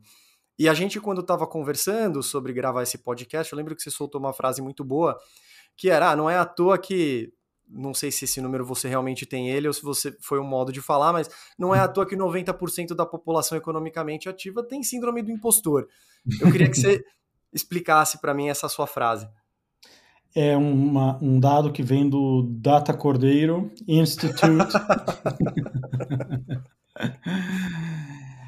E 0.60 0.68
a 0.68 0.74
gente, 0.74 1.00
quando 1.00 1.22
estava 1.22 1.48
conversando 1.48 2.22
sobre 2.22 2.54
gravar 2.54 2.84
esse 2.84 2.98
podcast, 2.98 3.52
eu 3.52 3.58
lembro 3.58 3.76
que 3.76 3.82
você 3.82 3.90
soltou 3.90 4.20
uma 4.20 4.34
frase 4.34 4.62
muito 4.62 4.84
boa, 4.84 5.18
que 5.78 5.90
era, 5.90 6.12
ah, 6.12 6.16
não 6.16 6.30
é 6.30 6.38
à 6.38 6.46
toa 6.46 6.78
que, 6.78 7.34
não 7.72 7.94
sei 7.94 8.12
se 8.12 8.26
esse 8.26 8.42
número 8.42 8.66
você 8.66 8.88
realmente 8.88 9.26
tem 9.26 9.50
ele 9.50 9.68
ou 9.68 9.74
se 9.74 9.82
você 9.82 10.16
foi 10.20 10.40
um 10.40 10.48
modo 10.48 10.72
de 10.72 10.82
falar, 10.82 11.14
mas 11.14 11.30
não 11.58 11.74
é 11.74 11.80
à 11.80 11.88
toa 11.88 12.06
que 12.06 12.16
90% 12.16 12.94
da 12.94 13.06
população 13.06 13.58
economicamente 13.58 14.28
ativa 14.28 14.64
tem 14.64 14.84
síndrome 14.84 15.22
do 15.22 15.32
impostor. 15.32 15.88
Eu 16.40 16.52
queria 16.52 16.70
que 16.70 16.78
você 16.78 17.04
explicasse 17.54 18.20
para 18.20 18.34
mim 18.34 18.50
essa 18.50 18.68
sua 18.68 18.86
frase 18.86 19.28
é 20.36 20.56
uma, 20.56 21.18
um 21.22 21.40
dado 21.40 21.72
que 21.72 21.84
vem 21.84 22.10
do 22.10 22.48
Data 22.50 22.94
Cordeiro 22.94 23.72
Institute. 23.88 24.42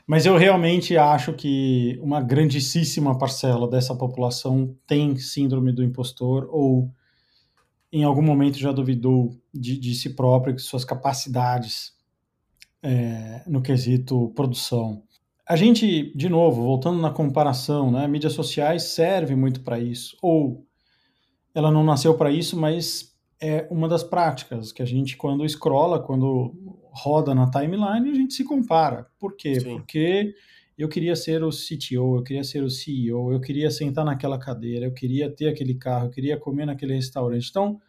Mas 0.05 0.25
eu 0.25 0.35
realmente 0.37 0.97
acho 0.97 1.31
que 1.33 1.97
uma 2.01 2.21
grandíssima 2.21 3.17
parcela 3.17 3.69
dessa 3.69 3.95
população 3.95 4.75
tem 4.85 5.15
síndrome 5.17 5.71
do 5.71 5.81
impostor 5.83 6.47
ou 6.51 6.91
em 7.93 8.03
algum 8.03 8.23
momento 8.23 8.57
já 8.57 8.71
duvidou 8.71 9.39
de, 9.53 9.77
de 9.77 9.93
si 9.93 10.15
próprio, 10.15 10.55
de 10.55 10.63
suas 10.63 10.83
capacidades 10.83 11.93
é, 12.81 13.43
no 13.45 13.61
quesito 13.61 14.33
produção. 14.35 15.03
A 15.47 15.55
gente, 15.55 16.11
de 16.15 16.27
novo, 16.27 16.63
voltando 16.63 16.99
na 16.99 17.11
comparação, 17.11 17.91
né, 17.91 18.07
mídias 18.07 18.33
sociais 18.33 18.83
servem 18.83 19.37
muito 19.37 19.61
para 19.61 19.79
isso. 19.79 20.17
Ou 20.21 20.65
ela 21.53 21.69
não 21.69 21.83
nasceu 21.83 22.17
para 22.17 22.31
isso, 22.31 22.59
mas 22.59 23.13
é 23.39 23.67
uma 23.69 23.87
das 23.87 24.03
práticas 24.03 24.71
que 24.71 24.81
a 24.81 24.85
gente, 24.85 25.15
quando 25.15 25.47
scrolla, 25.47 25.99
quando 25.99 26.55
roda 26.91 27.35
na 27.35 27.51
timeline, 27.51 28.09
a 28.09 28.13
gente 28.15 28.33
se 28.33 28.43
compara. 28.43 29.05
Por 29.19 29.35
quê? 29.35 29.59
Sim. 29.59 29.77
Porque 29.77 30.33
eu 30.77 30.89
queria 30.89 31.15
ser 31.15 31.43
o 31.43 31.49
CTO, 31.49 32.17
eu 32.17 32.23
queria 32.23 32.43
ser 32.43 32.63
o 32.63 32.69
CEO, 32.69 33.31
eu 33.31 33.39
queria 33.39 33.69
sentar 33.69 34.03
naquela 34.03 34.39
cadeira, 34.39 34.85
eu 34.85 34.93
queria 34.93 35.29
ter 35.29 35.47
aquele 35.47 35.75
carro, 35.75 36.07
eu 36.07 36.11
queria 36.11 36.37
comer 36.37 36.65
naquele 36.65 36.95
restaurante. 36.95 37.49
Então, 37.49 37.79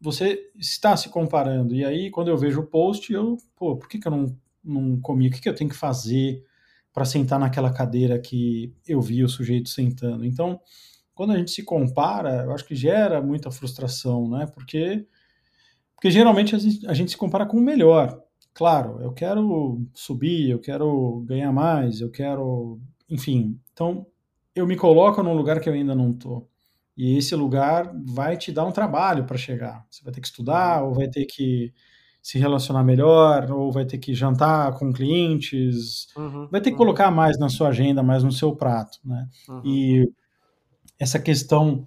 você 0.00 0.50
está 0.58 0.96
se 0.96 1.08
comparando. 1.08 1.74
E 1.74 1.84
aí, 1.84 2.10
quando 2.10 2.28
eu 2.28 2.36
vejo 2.36 2.60
o 2.60 2.66
post, 2.66 3.12
eu, 3.12 3.38
pô, 3.56 3.76
por 3.76 3.88
que, 3.88 3.98
que 3.98 4.06
eu 4.06 4.12
não, 4.12 4.38
não 4.62 5.00
comi? 5.00 5.28
O 5.28 5.30
que, 5.30 5.40
que 5.40 5.48
eu 5.48 5.54
tenho 5.54 5.70
que 5.70 5.76
fazer 5.76 6.44
para 6.92 7.04
sentar 7.04 7.38
naquela 7.38 7.72
cadeira 7.72 8.18
que 8.18 8.74
eu 8.86 9.00
vi 9.00 9.22
o 9.24 9.28
sujeito 9.28 9.68
sentando? 9.68 10.24
Então, 10.24 10.60
quando 11.14 11.32
a 11.32 11.38
gente 11.38 11.52
se 11.52 11.62
compara, 11.62 12.44
eu 12.44 12.52
acho 12.52 12.64
que 12.64 12.74
gera 12.74 13.22
muita 13.22 13.50
frustração, 13.50 14.28
né? 14.28 14.46
Porque, 14.52 15.06
porque 15.94 16.10
geralmente 16.10 16.54
a 16.54 16.58
gente, 16.58 16.86
a 16.86 16.92
gente 16.92 17.12
se 17.12 17.16
compara 17.16 17.46
com 17.46 17.56
o 17.56 17.62
melhor. 17.62 18.23
Claro, 18.54 19.00
eu 19.02 19.12
quero 19.12 19.84
subir, 19.92 20.50
eu 20.50 20.60
quero 20.60 21.24
ganhar 21.26 21.52
mais, 21.52 22.00
eu 22.00 22.10
quero. 22.10 22.80
Enfim. 23.10 23.58
Então, 23.72 24.06
eu 24.54 24.66
me 24.66 24.76
coloco 24.76 25.22
num 25.22 25.34
lugar 25.34 25.60
que 25.60 25.68
eu 25.68 25.72
ainda 25.74 25.94
não 25.94 26.12
estou. 26.12 26.48
E 26.96 27.18
esse 27.18 27.34
lugar 27.34 27.92
vai 28.06 28.36
te 28.36 28.52
dar 28.52 28.64
um 28.64 28.70
trabalho 28.70 29.24
para 29.24 29.36
chegar. 29.36 29.84
Você 29.90 30.04
vai 30.04 30.12
ter 30.12 30.20
que 30.20 30.28
estudar, 30.28 30.84
ou 30.84 30.94
vai 30.94 31.08
ter 31.08 31.24
que 31.24 31.72
se 32.22 32.38
relacionar 32.38 32.82
melhor, 32.82 33.50
ou 33.50 33.70
vai 33.70 33.84
ter 33.84 33.98
que 33.98 34.14
jantar 34.14 34.72
com 34.78 34.92
clientes, 34.94 36.08
uhum, 36.16 36.48
vai 36.50 36.58
ter 36.58 36.70
que 36.70 36.74
uhum. 36.74 36.78
colocar 36.78 37.10
mais 37.10 37.38
na 37.38 37.50
sua 37.50 37.68
agenda, 37.68 38.02
mais 38.02 38.24
no 38.24 38.32
seu 38.32 38.56
prato, 38.56 38.98
né? 39.04 39.28
Uhum. 39.46 39.62
E 39.62 40.10
essa 40.98 41.18
questão 41.18 41.86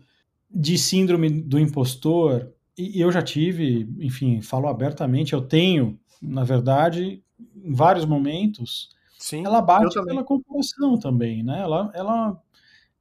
de 0.49 0.77
síndrome 0.77 1.29
do 1.41 1.57
impostor, 1.57 2.51
e 2.77 3.01
eu 3.01 3.11
já 3.11 3.21
tive, 3.23 3.89
enfim, 3.99 4.39
falo 4.41 4.67
abertamente, 4.67 5.33
eu 5.33 5.41
tenho, 5.41 5.99
na 6.21 6.43
verdade, 6.43 7.23
em 7.55 7.73
vários 7.73 8.05
momentos, 8.05 8.89
Sim, 9.17 9.45
ela 9.45 9.61
bate 9.61 10.01
pela 10.03 10.23
comparação 10.23 10.97
também, 10.99 11.43
né? 11.43 11.61
Ela, 11.61 11.91
ela, 11.93 12.41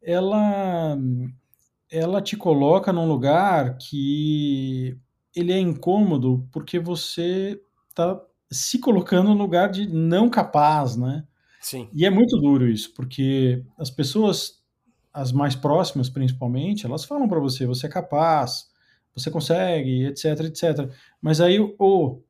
ela, 0.02 0.98
ela 1.90 2.22
te 2.22 2.36
coloca 2.36 2.92
num 2.92 3.06
lugar 3.06 3.76
que 3.78 4.96
ele 5.34 5.52
é 5.52 5.58
incômodo 5.58 6.48
porque 6.50 6.78
você 6.78 7.60
está 7.88 8.20
se 8.50 8.78
colocando 8.78 9.28
no 9.30 9.34
lugar 9.34 9.70
de 9.70 9.86
não 9.86 10.30
capaz, 10.30 10.96
né? 10.96 11.24
Sim. 11.60 11.88
E 11.92 12.06
é 12.06 12.10
muito 12.10 12.38
duro 12.38 12.68
isso, 12.68 12.94
porque 12.94 13.64
as 13.76 13.90
pessoas 13.90 14.62
as 15.12 15.32
mais 15.32 15.56
próximas 15.56 16.10
principalmente, 16.10 16.84
elas 16.84 17.04
falam 17.04 17.26
para 17.26 17.40
você, 17.40 17.66
você 17.66 17.86
é 17.86 17.90
capaz, 17.90 18.68
você 19.14 19.30
consegue, 19.30 20.04
etc, 20.04 20.40
etc. 20.40 20.90
Mas 21.22 21.40
aí 21.40 21.58
o, 21.58 22.20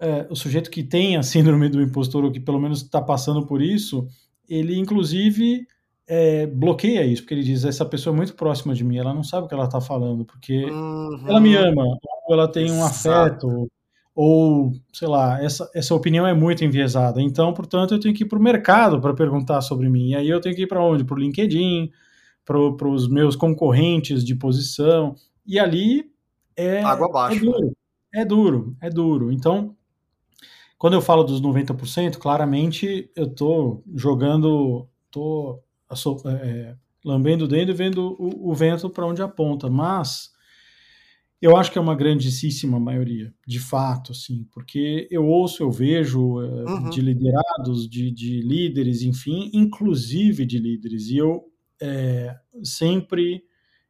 é, 0.00 0.26
o 0.30 0.36
sujeito 0.36 0.70
que 0.70 0.82
tem 0.82 1.16
a 1.16 1.22
síndrome 1.22 1.68
do 1.68 1.82
impostor, 1.82 2.24
ou 2.24 2.32
que 2.32 2.40
pelo 2.40 2.60
menos 2.60 2.82
está 2.82 3.00
passando 3.00 3.46
por 3.46 3.60
isso, 3.60 4.06
ele 4.48 4.78
inclusive 4.78 5.66
é, 6.06 6.46
bloqueia 6.46 7.04
isso, 7.04 7.22
porque 7.22 7.34
ele 7.34 7.42
diz, 7.42 7.64
essa 7.64 7.84
pessoa 7.84 8.14
é 8.14 8.16
muito 8.16 8.34
próxima 8.34 8.74
de 8.74 8.82
mim, 8.82 8.96
ela 8.96 9.12
não 9.12 9.22
sabe 9.22 9.44
o 9.46 9.48
que 9.48 9.54
ela 9.54 9.66
está 9.66 9.80
falando, 9.80 10.24
porque 10.24 10.64
uhum. 10.64 11.24
ela 11.26 11.40
me 11.40 11.54
ama, 11.54 11.84
ou 12.26 12.34
ela 12.34 12.48
tem 12.48 12.70
um 12.70 12.82
afeto, 12.82 13.70
ou, 14.14 14.72
sei 14.92 15.06
lá, 15.06 15.40
essa, 15.40 15.70
essa 15.74 15.94
opinião 15.94 16.26
é 16.26 16.34
muito 16.34 16.64
enviesada. 16.64 17.22
Então, 17.22 17.52
portanto, 17.52 17.94
eu 17.94 18.00
tenho 18.00 18.12
que 18.12 18.24
ir 18.24 18.26
para 18.26 18.38
o 18.38 18.42
mercado 18.42 19.00
para 19.00 19.14
perguntar 19.14 19.60
sobre 19.60 19.88
mim. 19.88 20.08
E 20.08 20.16
aí 20.16 20.28
eu 20.28 20.40
tenho 20.40 20.56
que 20.56 20.62
ir 20.62 20.66
para 20.66 20.82
onde? 20.82 21.04
Para 21.04 21.14
o 21.14 21.20
LinkedIn, 21.20 21.92
para 22.44 22.88
os 22.88 23.06
meus 23.08 23.36
concorrentes 23.36 24.24
de 24.24 24.34
posição, 24.34 25.14
e 25.46 25.56
ali 25.56 26.10
é, 26.56 26.82
Água 26.82 27.06
abaixo, 27.06 27.36
é 27.36 27.44
duro, 27.44 27.66
né? 27.66 27.72
é 28.12 28.24
duro, 28.24 28.76
é 28.80 28.90
duro. 28.90 29.32
Então, 29.32 29.76
quando 30.78 30.94
eu 30.94 31.02
falo 31.02 31.24
dos 31.24 31.42
90%, 31.42 32.18
claramente 32.18 33.10
eu 33.16 33.26
estou 33.26 33.82
jogando, 33.94 34.88
estou 35.06 35.64
é, 36.26 36.76
lambendo 37.04 37.44
o 37.44 37.48
dedo 37.48 37.72
e 37.72 37.74
vendo 37.74 38.16
o, 38.18 38.50
o 38.50 38.54
vento 38.54 38.88
para 38.88 39.06
onde 39.06 39.20
aponta, 39.20 39.68
mas 39.68 40.30
eu 41.42 41.56
acho 41.56 41.72
que 41.72 41.78
é 41.78 41.80
uma 41.80 41.96
grandíssima 41.96 42.78
maioria, 42.78 43.34
de 43.46 43.58
fato, 43.58 44.12
assim, 44.12 44.46
porque 44.52 45.08
eu 45.10 45.26
ouço, 45.26 45.62
eu 45.62 45.70
vejo 45.70 46.40
é, 46.40 46.64
uhum. 46.64 46.90
de 46.90 47.00
liderados, 47.00 47.88
de, 47.88 48.10
de 48.12 48.40
líderes, 48.40 49.02
enfim, 49.02 49.50
inclusive 49.52 50.46
de 50.46 50.58
líderes, 50.58 51.08
e 51.08 51.16
eu 51.16 51.44
é, 51.80 52.36
sempre 52.62 53.42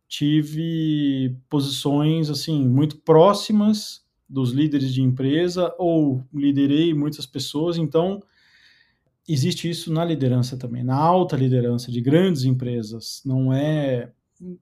tive 0.09 1.37
posições 1.51 2.31
assim 2.31 2.67
muito 2.67 2.97
próximas 2.99 4.08
dos 4.29 4.53
líderes 4.53 4.93
de 4.93 5.03
empresa 5.03 5.75
ou 5.79 6.23
liderei 6.33 6.93
muitas 6.93 7.27
pessoas, 7.27 7.79
então 7.79 8.23
existe 9.27 9.69
isso 9.69 9.93
na 9.93 10.05
liderança 10.05 10.57
também, 10.57 10.83
na 10.83 10.97
alta 10.97 11.37
liderança 11.37 11.91
de 11.91 12.01
grandes 12.01 12.45
empresas, 12.45 13.23
não 13.25 13.53
é 13.53 14.13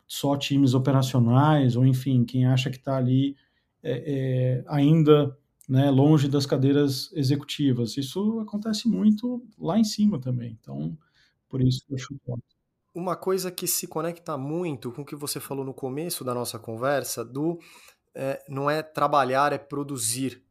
só 0.07 0.37
times 0.37 0.75
operacionais 0.75 1.77
ou 1.77 1.85
enfim, 1.85 2.25
quem 2.25 2.47
acha 2.47 2.71
que 2.71 2.77
está 2.77 2.97
ali 2.97 3.37
é, 3.83 3.93
é, 3.93 4.65
ainda 4.67 5.37
né, 5.69 5.91
longe 5.91 6.29
das 6.29 6.47
cadeiras 6.47 7.11
executivas. 7.13 7.97
Isso 7.97 8.41
acontece 8.41 8.89
muito 8.89 9.43
lá 9.59 9.79
em 9.79 9.85
cima 9.85 10.21
também. 10.21 10.57
Então, 10.61 10.97
por 11.49 11.61
isso 11.61 11.83
eu 11.91 11.99
chuto 11.99 12.21
uma 12.97 13.15
coisa 13.15 13.51
que 13.51 13.67
se 13.67 13.87
conecta 13.87 14.39
muito 14.39 14.91
com 14.91 15.03
o 15.03 15.05
que 15.05 15.15
você 15.15 15.39
falou 15.39 15.63
no 15.65 15.75
começo 15.75 16.25
da 16.25 16.33
nossa 16.33 16.59
conversa, 16.59 17.23
do 17.23 17.59
é, 18.17 18.43
não 18.49 18.71
é 18.71 18.83
trabalhar, 18.83 19.53
é 19.53 19.59
produzir. 19.59 20.43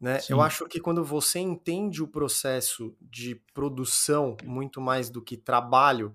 Né? 0.00 0.18
Eu 0.30 0.40
acho 0.40 0.66
que 0.66 0.80
quando 0.80 1.04
você 1.04 1.38
entende 1.38 2.02
o 2.02 2.08
processo 2.08 2.96
de 2.98 3.34
produção 3.52 4.34
muito 4.42 4.80
mais 4.80 5.10
do 5.10 5.20
que 5.20 5.36
trabalho, 5.36 6.14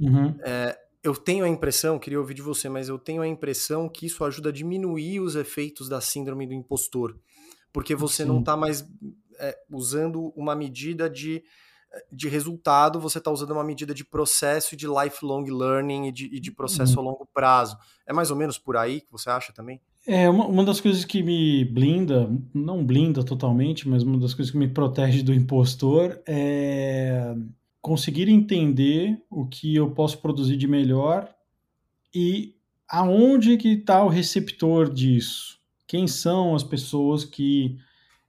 uhum. 0.00 0.34
é, 0.40 0.78
eu 1.02 1.14
tenho 1.14 1.44
a 1.44 1.48
impressão, 1.48 1.98
queria 1.98 2.18
ouvir 2.18 2.32
de 2.32 2.40
você, 2.40 2.70
mas 2.70 2.88
eu 2.88 2.98
tenho 2.98 3.20
a 3.20 3.28
impressão 3.28 3.90
que 3.90 4.06
isso 4.06 4.24
ajuda 4.24 4.48
a 4.48 4.52
diminuir 4.52 5.20
os 5.20 5.36
efeitos 5.36 5.86
da 5.86 6.00
síndrome 6.00 6.46
do 6.46 6.54
impostor. 6.54 7.14
Porque 7.70 7.94
você 7.94 8.22
Sim. 8.22 8.30
não 8.30 8.40
está 8.40 8.56
mais 8.56 8.88
é, 9.38 9.54
usando 9.70 10.32
uma 10.34 10.56
medida 10.56 11.10
de 11.10 11.44
de 12.12 12.28
resultado, 12.28 13.00
você 13.00 13.18
está 13.18 13.30
usando 13.30 13.52
uma 13.52 13.64
medida 13.64 13.94
de 13.94 14.04
processo 14.04 14.74
e 14.74 14.76
de 14.76 14.86
lifelong 14.86 15.44
learning 15.44 16.08
e 16.08 16.12
de, 16.12 16.26
e 16.26 16.40
de 16.40 16.52
processo 16.52 16.94
uhum. 16.94 17.08
a 17.08 17.10
longo 17.10 17.26
prazo. 17.26 17.78
É 18.06 18.12
mais 18.12 18.30
ou 18.30 18.36
menos 18.36 18.58
por 18.58 18.76
aí 18.76 19.00
que 19.00 19.10
você 19.10 19.30
acha 19.30 19.52
também? 19.52 19.80
É, 20.06 20.30
uma, 20.30 20.46
uma 20.46 20.64
das 20.64 20.80
coisas 20.80 21.04
que 21.04 21.22
me 21.22 21.64
blinda, 21.64 22.30
não 22.54 22.84
blinda 22.84 23.24
totalmente, 23.24 23.88
mas 23.88 24.04
uma 24.04 24.18
das 24.18 24.34
coisas 24.34 24.52
que 24.52 24.58
me 24.58 24.68
protege 24.68 25.22
do 25.22 25.34
impostor 25.34 26.20
é 26.26 27.34
conseguir 27.82 28.28
entender 28.28 29.20
o 29.30 29.46
que 29.46 29.74
eu 29.74 29.90
posso 29.90 30.18
produzir 30.18 30.56
de 30.56 30.66
melhor 30.66 31.28
e 32.14 32.54
aonde 32.88 33.56
que 33.56 33.74
está 33.74 34.04
o 34.04 34.08
receptor 34.08 34.92
disso. 34.92 35.58
Quem 35.86 36.06
são 36.06 36.54
as 36.54 36.64
pessoas 36.64 37.24
que 37.24 37.76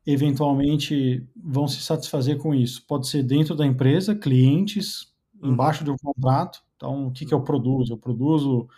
eventualmente 0.08 1.28
vão 1.36 1.68
se 1.68 1.82
satisfazer 1.82 2.38
com 2.38 2.56
isso. 2.56 2.86
Pode 2.88 3.08
ser 3.08 3.24
dentro 3.24 3.54
da 3.56 3.66
empresa, 3.66 4.16
clientes, 4.16 5.14
uhum. 5.42 5.52
embaixo 5.52 5.84
de 5.84 5.92
um 5.92 5.98
contrato. 5.98 6.64
Então, 6.78 7.08
o 7.08 7.12
que, 7.12 7.26
que 7.26 7.34
eu 7.34 7.42
produzo? 7.42 7.94
Eu 7.94 7.98
produzo 7.98 8.70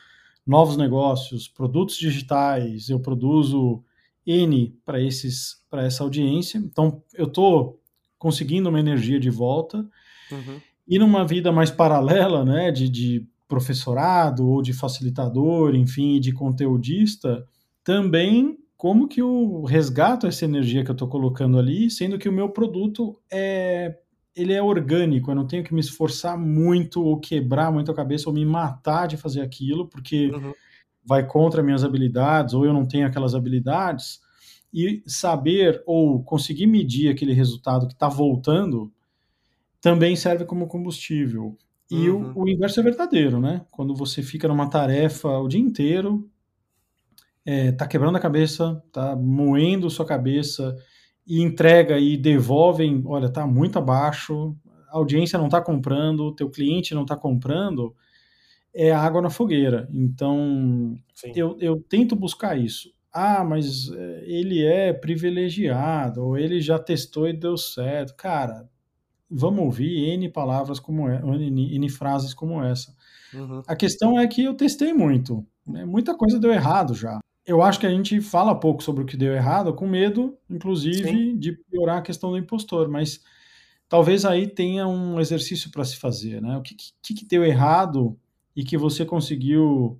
novos 0.50 0.76
negócios, 0.76 1.48
produtos 1.48 1.96
digitais, 1.96 2.90
eu 2.90 3.00
produzo 3.00 3.84
N 4.26 4.76
para 4.84 5.00
esses 5.00 5.60
para 5.70 5.84
essa 5.86 6.04
audiência. 6.04 6.58
Então, 6.58 7.04
eu 7.14 7.28
estou 7.28 7.80
conseguindo 8.18 8.68
uma 8.68 8.80
energia 8.80 9.20
de 9.20 9.30
volta. 9.30 9.88
Uhum. 10.32 10.60
E 10.88 10.98
numa 10.98 11.24
vida 11.24 11.52
mais 11.52 11.70
paralela, 11.70 12.44
né, 12.44 12.72
de, 12.72 12.90
de 12.90 13.28
professorado 13.48 14.48
ou 14.48 14.64
de 14.64 14.74
facilitador, 14.74 15.76
enfim, 15.76 16.20
de 16.20 16.32
conteudista, 16.32 17.46
também 17.84 18.58
como 18.76 19.08
que 19.08 19.22
eu 19.22 19.64
resgato 19.66 20.26
essa 20.26 20.46
energia 20.46 20.84
que 20.84 20.90
eu 20.90 20.94
estou 20.94 21.08
colocando 21.08 21.60
ali, 21.60 21.92
sendo 21.92 22.18
que 22.18 22.28
o 22.28 22.34
meu 22.34 22.50
produto 22.50 23.20
é 23.32 24.00
ele 24.36 24.54
é 24.54 24.62
orgânico, 24.62 25.32
eu 25.32 25.36
não 25.36 25.48
tenho 25.48 25.64
que 25.64 25.74
me 25.74 25.80
esforçar 25.80 26.38
muito 26.38 27.04
ou 27.04 27.20
quebrar 27.20 27.72
muito 27.72 27.92
a 27.92 27.96
cabeça 27.96 28.30
ou 28.30 28.36
me 28.36 28.46
matar 28.46 29.08
de 29.08 29.18
fazer 29.18 29.42
aquilo, 29.42 29.88
porque 29.88 30.32
uhum. 30.32 30.54
vai 31.04 31.26
contra 31.26 31.64
minhas 31.64 31.84
habilidades 31.84 32.54
ou 32.54 32.66
eu 32.66 32.74
não 32.74 32.86
tenho 32.86 33.08
aquelas 33.08 33.36
habilidades. 33.36 34.22
E 34.72 35.02
saber 35.08 35.82
ou 35.86 36.24
conseguir 36.24 36.68
medir 36.68 37.10
aquele 37.10 37.34
resultado 37.34 37.88
que 37.88 37.94
está 37.94 38.08
voltando 38.08 38.92
também 39.82 40.16
serve 40.16 40.46
como 40.46 40.68
combustível. 40.68 41.58
E 41.90 42.08
uhum. 42.08 42.34
o, 42.36 42.44
o 42.44 42.50
inverso 42.50 42.80
é 42.80 42.84
verdadeiro, 42.84 43.40
né? 43.40 43.66
Quando 43.72 43.96
você 43.96 44.22
fica 44.22 44.48
numa 44.48 44.70
tarefa 44.70 45.28
o 45.40 45.48
dia 45.48 45.60
inteiro, 45.60 46.30
é, 47.44 47.72
tá 47.72 47.88
quebrando 47.88 48.16
a 48.16 48.22
cabeça, 48.22 48.82
tá 48.92 49.16
moendo 49.16 49.90
sua 49.90 50.06
cabeça 50.06 50.76
e 51.30 51.44
entrega 51.44 52.00
e 52.00 52.18
devolvem, 52.18 53.04
olha, 53.06 53.30
tá 53.30 53.46
muito 53.46 53.78
abaixo, 53.78 54.58
a 54.90 54.98
audiência 54.98 55.38
não 55.38 55.46
está 55.46 55.62
comprando, 55.62 56.34
teu 56.34 56.50
cliente 56.50 56.96
não 56.96 57.04
está 57.04 57.16
comprando, 57.16 57.96
é 58.74 58.92
água 58.92 59.22
na 59.22 59.30
fogueira. 59.30 59.88
Então, 59.94 60.98
eu, 61.36 61.56
eu 61.60 61.80
tento 61.88 62.16
buscar 62.16 62.58
isso. 62.58 62.92
Ah, 63.14 63.44
mas 63.44 63.92
é, 63.92 64.24
ele 64.26 64.66
é 64.66 64.92
privilegiado, 64.92 66.24
ou 66.24 66.36
ele 66.36 66.60
já 66.60 66.80
testou 66.80 67.28
e 67.28 67.34
deu 67.34 67.56
certo. 67.56 68.16
Cara, 68.16 68.68
vamos 69.30 69.64
ouvir 69.64 70.10
N 70.10 70.30
palavras 70.30 70.80
como 70.80 71.08
essa, 71.08 71.24
N, 71.28 71.76
N 71.76 71.90
frases 71.90 72.34
como 72.34 72.64
essa. 72.64 72.92
Uhum. 73.36 73.62
A 73.68 73.76
questão 73.76 74.20
é 74.20 74.28
que 74.28 74.44
eu 74.44 74.56
testei 74.56 74.94
muito. 74.94 75.46
Né? 75.66 75.86
Muita 75.86 76.18
coisa 76.18 76.40
deu 76.40 76.52
errado 76.52 76.96
já 76.96 77.20
eu 77.50 77.64
acho 77.64 77.80
que 77.80 77.88
a 77.88 77.90
gente 77.90 78.22
fala 78.22 78.54
pouco 78.54 78.84
sobre 78.84 79.02
o 79.04 79.06
que 79.08 79.18
deu 79.18 79.34
errado, 79.34 79.74
com 79.74 79.88
medo, 79.88 80.38
inclusive, 80.48 81.10
Sim. 81.10 81.36
de 81.36 81.54
piorar 81.54 81.98
a 81.98 82.02
questão 82.02 82.30
do 82.30 82.38
impostor, 82.38 82.88
mas 82.88 83.22
talvez 83.90 84.24
aí 84.24 84.48
tenha 84.48 84.88
um 84.88 85.20
exercício 85.20 85.72
para 85.72 85.84
se 85.84 85.98
fazer, 85.98 86.40
né? 86.44 86.56
O 86.58 86.62
que, 86.62 86.76
que, 87.02 87.14
que, 87.16 87.26
deu 87.26 87.44
errado 87.44 88.16
e 88.56 88.64
que 88.64 88.78
você 88.78 89.04
conseguiu 89.04 90.00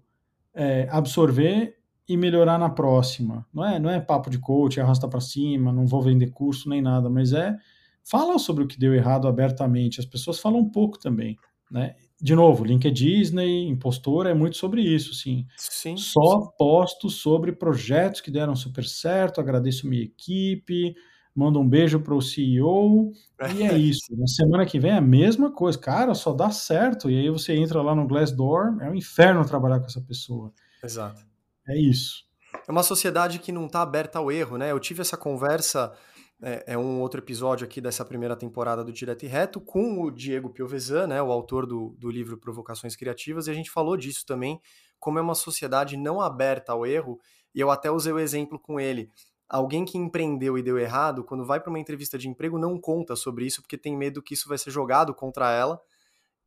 é, 0.54 0.88
absorver 0.92 1.76
e 2.08 2.16
melhorar 2.16 2.60
na 2.60 2.70
próxima? 2.70 3.48
Não 3.52 3.66
é, 3.66 3.80
não 3.80 3.90
é 3.90 4.00
papo 4.00 4.30
de 4.30 4.38
coach, 4.38 4.80
arrasta 4.80 5.08
para 5.08 5.20
cima, 5.20 5.74
não 5.74 5.88
vou 5.88 6.04
vender 6.04 6.30
curso 6.30 6.70
nem 6.70 6.84
nada, 6.84 7.10
mas 7.10 7.34
é 7.34 7.58
fala 8.04 8.38
sobre 8.38 8.64
o 8.64 8.68
que 8.68 8.78
deu 8.78 8.94
errado 8.94 9.28
abertamente. 9.28 10.00
As 10.00 10.06
pessoas 10.06 10.40
falam 10.40 10.60
um 10.60 10.70
pouco 10.70 11.00
também, 11.00 11.36
né? 11.72 11.96
De 12.22 12.36
novo, 12.36 12.66
link 12.66 12.86
é 12.86 12.92
Disney, 12.92 13.68
impostor 13.68 14.28
é 14.28 14.34
muito 14.34 14.58
sobre 14.58 14.82
isso, 14.82 15.14
sim. 15.14 15.46
sim 15.58 15.96
Só 15.96 16.42
sim. 16.42 16.50
posto 16.58 17.10
sobre 17.10 17.52
projetos 17.52 18.22
que 18.22 18.30
deram 18.30 18.56
super 18.56 18.84
certo, 18.84 19.40
agradeço 19.40 19.88
minha 19.88 20.04
equipe, 20.04 20.96
mando 21.34 21.60
um 21.60 21.68
beijo 21.68 22.00
para 22.02 22.14
o 22.14 22.22
CEO, 22.22 23.14
e 23.56 23.64
é 23.64 23.78
isso. 23.78 24.16
Na 24.18 24.28
semana 24.28 24.66
que 24.66 24.80
vem 24.80 24.92
é 24.92 24.98
a 24.98 25.02
mesma 25.02 25.52
coisa. 25.52 25.78
Cara, 25.78 26.14
só 26.14 26.34
dá 26.34 26.52
certo, 26.52 27.10
e 27.10 27.18
aí 27.18 27.30
você 27.30 27.56
entra 27.56 27.82
lá 27.82 27.96
no 27.96 28.08
Glassdoor, 28.08 28.78
é 28.82 28.90
um 28.90 28.96
inferno 28.96 29.46
trabalhar 29.46 29.80
com 29.80 29.86
essa 29.86 30.02
pessoa. 30.02 30.52
Exato. 30.84 31.22
É 31.68 31.80
isso. 31.80 32.28
É 32.68 32.72
uma 32.72 32.84
sociedade 32.84 33.40
que 33.40 33.52
não 33.52 33.68
está 33.68 33.82
aberta 33.82 34.20
ao 34.20 34.32
erro, 34.32 34.58
né? 34.58 34.72
Eu 34.72 34.80
tive 34.80 35.02
essa 35.02 35.16
conversa 35.16 35.94
é, 36.42 36.74
é, 36.74 36.78
um 36.78 37.02
outro 37.02 37.20
episódio 37.20 37.66
aqui 37.66 37.82
dessa 37.82 38.06
primeira 38.06 38.36
temporada 38.36 38.84
do 38.84 38.92
Direto 38.92 39.24
e 39.26 39.28
Reto 39.28 39.60
com 39.60 40.02
o 40.02 40.10
Diego 40.10 40.50
Piovesan, 40.50 41.08
né, 41.08 41.22
o 41.22 41.32
autor 41.32 41.66
do, 41.66 41.96
do 41.98 42.10
livro 42.10 42.38
Provocações 42.38 42.96
Criativas, 42.96 43.48
e 43.48 43.52
a 43.52 43.54
gente 43.54 43.70
falou 43.70 43.98
disso 43.98 44.26
também, 44.26 44.60
como 45.00 45.20
é 45.20 45.22
uma 45.22 45.36
sociedade 45.36 45.98
não 45.98 46.22
aberta 46.22 46.72
ao 46.72 46.86
erro, 46.86 47.20
e 47.54 47.60
eu 47.60 47.70
até 47.70 47.92
usei 47.92 48.14
o 48.14 48.20
exemplo 48.20 48.58
com 48.58 48.80
ele. 48.80 49.10
Alguém 49.48 49.84
que 49.84 49.98
empreendeu 49.98 50.58
e 50.58 50.64
deu 50.64 50.78
errado, 50.78 51.24
quando 51.24 51.46
vai 51.46 51.60
para 51.60 51.70
uma 51.70 51.80
entrevista 51.80 52.18
de 52.18 52.30
emprego, 52.30 52.60
não 52.60 52.80
conta 52.80 53.16
sobre 53.16 53.46
isso, 53.46 53.62
porque 53.62 53.78
tem 53.78 53.98
medo 53.98 54.22
que 54.22 54.34
isso 54.34 54.48
vai 54.48 54.58
ser 54.58 54.72
jogado 54.72 55.14
contra 55.14 55.52
ela, 55.52 55.82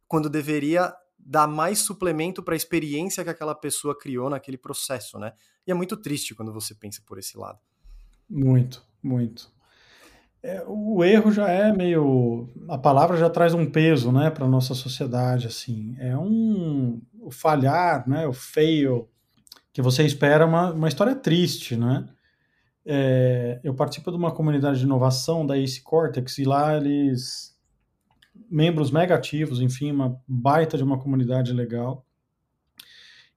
quando 0.06 0.30
deveria 0.30 0.94
dar 1.18 1.46
mais 1.46 1.80
suplemento 1.80 2.42
para 2.42 2.54
a 2.54 2.56
experiência 2.56 3.22
que 3.24 3.30
aquela 3.30 3.54
pessoa 3.54 3.96
criou 3.98 4.30
naquele 4.30 4.56
processo, 4.56 5.18
né? 5.18 5.32
E 5.66 5.70
é 5.70 5.74
muito 5.74 5.96
triste 5.96 6.34
quando 6.34 6.52
você 6.52 6.74
pensa 6.74 7.02
por 7.06 7.18
esse 7.18 7.36
lado. 7.36 7.58
Muito, 8.28 8.84
muito. 9.02 9.52
É, 10.42 10.64
o 10.66 11.04
erro 11.04 11.30
já 11.30 11.48
é 11.48 11.72
meio. 11.72 12.48
A 12.68 12.76
palavra 12.76 13.16
já 13.16 13.30
traz 13.30 13.54
um 13.54 13.64
peso, 13.70 14.10
né, 14.10 14.28
para 14.28 14.48
nossa 14.48 14.74
sociedade, 14.74 15.46
assim. 15.46 15.94
É 15.98 16.16
um. 16.16 17.00
O 17.20 17.30
falhar, 17.30 18.08
né, 18.08 18.26
o 18.26 18.32
fail, 18.32 19.08
que 19.72 19.80
você 19.80 20.04
espera 20.04 20.44
uma, 20.44 20.72
uma 20.72 20.88
história 20.88 21.14
triste, 21.14 21.76
né? 21.76 22.08
É, 22.84 23.60
eu 23.62 23.74
participo 23.74 24.10
de 24.10 24.16
uma 24.16 24.32
comunidade 24.32 24.80
de 24.80 24.84
inovação 24.84 25.46
da 25.46 25.56
Ace 25.56 25.80
Cortex 25.80 26.38
e 26.38 26.44
lá 26.44 26.76
eles. 26.76 27.56
membros 28.50 28.90
mega 28.90 29.14
ativos, 29.14 29.60
enfim, 29.60 29.92
uma 29.92 30.20
baita 30.26 30.76
de 30.76 30.82
uma 30.82 30.98
comunidade 30.98 31.52
legal. 31.52 32.04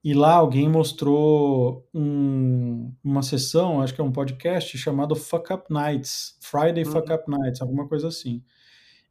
E 0.06 0.14
lá 0.14 0.34
alguém 0.34 0.68
mostrou 0.68 1.84
um, 1.92 2.92
uma 3.02 3.22
sessão, 3.22 3.82
acho 3.82 3.92
que 3.92 4.00
é 4.00 4.04
um 4.04 4.12
podcast 4.12 4.78
chamado 4.78 5.16
Fuck 5.16 5.52
Up 5.52 5.64
Nights, 5.68 6.38
Friday 6.40 6.84
uhum. 6.84 6.92
Fuck 6.92 7.12
Up 7.12 7.24
Nights, 7.28 7.60
alguma 7.60 7.88
coisa 7.88 8.06
assim, 8.06 8.40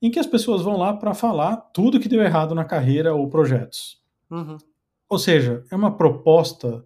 em 0.02 0.10
que 0.10 0.20
as 0.20 0.26
pessoas 0.26 0.62
vão 0.62 0.78
lá 0.78 0.94
para 0.94 1.14
falar 1.14 1.58
tudo 1.74 2.00
que 2.00 2.08
deu 2.08 2.24
errado 2.24 2.56
na 2.56 2.64
carreira 2.64 3.14
ou 3.14 3.28
projetos. 3.28 4.02
Uhum. 4.32 4.58
Ou 5.10 5.20
seja, 5.20 5.66
é 5.70 5.76
uma 5.76 5.98
proposta, 5.98 6.86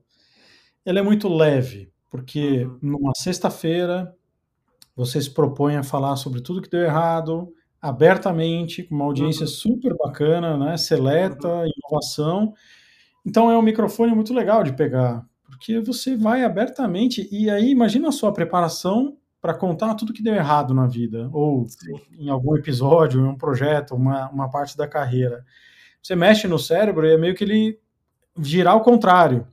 ela 0.83 0.97
é 0.97 1.03
muito 1.03 1.27
leve, 1.29 1.93
porque 2.09 2.65
uhum. 2.65 2.79
numa 2.81 3.11
sexta-feira 3.15 4.11
você 4.95 5.21
se 5.21 5.29
propõe 5.29 5.75
a 5.75 5.83
falar 5.83 6.15
sobre 6.15 6.41
tudo 6.41 6.63
que 6.63 6.69
deu 6.71 6.81
errado, 6.81 7.53
abertamente, 7.79 8.81
com 8.81 8.95
uma 8.95 9.05
audiência 9.05 9.43
uhum. 9.43 9.51
super 9.51 9.95
bacana, 9.95 10.57
né, 10.57 10.77
seleta, 10.77 11.47
uhum. 11.47 11.69
inovação, 11.77 12.55
Então 13.25 13.51
é 13.51 13.57
um 13.57 13.61
microfone 13.61 14.13
muito 14.13 14.33
legal 14.33 14.63
de 14.63 14.73
pegar, 14.73 15.25
porque 15.43 15.79
você 15.79 16.15
vai 16.15 16.43
abertamente 16.43 17.27
e 17.31 17.49
aí 17.49 17.69
imagina 17.69 18.09
a 18.09 18.13
sua 18.13 18.31
preparação 18.31 19.17
para 19.41 19.53
contar 19.53 19.95
tudo 19.95 20.13
que 20.13 20.23
deu 20.23 20.35
errado 20.35 20.73
na 20.73 20.85
vida, 20.85 21.29
ou 21.31 21.67
Sim. 21.67 21.93
em 22.17 22.29
algum 22.29 22.57
episódio, 22.57 23.21
em 23.21 23.27
um 23.27 23.37
projeto, 23.37 23.95
uma, 23.95 24.29
uma 24.29 24.49
parte 24.49 24.75
da 24.75 24.87
carreira. 24.87 25.45
Você 26.01 26.15
mexe 26.15 26.47
no 26.47 26.59
cérebro 26.59 27.05
e 27.05 27.13
é 27.13 27.17
meio 27.17 27.35
que 27.35 27.43
ele 27.43 27.79
girar 28.41 28.73
ao 28.73 28.81
contrário. 28.81 29.47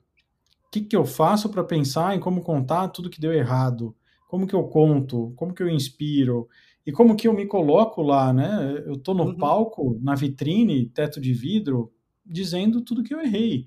O 0.67 0.71
que, 0.71 0.81
que 0.81 0.97
eu 0.97 1.05
faço 1.05 1.49
para 1.49 1.65
pensar 1.65 2.17
em 2.17 2.21
como 2.21 2.43
contar 2.43 2.89
tudo 2.89 3.11
que 3.11 3.21
deu 3.21 3.33
errado? 3.33 3.95
Como 4.29 4.47
que 4.47 4.55
eu 4.55 4.65
conto? 4.65 5.33
Como 5.37 5.55
que 5.55 5.63
eu 5.63 5.69
inspiro? 5.69 6.49
E 6.85 6.93
como 6.93 7.17
que 7.17 7.27
eu 7.27 7.33
me 7.33 7.47
coloco 7.47 8.03
lá, 8.03 8.33
né? 8.33 8.83
Eu 8.87 8.95
estou 8.95 9.15
no 9.15 9.25
uhum. 9.25 9.37
palco, 9.37 9.99
na 10.01 10.15
vitrine, 10.15 10.87
teto 10.87 11.21
de 11.21 11.33
vidro, 11.33 11.93
dizendo 12.27 12.81
tudo 12.81 13.03
que 13.03 13.15
eu 13.15 13.21
errei. 13.21 13.67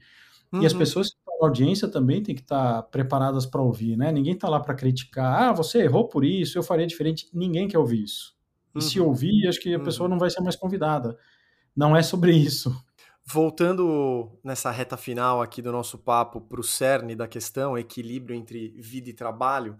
Uhum. 0.52 0.62
E 0.62 0.66
as 0.66 0.74
uhum. 0.74 0.80
pessoas 0.80 1.10
que 1.10 1.18
estão 1.18 1.38
na 1.40 1.48
audiência 1.48 1.88
também 1.88 2.22
têm 2.22 2.36
que 2.36 2.42
estar 2.42 2.84
preparadas 2.84 3.46
para 3.46 3.62
ouvir, 3.62 3.96
né? 3.96 4.12
Ninguém 4.12 4.34
está 4.34 4.50
lá 4.50 4.60
para 4.60 4.74
criticar. 4.74 5.50
Ah, 5.50 5.54
você 5.54 5.84
errou 5.84 6.08
por 6.08 6.26
isso, 6.26 6.58
eu 6.58 6.64
faria 6.64 6.88
diferente. 6.88 7.30
Ninguém 7.34 7.68
quer 7.68 7.78
ouvir 7.78 8.04
isso. 8.04 8.36
E 8.76 8.80
uhum. 8.80 8.82
se 8.82 9.00
ouvir, 9.00 9.48
acho 9.48 9.60
que 9.60 9.74
a 9.74 9.80
pessoa 9.80 10.06
uhum. 10.06 10.12
não 10.12 10.20
vai 10.20 10.30
ser 10.30 10.42
mais 10.42 10.56
convidada. 10.56 11.18
Não 11.76 11.96
é 11.96 12.02
sobre 12.02 12.32
isso. 12.32 12.76
Voltando 13.26 14.40
nessa 14.44 14.72
reta 14.72 14.98
final 14.98 15.42
aqui 15.42 15.62
do 15.62 15.72
nosso 15.72 16.00
papo 16.00 16.42
para 16.42 16.60
o 16.60 16.64
cerne 16.64 17.16
da 17.16 17.28
questão, 17.28 17.78
equilíbrio 17.78 18.36
entre 18.36 18.70
vida 18.80 19.10
e 19.10 19.14
trabalho, 19.14 19.78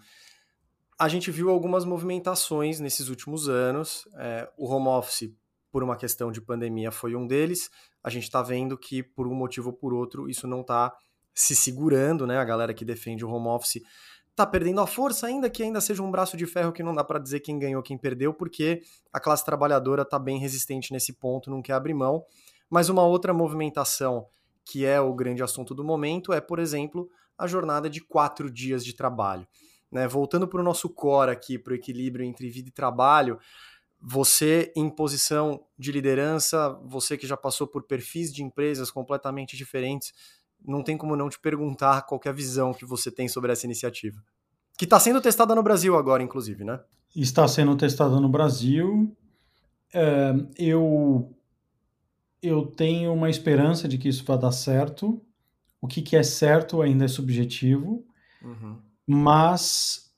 a 1.00 1.08
gente 1.08 1.32
viu 1.32 1.50
algumas 1.50 1.86
movimentações 1.86 2.80
nesses 2.80 3.10
últimos 3.10 3.50
anos. 3.50 4.08
É, 4.18 4.48
o 4.58 4.68
home 4.68 4.90
office, 4.90 5.34
por 5.72 5.82
uma 5.82 5.96
questão 5.96 6.32
de 6.32 6.42
pandemia, 6.42 6.92
foi 6.92 7.16
um 7.16 7.26
deles. 7.26 7.72
A 8.04 8.10
gente 8.10 8.24
está 8.24 8.42
vendo 8.42 8.78
que, 8.78 9.04
por 9.04 9.28
um 9.28 9.34
motivo 9.34 9.70
ou 9.70 9.74
por 9.74 9.94
outro, 9.94 10.30
isso 10.30 10.48
não 10.48 10.62
está 10.62 10.94
se 11.34 11.56
segurando, 11.56 12.26
né? 12.26 12.38
A 12.38 12.44
galera 12.44 12.74
que 12.74 12.86
defende 12.86 13.26
o 13.26 13.30
home 13.30 13.48
office 13.48 13.82
está 14.30 14.46
perdendo 14.46 14.80
a 14.80 14.88
força, 14.88 15.28
ainda 15.28 15.50
que 15.50 15.62
ainda 15.62 15.82
seja 15.82 16.02
um 16.02 16.10
braço 16.10 16.38
de 16.38 16.46
ferro 16.46 16.72
que 16.72 16.82
não 16.82 16.94
dá 16.94 17.04
para 17.04 17.20
dizer 17.20 17.42
quem 17.42 17.60
ganhou, 17.60 17.84
quem 17.84 17.98
perdeu, 17.98 18.34
porque 18.34 18.82
a 19.12 19.20
classe 19.20 19.44
trabalhadora 19.44 20.04
está 20.04 20.18
bem 20.18 20.40
resistente 20.40 20.94
nesse 20.94 21.12
ponto, 21.12 21.50
não 21.50 21.62
quer 21.62 21.74
abrir 21.74 21.94
mão. 21.94 22.24
Mas 22.70 22.88
uma 22.88 23.04
outra 23.04 23.34
movimentação 23.34 24.28
que 24.64 24.86
é 24.86 25.02
o 25.02 25.14
grande 25.14 25.42
assunto 25.42 25.74
do 25.74 25.84
momento 25.84 26.32
é, 26.32 26.40
por 26.40 26.60
exemplo, 26.60 27.10
a 27.38 27.48
jornada 27.48 27.90
de 27.90 28.02
quatro 28.02 28.52
dias 28.52 28.86
de 28.86 28.94
trabalho. 28.94 29.48
Né? 29.92 30.08
Voltando 30.08 30.48
para 30.48 30.62
o 30.62 30.64
nosso 30.64 30.88
core 30.90 31.32
aqui, 31.32 31.58
para 31.58 31.74
o 31.74 31.76
equilíbrio 31.76 32.24
entre 32.24 32.50
vida 32.50 32.70
e 32.70 32.72
trabalho, 32.72 33.40
você 34.02 34.72
em 34.76 34.90
posição 34.90 35.62
de 35.78 35.92
liderança, 35.92 36.70
você 36.86 37.18
que 37.18 37.28
já 37.28 37.36
passou 37.36 37.68
por 37.68 37.84
perfis 37.84 38.34
de 38.34 38.44
empresas 38.44 38.90
completamente 38.90 39.58
diferentes, 39.58 40.14
não 40.66 40.84
tem 40.84 40.98
como 40.98 41.16
não 41.16 41.30
te 41.30 41.40
perguntar 41.40 42.04
qual 42.04 42.20
é 42.26 42.30
a 42.30 42.34
visão 42.34 42.74
que 42.74 42.86
você 42.86 43.12
tem 43.12 43.28
sobre 43.28 43.52
essa 43.52 43.66
iniciativa. 43.66 44.22
Que 44.78 44.86
está 44.86 45.00
sendo 45.00 45.22
testada 45.22 45.54
no 45.54 45.64
Brasil 45.64 45.98
agora, 45.98 46.24
inclusive, 46.24 46.64
né? 46.64 46.80
Está 47.16 47.48
sendo 47.48 47.76
testada 47.76 48.20
no 48.20 48.30
Brasil. 48.30 49.16
É, 49.94 50.34
eu 50.58 51.36
eu 52.42 52.66
tenho 52.66 53.14
uma 53.14 53.30
esperança 53.30 53.88
de 53.88 53.98
que 53.98 54.08
isso 54.08 54.24
vai 54.24 54.38
dar 54.38 54.52
certo. 54.52 55.22
O 55.82 55.88
que, 55.88 56.02
que 56.02 56.16
é 56.16 56.24
certo 56.24 56.82
ainda 56.82 57.06
é 57.06 57.08
subjetivo, 57.08 58.06
uhum. 58.42 58.78
mas 59.06 60.14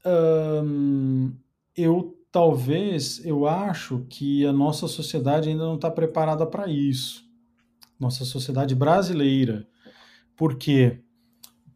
eu 1.75 2.20
talvez, 2.31 3.23
eu 3.25 3.45
acho 3.45 4.05
que 4.09 4.45
a 4.45 4.53
nossa 4.53 4.87
sociedade 4.87 5.49
ainda 5.49 5.65
não 5.65 5.75
está 5.75 5.91
preparada 5.91 6.45
para 6.45 6.71
isso. 6.71 7.23
Nossa 7.99 8.23
sociedade 8.23 8.73
brasileira. 8.73 9.67
Por 10.35 10.55
quê? 10.55 10.99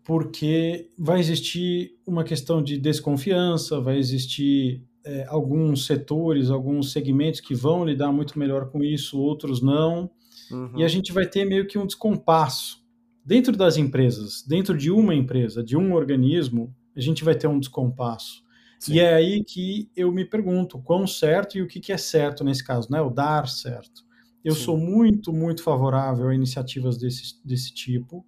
Porque 0.04 0.90
vai 0.98 1.20
existir 1.20 1.98
uma 2.08 2.24
questão 2.24 2.64
de 2.64 2.78
desconfiança, 2.78 3.82
vai 3.82 3.98
existir 3.98 4.84
é, 5.04 5.26
alguns 5.28 5.86
setores, 5.86 6.50
alguns 6.50 6.92
segmentos 6.92 7.42
que 7.42 7.54
vão 7.54 7.86
lidar 7.86 8.12
muito 8.12 8.40
melhor 8.40 8.70
com 8.70 8.84
isso, 8.84 9.20
outros 9.20 9.62
não. 9.62 10.10
Uhum. 10.52 10.72
E 10.78 10.84
a 10.84 10.88
gente 10.88 11.12
vai 11.12 11.28
ter 11.28 11.44
meio 11.46 11.68
que 11.68 11.78
um 11.78 11.86
descompasso. 11.86 12.84
Dentro 13.24 13.58
das 13.58 13.76
empresas, 13.76 14.44
dentro 14.48 14.78
de 14.78 14.92
uma 14.92 15.14
empresa, 15.14 15.64
de 15.64 15.76
um 15.76 15.94
organismo, 15.94 16.74
a 16.96 17.02
gente 17.02 17.24
vai 17.24 17.36
ter 17.36 17.48
um 17.48 17.60
descompasso. 17.60 18.45
Sim. 18.86 18.94
E 18.96 19.00
é 19.00 19.14
aí 19.14 19.44
que 19.44 19.90
eu 19.96 20.12
me 20.12 20.26
pergunto 20.26 20.80
quão 20.80 21.08
certo 21.08 21.58
e 21.58 21.62
o 21.62 21.68
que, 21.68 21.80
que 21.80 21.92
é 21.92 21.98
certo 21.98 22.44
nesse 22.44 22.64
caso, 22.64 22.92
né? 22.92 23.02
O 23.02 23.10
dar 23.10 23.48
certo. 23.48 24.04
Eu 24.44 24.54
Sim. 24.54 24.64
sou 24.64 24.78
muito, 24.78 25.34
muito 25.34 25.64
favorável 25.64 26.30
a 26.30 26.36
iniciativas 26.36 26.98
desse, 26.98 27.40
desse 27.44 27.74
tipo. 27.74 28.26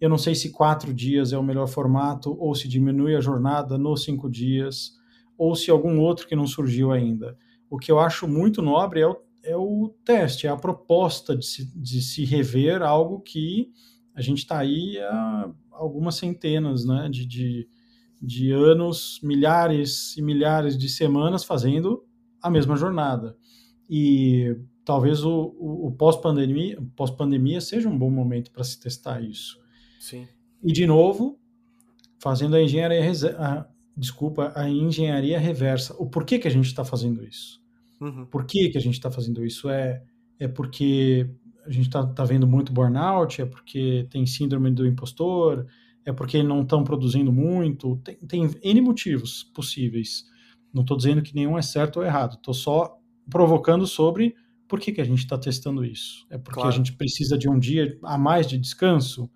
Eu 0.00 0.08
não 0.08 0.18
sei 0.18 0.34
se 0.34 0.50
quatro 0.50 0.92
dias 0.92 1.32
é 1.32 1.38
o 1.38 1.42
melhor 1.42 1.68
formato, 1.68 2.36
ou 2.40 2.54
se 2.54 2.66
diminui 2.66 3.14
a 3.14 3.20
jornada 3.20 3.78
nos 3.78 4.02
cinco 4.02 4.28
dias, 4.28 4.92
ou 5.36 5.54
se 5.54 5.70
algum 5.70 6.00
outro 6.00 6.26
que 6.26 6.34
não 6.34 6.46
surgiu 6.46 6.90
ainda. 6.90 7.36
O 7.68 7.78
que 7.78 7.92
eu 7.92 8.00
acho 8.00 8.26
muito 8.26 8.62
nobre 8.62 9.00
é 9.00 9.06
o 9.06 9.16
é 9.42 9.56
o 9.56 9.94
teste, 10.04 10.46
é 10.46 10.50
a 10.50 10.56
proposta 10.56 11.36
de 11.36 11.46
se, 11.46 11.78
de 11.78 12.02
se 12.02 12.24
rever 12.24 12.82
algo 12.82 13.20
que 13.20 13.70
a 14.14 14.20
gente 14.20 14.38
está 14.38 14.58
aí 14.58 14.98
há 14.98 15.50
algumas 15.70 16.16
centenas 16.16 16.84
né, 16.84 17.08
de, 17.10 17.26
de, 17.26 17.68
de, 18.20 18.52
anos, 18.52 19.20
milhares 19.22 20.16
e 20.16 20.22
milhares 20.22 20.76
de 20.76 20.88
semanas 20.88 21.44
fazendo 21.44 22.04
a 22.42 22.50
mesma 22.50 22.76
jornada. 22.76 23.36
E 23.88 24.56
talvez 24.84 25.24
o, 25.24 25.54
o, 25.58 25.86
o 25.86 25.92
pós-pandemia 25.92 26.78
pós 26.94 27.10
-pandemia 27.10 27.60
seja 27.60 27.88
um 27.88 27.98
bom 27.98 28.10
momento 28.10 28.50
para 28.50 28.64
se 28.64 28.78
testar 28.78 29.20
isso. 29.20 29.58
Sim. 29.98 30.26
E, 30.62 30.72
de 30.72 30.86
novo, 30.86 31.38
fazendo 32.18 32.56
a 32.56 32.62
engenharia, 32.62 33.02
a, 33.38 33.66
desculpa, 33.96 34.52
a 34.54 34.68
engenharia 34.68 35.38
reversa. 35.38 35.94
O 35.98 36.06
porquê 36.06 36.38
que 36.38 36.48
a 36.48 36.50
gente 36.50 36.66
está 36.66 36.84
fazendo 36.84 37.24
isso? 37.24 37.60
Uhum. 38.00 38.26
Por 38.26 38.44
que, 38.44 38.68
que 38.70 38.78
a 38.78 38.80
gente 38.80 38.94
está 38.94 39.10
fazendo 39.10 39.44
isso? 39.44 39.68
É, 39.68 40.02
é 40.38 40.48
porque 40.48 41.28
a 41.66 41.70
gente 41.70 41.86
está 41.86 42.06
tá 42.06 42.24
vendo 42.24 42.46
muito 42.46 42.72
burnout? 42.72 43.40
É 43.40 43.46
porque 43.46 44.06
tem 44.10 44.26
síndrome 44.26 44.70
do 44.70 44.86
impostor? 44.86 45.66
É 46.04 46.12
porque 46.12 46.42
não 46.42 46.62
estão 46.62 46.82
produzindo 46.82 47.32
muito? 47.32 47.96
Tem, 47.98 48.16
tem 48.16 48.50
N 48.62 48.80
motivos 48.80 49.44
possíveis. 49.54 50.24
Não 50.72 50.82
estou 50.82 50.96
dizendo 50.96 51.22
que 51.22 51.34
nenhum 51.34 51.58
é 51.58 51.62
certo 51.62 51.98
ou 51.98 52.04
errado. 52.04 52.34
Estou 52.34 52.54
só 52.54 52.98
provocando 53.28 53.86
sobre 53.86 54.34
por 54.66 54.78
que, 54.78 54.92
que 54.92 55.00
a 55.00 55.04
gente 55.04 55.18
está 55.18 55.36
testando 55.36 55.84
isso. 55.84 56.26
É 56.30 56.38
porque 56.38 56.60
claro. 56.60 56.68
a 56.68 56.76
gente 56.76 56.92
precisa 56.92 57.36
de 57.36 57.48
um 57.48 57.58
dia 57.58 57.98
a 58.04 58.16
mais 58.16 58.46
de 58.46 58.56
descanso? 58.56 59.30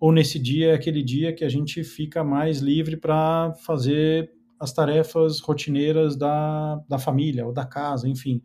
Ou 0.00 0.12
nesse 0.12 0.38
dia 0.38 0.70
é 0.70 0.74
aquele 0.74 1.02
dia 1.02 1.32
que 1.34 1.44
a 1.44 1.48
gente 1.48 1.82
fica 1.84 2.24
mais 2.24 2.60
livre 2.60 2.96
para 2.96 3.52
fazer 3.64 4.32
as 4.58 4.72
tarefas 4.72 5.40
rotineiras 5.40 6.16
da, 6.16 6.76
da 6.88 6.98
família 6.98 7.46
ou 7.46 7.52
da 7.52 7.64
casa, 7.64 8.08
enfim. 8.08 8.42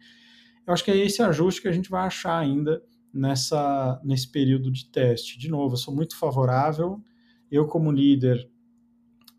Eu 0.66 0.74
acho 0.74 0.84
que 0.84 0.92
é 0.92 0.98
esse 0.98 1.22
ajuste 1.22 1.62
que 1.62 1.68
a 1.68 1.72
gente 1.72 1.90
vai 1.90 2.06
achar 2.06 2.38
ainda 2.38 2.82
nessa, 3.14 4.00
nesse 4.04 4.30
período 4.32 4.72
de 4.72 4.86
teste. 4.90 5.38
De 5.38 5.50
novo, 5.50 5.74
eu 5.74 5.78
sou 5.78 5.94
muito 5.94 6.18
favorável, 6.18 7.02
eu 7.54 7.68
como 7.68 7.92
líder 7.92 8.50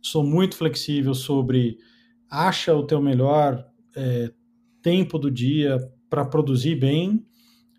sou 0.00 0.22
muito 0.22 0.56
flexível 0.56 1.14
sobre 1.14 1.78
acha 2.30 2.74
o 2.74 2.86
teu 2.86 3.00
melhor 3.00 3.66
é, 3.96 4.32
tempo 4.80 5.18
do 5.18 5.30
dia 5.30 5.78
para 6.08 6.24
produzir 6.24 6.76
bem. 6.76 7.26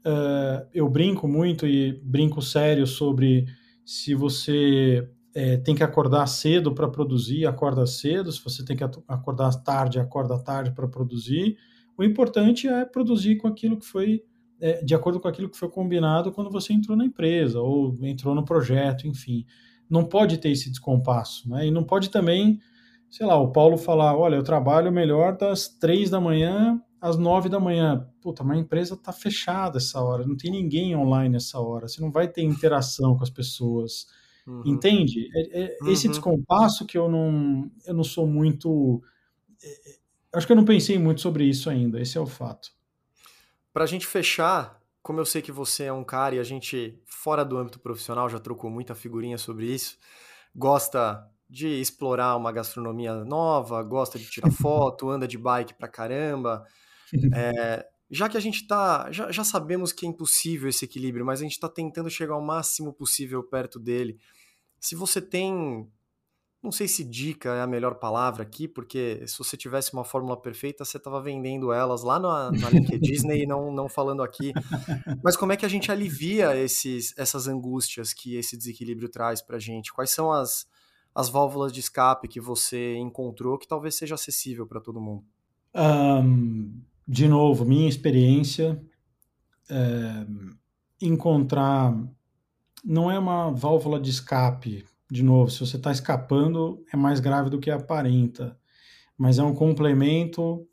Uh, 0.05 0.67
eu 0.73 0.89
brinco 0.89 1.27
muito 1.27 1.65
e 1.65 1.93
brinco 2.03 2.41
sério 2.41 2.85
sobre 2.85 3.45
se 3.83 4.13
você 4.13 5.09
é, 5.33 5.57
tem 5.57 5.73
que 5.73 5.83
acordar 5.83 6.27
cedo 6.27 6.73
para 6.73 6.87
produzir, 6.87 7.45
acorda 7.45 7.85
cedo. 7.85 8.31
Se 8.31 8.43
você 8.43 8.63
tem 8.63 8.75
que 8.75 8.83
acordar 8.83 9.53
tarde, 9.63 9.99
acorda 9.99 10.37
tarde 10.37 10.71
para 10.71 10.87
produzir. 10.87 11.57
O 11.97 12.03
importante 12.03 12.67
é 12.67 12.83
produzir 12.85 13.37
com 13.37 13.47
aquilo 13.47 13.77
que 13.77 13.85
foi, 13.85 14.23
é, 14.59 14.83
de 14.83 14.93
acordo 14.93 15.19
com 15.19 15.27
aquilo 15.27 15.49
que 15.49 15.57
foi 15.57 15.69
combinado 15.69 16.31
quando 16.31 16.51
você 16.51 16.73
entrou 16.73 16.97
na 16.97 17.05
empresa 17.05 17.61
ou 17.61 17.95
entrou 18.01 18.35
no 18.35 18.43
projeto, 18.43 19.07
enfim. 19.07 19.45
Não 19.89 20.03
pode 20.03 20.37
ter 20.37 20.49
esse 20.49 20.69
descompasso, 20.69 21.49
né? 21.49 21.67
E 21.67 21.71
não 21.71 21.83
pode 21.83 22.09
também, 22.09 22.59
sei 23.09 23.25
lá, 23.25 23.39
o 23.39 23.51
Paulo 23.51 23.77
falar, 23.77 24.17
olha, 24.17 24.35
eu 24.35 24.43
trabalho 24.43 24.91
melhor 24.91 25.37
das 25.37 25.67
três 25.67 26.09
da 26.09 26.19
manhã 26.19 26.81
às 26.99 27.17
nove 27.17 27.49
da 27.49 27.59
manhã. 27.59 28.07
Puta, 28.21 28.43
mas 28.43 28.57
a 28.57 28.61
empresa 28.61 28.95
está 28.95 29.11
fechada 29.11 29.77
essa 29.77 30.01
hora, 30.01 30.25
não 30.25 30.35
tem 30.35 30.51
ninguém 30.51 30.95
online 30.95 31.35
essa 31.35 31.59
hora, 31.59 31.87
você 31.87 32.01
não 32.01 32.11
vai 32.11 32.27
ter 32.27 32.41
interação 32.41 33.15
com 33.15 33.23
as 33.23 33.29
pessoas 33.29 34.07
Uhum. 34.47 34.61
Entende? 34.65 35.27
É, 35.35 35.63
é 35.63 35.77
uhum. 35.81 35.91
Esse 35.91 36.07
descompasso 36.07 36.85
que 36.85 36.97
eu 36.97 37.09
não, 37.09 37.69
eu 37.85 37.93
não 37.93 38.03
sou 38.03 38.27
muito. 38.27 39.01
É, 39.61 39.91
é, 39.91 39.95
acho 40.33 40.45
que 40.45 40.53
eu 40.53 40.57
não 40.57 40.65
pensei 40.65 40.99
muito 40.99 41.21
sobre 41.21 41.45
isso 41.45 41.69
ainda, 41.69 41.99
esse 41.99 42.17
é 42.17 42.21
o 42.21 42.27
fato. 42.27 42.71
Para 43.73 43.83
a 43.83 43.87
gente 43.87 44.05
fechar, 44.05 44.79
como 45.05 45.19
eu 45.19 45.25
sei 45.25 45.39
que 45.39 45.51
você 45.51 45.83
é 45.83 45.93
um 45.93 46.03
cara 46.03 46.33
e 46.33 46.39
a 46.39 46.43
gente, 46.43 46.99
fora 47.05 47.45
do 47.45 47.59
âmbito 47.59 47.79
profissional, 47.79 48.27
já 48.27 48.39
trocou 48.39 48.71
muita 48.71 48.95
figurinha 48.95 49.37
sobre 49.37 49.71
isso, 49.71 49.99
gosta 50.55 51.23
de 51.47 51.67
explorar 51.79 52.35
uma 52.35 52.51
gastronomia 52.51 53.13
nova, 53.23 53.83
gosta 53.83 54.17
de 54.17 54.27
tirar 54.27 54.49
foto, 54.59 55.07
anda 55.07 55.27
de 55.27 55.37
bike 55.37 55.75
pra 55.75 55.87
caramba. 55.87 56.65
É, 57.35 57.85
já 58.09 58.27
que 58.27 58.35
a 58.35 58.39
gente 58.39 58.65
tá. 58.65 59.11
Já, 59.11 59.31
já 59.31 59.43
sabemos 59.43 59.93
que 59.93 60.07
é 60.07 60.09
impossível 60.09 60.67
esse 60.67 60.85
equilíbrio, 60.85 61.23
mas 61.23 61.39
a 61.39 61.43
gente 61.43 61.53
está 61.53 61.69
tentando 61.69 62.09
chegar 62.09 62.33
ao 62.33 62.41
máximo 62.41 62.91
possível 62.91 63.43
perto 63.43 63.79
dele. 63.79 64.17
Se 64.79 64.95
você 64.95 65.21
tem. 65.21 65.87
Não 66.65 66.71
sei 66.71 66.87
se 66.87 67.03
dica 67.03 67.49
é 67.49 67.61
a 67.61 67.67
melhor 67.67 67.93
palavra 67.99 68.41
aqui, 68.41 68.67
porque 68.67 69.23
se 69.27 69.37
você 69.37 69.55
tivesse 69.55 69.93
uma 69.93 70.03
fórmula 70.03 70.35
perfeita, 70.35 70.83
você 70.83 70.97
estava 70.97 71.21
vendendo 71.21 71.71
elas 71.71 72.01
lá 72.01 72.17
na, 72.17 72.51
na 72.51 72.69
Disney 72.99 73.43
e 73.43 73.45
não, 73.45 73.71
não 73.71 73.87
falando 73.87 74.23
aqui. 74.23 74.51
Mas 75.23 75.37
como 75.37 75.51
é 75.51 75.57
que 75.57 75.65
a 75.65 75.69
gente 75.69 75.91
alivia 75.91 76.57
esses, 76.57 77.13
essas 77.19 77.47
angústias 77.47 78.13
que 78.13 78.35
esse 78.35 78.57
desequilíbrio 78.57 79.07
traz 79.07 79.43
para 79.43 79.57
a 79.57 79.59
gente? 79.59 79.93
Quais 79.93 80.09
são 80.09 80.31
as, 80.31 80.65
as 81.13 81.29
válvulas 81.29 81.71
de 81.71 81.81
escape 81.81 82.27
que 82.27 82.41
você 82.41 82.95
encontrou 82.95 83.59
que 83.59 83.67
talvez 83.67 83.93
seja 83.93 84.15
acessível 84.15 84.65
para 84.65 84.81
todo 84.81 84.99
mundo? 84.99 85.23
Um, 85.75 86.81
de 87.07 87.27
novo, 87.27 87.63
minha 87.63 87.87
experiência 87.87 88.83
é, 89.69 90.25
encontrar 90.99 91.95
não 92.83 93.11
é 93.11 93.19
uma 93.19 93.51
válvula 93.51 93.99
de 93.99 94.09
escape. 94.09 94.83
De 95.09 95.23
novo, 95.23 95.51
se 95.51 95.59
você 95.59 95.77
está 95.77 95.91
escapando, 95.91 96.83
é 96.91 96.97
mais 96.97 97.19
grave 97.19 97.49
do 97.49 97.59
que 97.59 97.69
aparenta, 97.69 98.57
mas 99.17 99.37
é 99.37 99.43
um 99.43 99.53
complemento 99.53 100.67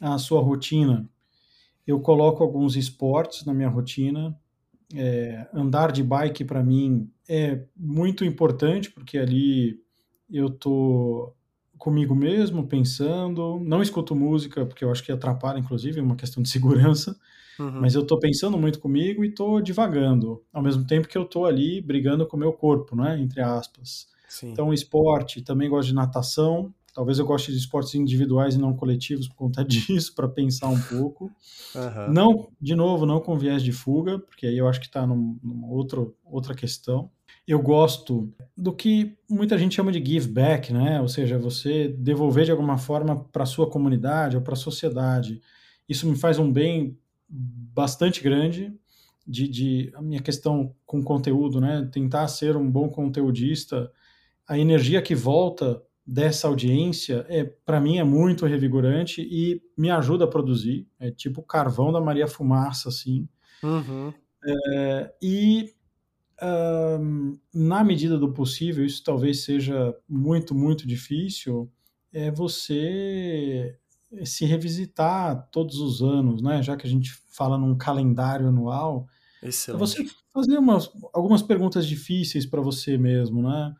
à 0.00 0.18
sua 0.18 0.40
rotina. 0.40 1.08
Eu 1.86 2.00
coloco 2.00 2.42
alguns 2.42 2.76
esportes 2.76 3.44
na 3.44 3.54
minha 3.54 3.68
rotina. 3.68 4.36
É, 4.94 5.48
andar 5.52 5.90
de 5.92 6.02
bike 6.02 6.44
para 6.44 6.62
mim 6.62 7.10
é 7.28 7.64
muito 7.76 8.24
importante 8.24 8.90
porque 8.90 9.18
ali 9.18 9.80
eu 10.30 10.48
tô 10.50 11.32
comigo 11.78 12.14
mesmo, 12.14 12.66
pensando. 12.66 13.60
Não 13.60 13.82
escuto 13.82 14.14
música, 14.16 14.66
porque 14.66 14.84
eu 14.84 14.90
acho 14.90 15.04
que 15.04 15.12
atrapalha, 15.12 15.58
inclusive, 15.58 16.00
uma 16.00 16.16
questão 16.16 16.42
de 16.42 16.48
segurança. 16.50 17.18
Uhum. 17.58 17.80
Mas 17.80 17.94
eu 17.94 18.02
estou 18.02 18.18
pensando 18.18 18.58
muito 18.58 18.78
comigo 18.78 19.24
e 19.24 19.28
estou 19.28 19.60
divagando, 19.60 20.42
ao 20.52 20.62
mesmo 20.62 20.86
tempo 20.86 21.08
que 21.08 21.16
eu 21.16 21.22
estou 21.22 21.46
ali 21.46 21.80
brigando 21.80 22.26
com 22.26 22.36
o 22.36 22.40
meu 22.40 22.52
corpo, 22.52 22.94
né? 22.96 23.20
Entre 23.20 23.40
aspas. 23.40 24.06
Sim. 24.28 24.50
Então, 24.50 24.72
esporte, 24.72 25.42
também 25.42 25.68
gosto 25.68 25.88
de 25.88 25.94
natação. 25.94 26.72
Talvez 26.94 27.18
eu 27.18 27.26
goste 27.26 27.52
de 27.52 27.58
esportes 27.58 27.94
individuais 27.94 28.54
e 28.54 28.58
não 28.58 28.74
coletivos 28.74 29.28
por 29.28 29.36
conta 29.36 29.62
disso, 29.64 30.14
para 30.14 30.28
pensar 30.28 30.68
um 30.68 30.80
pouco. 30.80 31.30
Uhum. 31.74 32.12
Não, 32.12 32.48
de 32.60 32.74
novo, 32.74 33.06
não 33.06 33.20
com 33.20 33.38
viés 33.38 33.62
de 33.62 33.72
fuga, 33.72 34.18
porque 34.18 34.46
aí 34.46 34.58
eu 34.58 34.68
acho 34.68 34.80
que 34.80 34.86
está 34.86 35.06
num, 35.06 35.38
numa 35.42 35.68
outro, 35.68 36.16
outra 36.24 36.54
questão 36.54 37.10
eu 37.46 37.60
gosto 37.60 38.32
do 38.56 38.72
que 38.72 39.16
muita 39.30 39.56
gente 39.56 39.76
chama 39.76 39.92
de 39.92 40.04
give 40.04 40.28
back, 40.28 40.72
né? 40.72 41.00
Ou 41.00 41.08
seja, 41.08 41.38
você 41.38 41.88
devolver 41.88 42.44
de 42.44 42.50
alguma 42.50 42.76
forma 42.76 43.24
para 43.24 43.44
a 43.44 43.46
sua 43.46 43.70
comunidade 43.70 44.36
ou 44.36 44.42
para 44.42 44.54
a 44.54 44.56
sociedade. 44.56 45.40
Isso 45.88 46.08
me 46.08 46.16
faz 46.16 46.40
um 46.40 46.50
bem 46.50 46.98
bastante 47.28 48.22
grande 48.22 48.72
de, 49.26 49.48
de 49.48 49.92
a 49.94 50.02
minha 50.02 50.20
questão 50.20 50.74
com 50.84 51.02
conteúdo, 51.02 51.60
né? 51.60 51.88
Tentar 51.92 52.28
ser 52.28 52.56
um 52.56 52.70
bom 52.70 52.88
conteudista. 52.88 53.90
A 54.46 54.58
energia 54.58 55.02
que 55.02 55.14
volta 55.14 55.82
dessa 56.06 56.46
audiência 56.46 57.26
é 57.28 57.42
para 57.42 57.80
mim 57.80 57.98
é 57.98 58.04
muito 58.04 58.46
revigorante 58.46 59.22
e 59.22 59.60
me 59.76 59.90
ajuda 59.90 60.24
a 60.24 60.28
produzir. 60.28 60.86
É 61.00 61.10
tipo 61.10 61.42
carvão 61.42 61.92
da 61.92 62.00
Maria 62.00 62.28
Fumaça, 62.28 62.88
assim. 62.88 63.28
Uhum. 63.62 64.12
É, 64.46 65.14
e 65.20 65.74
na 67.52 67.82
medida 67.82 68.18
do 68.18 68.32
possível, 68.32 68.84
isso 68.84 69.02
talvez 69.02 69.42
seja 69.44 69.94
muito, 70.08 70.54
muito 70.54 70.86
difícil, 70.86 71.70
é 72.12 72.30
você 72.30 73.78
se 74.24 74.44
revisitar 74.44 75.48
todos 75.50 75.78
os 75.78 76.02
anos, 76.02 76.42
né? 76.42 76.62
Já 76.62 76.76
que 76.76 76.86
a 76.86 76.90
gente 76.90 77.12
fala 77.28 77.58
num 77.58 77.76
calendário 77.76 78.48
anual, 78.48 79.06
Excelente. 79.42 79.80
você 79.80 80.06
fazer 80.32 80.58
umas, 80.58 80.90
algumas 81.12 81.42
perguntas 81.42 81.86
difíceis 81.86 82.46
para 82.46 82.60
você 82.60 82.96
mesmo, 82.96 83.42
né? 83.42 83.74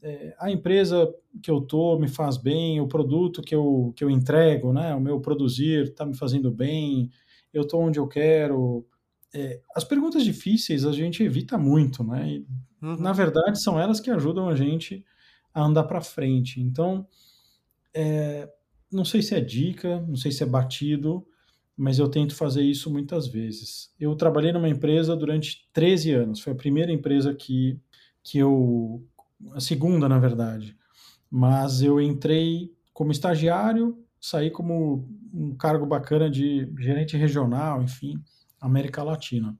É, 0.00 0.36
a 0.38 0.50
empresa 0.50 1.12
que 1.42 1.50
eu 1.50 1.60
tô 1.60 1.98
me 1.98 2.06
faz 2.06 2.36
bem, 2.36 2.80
o 2.80 2.86
produto 2.86 3.42
que 3.42 3.54
eu, 3.54 3.92
que 3.96 4.04
eu 4.04 4.10
entrego, 4.10 4.72
né? 4.72 4.94
O 4.94 5.00
meu 5.00 5.20
produzir 5.20 5.84
está 5.84 6.04
me 6.04 6.14
fazendo 6.14 6.50
bem, 6.50 7.10
eu 7.52 7.62
estou 7.62 7.80
onde 7.80 7.98
eu 7.98 8.06
quero, 8.06 8.86
é, 9.32 9.60
as 9.74 9.84
perguntas 9.84 10.24
difíceis 10.24 10.86
a 10.86 10.92
gente 10.92 11.22
evita 11.22 11.58
muito, 11.58 12.02
né? 12.02 12.28
E, 12.28 12.46
uhum. 12.82 12.96
Na 12.96 13.12
verdade, 13.12 13.60
são 13.60 13.78
elas 13.78 14.00
que 14.00 14.10
ajudam 14.10 14.48
a 14.48 14.56
gente 14.56 15.04
a 15.52 15.62
andar 15.62 15.84
para 15.84 16.00
frente. 16.00 16.60
Então, 16.60 17.06
é, 17.92 18.48
não 18.90 19.04
sei 19.04 19.22
se 19.22 19.34
é 19.34 19.40
dica, 19.40 20.00
não 20.00 20.16
sei 20.16 20.32
se 20.32 20.42
é 20.42 20.46
batido, 20.46 21.26
mas 21.76 21.98
eu 21.98 22.08
tento 22.08 22.34
fazer 22.34 22.62
isso 22.62 22.90
muitas 22.90 23.28
vezes. 23.28 23.92
Eu 24.00 24.14
trabalhei 24.16 24.52
numa 24.52 24.68
empresa 24.68 25.14
durante 25.14 25.68
13 25.72 26.12
anos, 26.12 26.40
foi 26.40 26.52
a 26.52 26.56
primeira 26.56 26.90
empresa 26.90 27.34
que, 27.34 27.78
que 28.22 28.38
eu. 28.38 29.04
a 29.52 29.60
segunda, 29.60 30.08
na 30.08 30.18
verdade. 30.18 30.76
Mas 31.30 31.82
eu 31.82 32.00
entrei 32.00 32.72
como 32.92 33.12
estagiário, 33.12 33.96
saí 34.20 34.50
como 34.50 35.08
um 35.32 35.54
cargo 35.54 35.86
bacana 35.86 36.28
de 36.30 36.68
gerente 36.78 37.16
regional, 37.16 37.82
enfim. 37.82 38.20
América 38.60 39.02
Latina. 39.02 39.56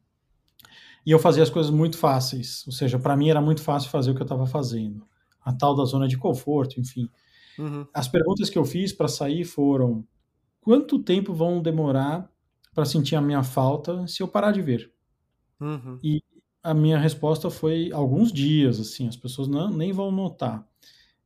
E 1.07 1.11
eu 1.11 1.19
fazia 1.19 1.43
as 1.43 1.51
coisas 1.51 1.71
muito 1.71 1.97
fáceis, 1.97 2.67
ou 2.67 2.73
seja, 2.73 2.99
para 2.99 3.17
mim 3.17 3.31
era 3.31 3.41
muito 3.41 3.63
fácil 3.63 3.91
fazer 3.91 4.11
o 4.11 4.15
que 4.15 4.21
eu 4.21 4.25
estava 4.25 4.47
fazendo. 4.47 5.07
A 5.43 5.53
tal 5.53 5.75
da 5.75 5.85
zona 5.85 6.09
de 6.09 6.19
conforto, 6.19 6.81
enfim. 6.81 7.09
Uhum. 7.59 7.87
As 7.93 8.09
perguntas 8.09 8.49
que 8.49 8.59
eu 8.59 8.65
fiz 8.65 8.93
para 8.93 9.09
sair 9.09 9.45
foram: 9.45 10.05
quanto 10.61 10.99
tempo 10.99 11.35
vão 11.35 11.61
demorar 11.61 12.31
para 12.75 12.85
sentir 12.85 13.17
a 13.17 13.21
minha 13.21 13.43
falta 13.43 14.07
se 14.07 14.23
eu 14.23 14.29
parar 14.29 14.53
de 14.53 14.63
ver? 14.63 14.93
Uhum. 15.61 15.99
E 16.03 16.23
a 16.63 16.75
minha 16.75 16.99
resposta 16.99 17.51
foi 17.51 17.91
alguns 17.93 18.33
dias, 18.33 18.79
assim, 18.79 19.09
as 19.09 19.17
pessoas 19.17 19.49
não, 19.49 19.71
nem 19.71 19.93
vão 19.93 20.11
notar. 20.11 20.67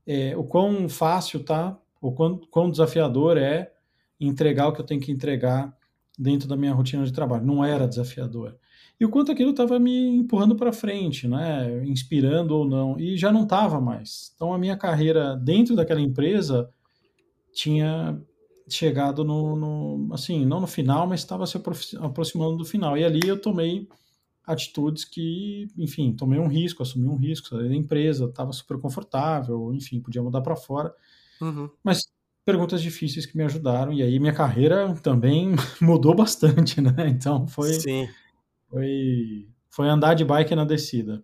É, 0.06 0.36
o 0.36 0.44
quão 0.44 0.88
fácil 0.88 1.44
tá, 1.44 1.78
o 2.00 2.12
quão, 2.12 2.38
quão 2.38 2.70
desafiador 2.70 3.36
é 3.36 3.72
entregar 4.20 4.68
o 4.68 4.72
que 4.72 4.80
eu 4.80 4.86
tenho 4.86 5.00
que 5.00 5.12
entregar 5.12 5.76
dentro 6.18 6.48
da 6.48 6.56
minha 6.56 6.72
rotina 6.72 7.04
de 7.04 7.12
trabalho. 7.12 7.44
Não 7.44 7.64
era 7.64 7.88
desafiador. 7.88 8.56
E 9.02 9.04
o 9.04 9.08
quanto 9.08 9.32
aquilo 9.32 9.50
estava 9.50 9.80
me 9.80 10.14
empurrando 10.14 10.54
para 10.54 10.72
frente, 10.72 11.26
né? 11.26 11.84
inspirando 11.84 12.54
ou 12.54 12.64
não, 12.64 12.96
e 13.00 13.16
já 13.16 13.32
não 13.32 13.42
estava 13.42 13.80
mais. 13.80 14.32
Então 14.36 14.54
a 14.54 14.58
minha 14.58 14.76
carreira 14.76 15.34
dentro 15.34 15.74
daquela 15.74 16.00
empresa 16.00 16.70
tinha 17.52 18.16
chegado 18.68 19.24
no, 19.24 19.56
no 19.56 20.14
assim, 20.14 20.46
não 20.46 20.60
no 20.60 20.68
final, 20.68 21.04
mas 21.04 21.18
estava 21.18 21.44
se 21.48 21.60
aproximando 22.00 22.58
do 22.58 22.64
final. 22.64 22.96
E 22.96 23.02
ali 23.04 23.18
eu 23.26 23.36
tomei 23.40 23.88
atitudes 24.46 25.04
que, 25.04 25.66
enfim, 25.76 26.12
tomei 26.12 26.38
um 26.38 26.46
risco, 26.46 26.84
assumi 26.84 27.08
um 27.08 27.16
risco, 27.16 27.48
saí 27.48 27.68
da 27.68 27.74
empresa, 27.74 28.26
estava 28.26 28.52
super 28.52 28.78
confortável, 28.78 29.74
enfim, 29.74 30.00
podia 30.00 30.22
mudar 30.22 30.42
para 30.42 30.54
fora. 30.54 30.94
Uhum. 31.40 31.68
Mas 31.82 32.04
perguntas 32.44 32.80
difíceis 32.80 33.26
que 33.26 33.36
me 33.36 33.42
ajudaram. 33.42 33.92
E 33.92 34.00
aí 34.00 34.20
minha 34.20 34.32
carreira 34.32 34.94
também 35.02 35.56
mudou 35.82 36.14
bastante, 36.14 36.80
né? 36.80 37.08
Então 37.08 37.48
foi, 37.48 37.72
Sim. 37.72 38.08
Foi, 38.72 39.48
foi 39.68 39.86
andar 39.86 40.14
de 40.14 40.24
bike 40.24 40.54
na 40.54 40.64
descida. 40.64 41.22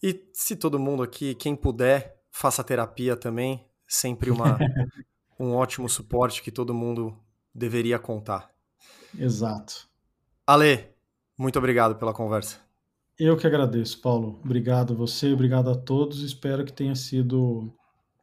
E 0.00 0.24
se 0.32 0.54
todo 0.54 0.78
mundo 0.78 1.02
aqui, 1.02 1.34
quem 1.34 1.56
puder, 1.56 2.22
faça 2.30 2.62
terapia 2.62 3.16
também, 3.16 3.66
sempre 3.88 4.30
uma, 4.30 4.56
um 5.38 5.52
ótimo 5.54 5.88
suporte 5.88 6.42
que 6.42 6.52
todo 6.52 6.72
mundo 6.72 7.18
deveria 7.52 7.98
contar. 7.98 8.50
Exato. 9.18 9.88
Ale, 10.46 10.90
muito 11.36 11.58
obrigado 11.58 11.96
pela 11.96 12.14
conversa. 12.14 12.58
Eu 13.18 13.36
que 13.36 13.46
agradeço, 13.46 14.00
Paulo. 14.00 14.40
Obrigado 14.44 14.92
a 14.92 14.96
você, 14.96 15.32
obrigado 15.32 15.70
a 15.70 15.74
todos. 15.74 16.22
Espero 16.22 16.64
que 16.64 16.72
tenha 16.72 16.94
sido 16.94 17.72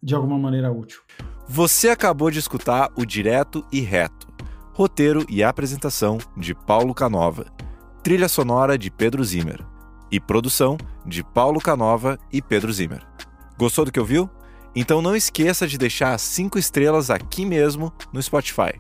de 0.01 0.15
alguma 0.15 0.37
maneira 0.37 0.71
útil. 0.71 1.01
Você 1.47 1.89
acabou 1.89 2.31
de 2.31 2.39
escutar 2.39 2.91
o 2.95 3.05
Direto 3.05 3.65
e 3.71 3.81
Reto. 3.81 4.27
Roteiro 4.73 5.25
e 5.29 5.43
apresentação 5.43 6.17
de 6.37 6.53
Paulo 6.53 6.93
Canova. 6.93 7.60
Trilha 8.03 8.27
sonora 8.27 8.79
de 8.79 8.89
Pedro 8.89 9.23
Zimmer. 9.23 9.63
E 10.11 10.19
produção 10.19 10.75
de 11.05 11.23
Paulo 11.23 11.59
Canova 11.61 12.17
e 12.33 12.41
Pedro 12.41 12.73
Zimmer. 12.73 13.05
Gostou 13.59 13.85
do 13.85 13.91
que 13.91 13.99
ouviu? 13.99 14.27
Então 14.75 15.03
não 15.03 15.15
esqueça 15.15 15.67
de 15.67 15.77
deixar 15.77 16.17
cinco 16.17 16.57
estrelas 16.57 17.11
aqui 17.11 17.45
mesmo 17.45 17.93
no 18.11 18.21
Spotify. 18.21 18.73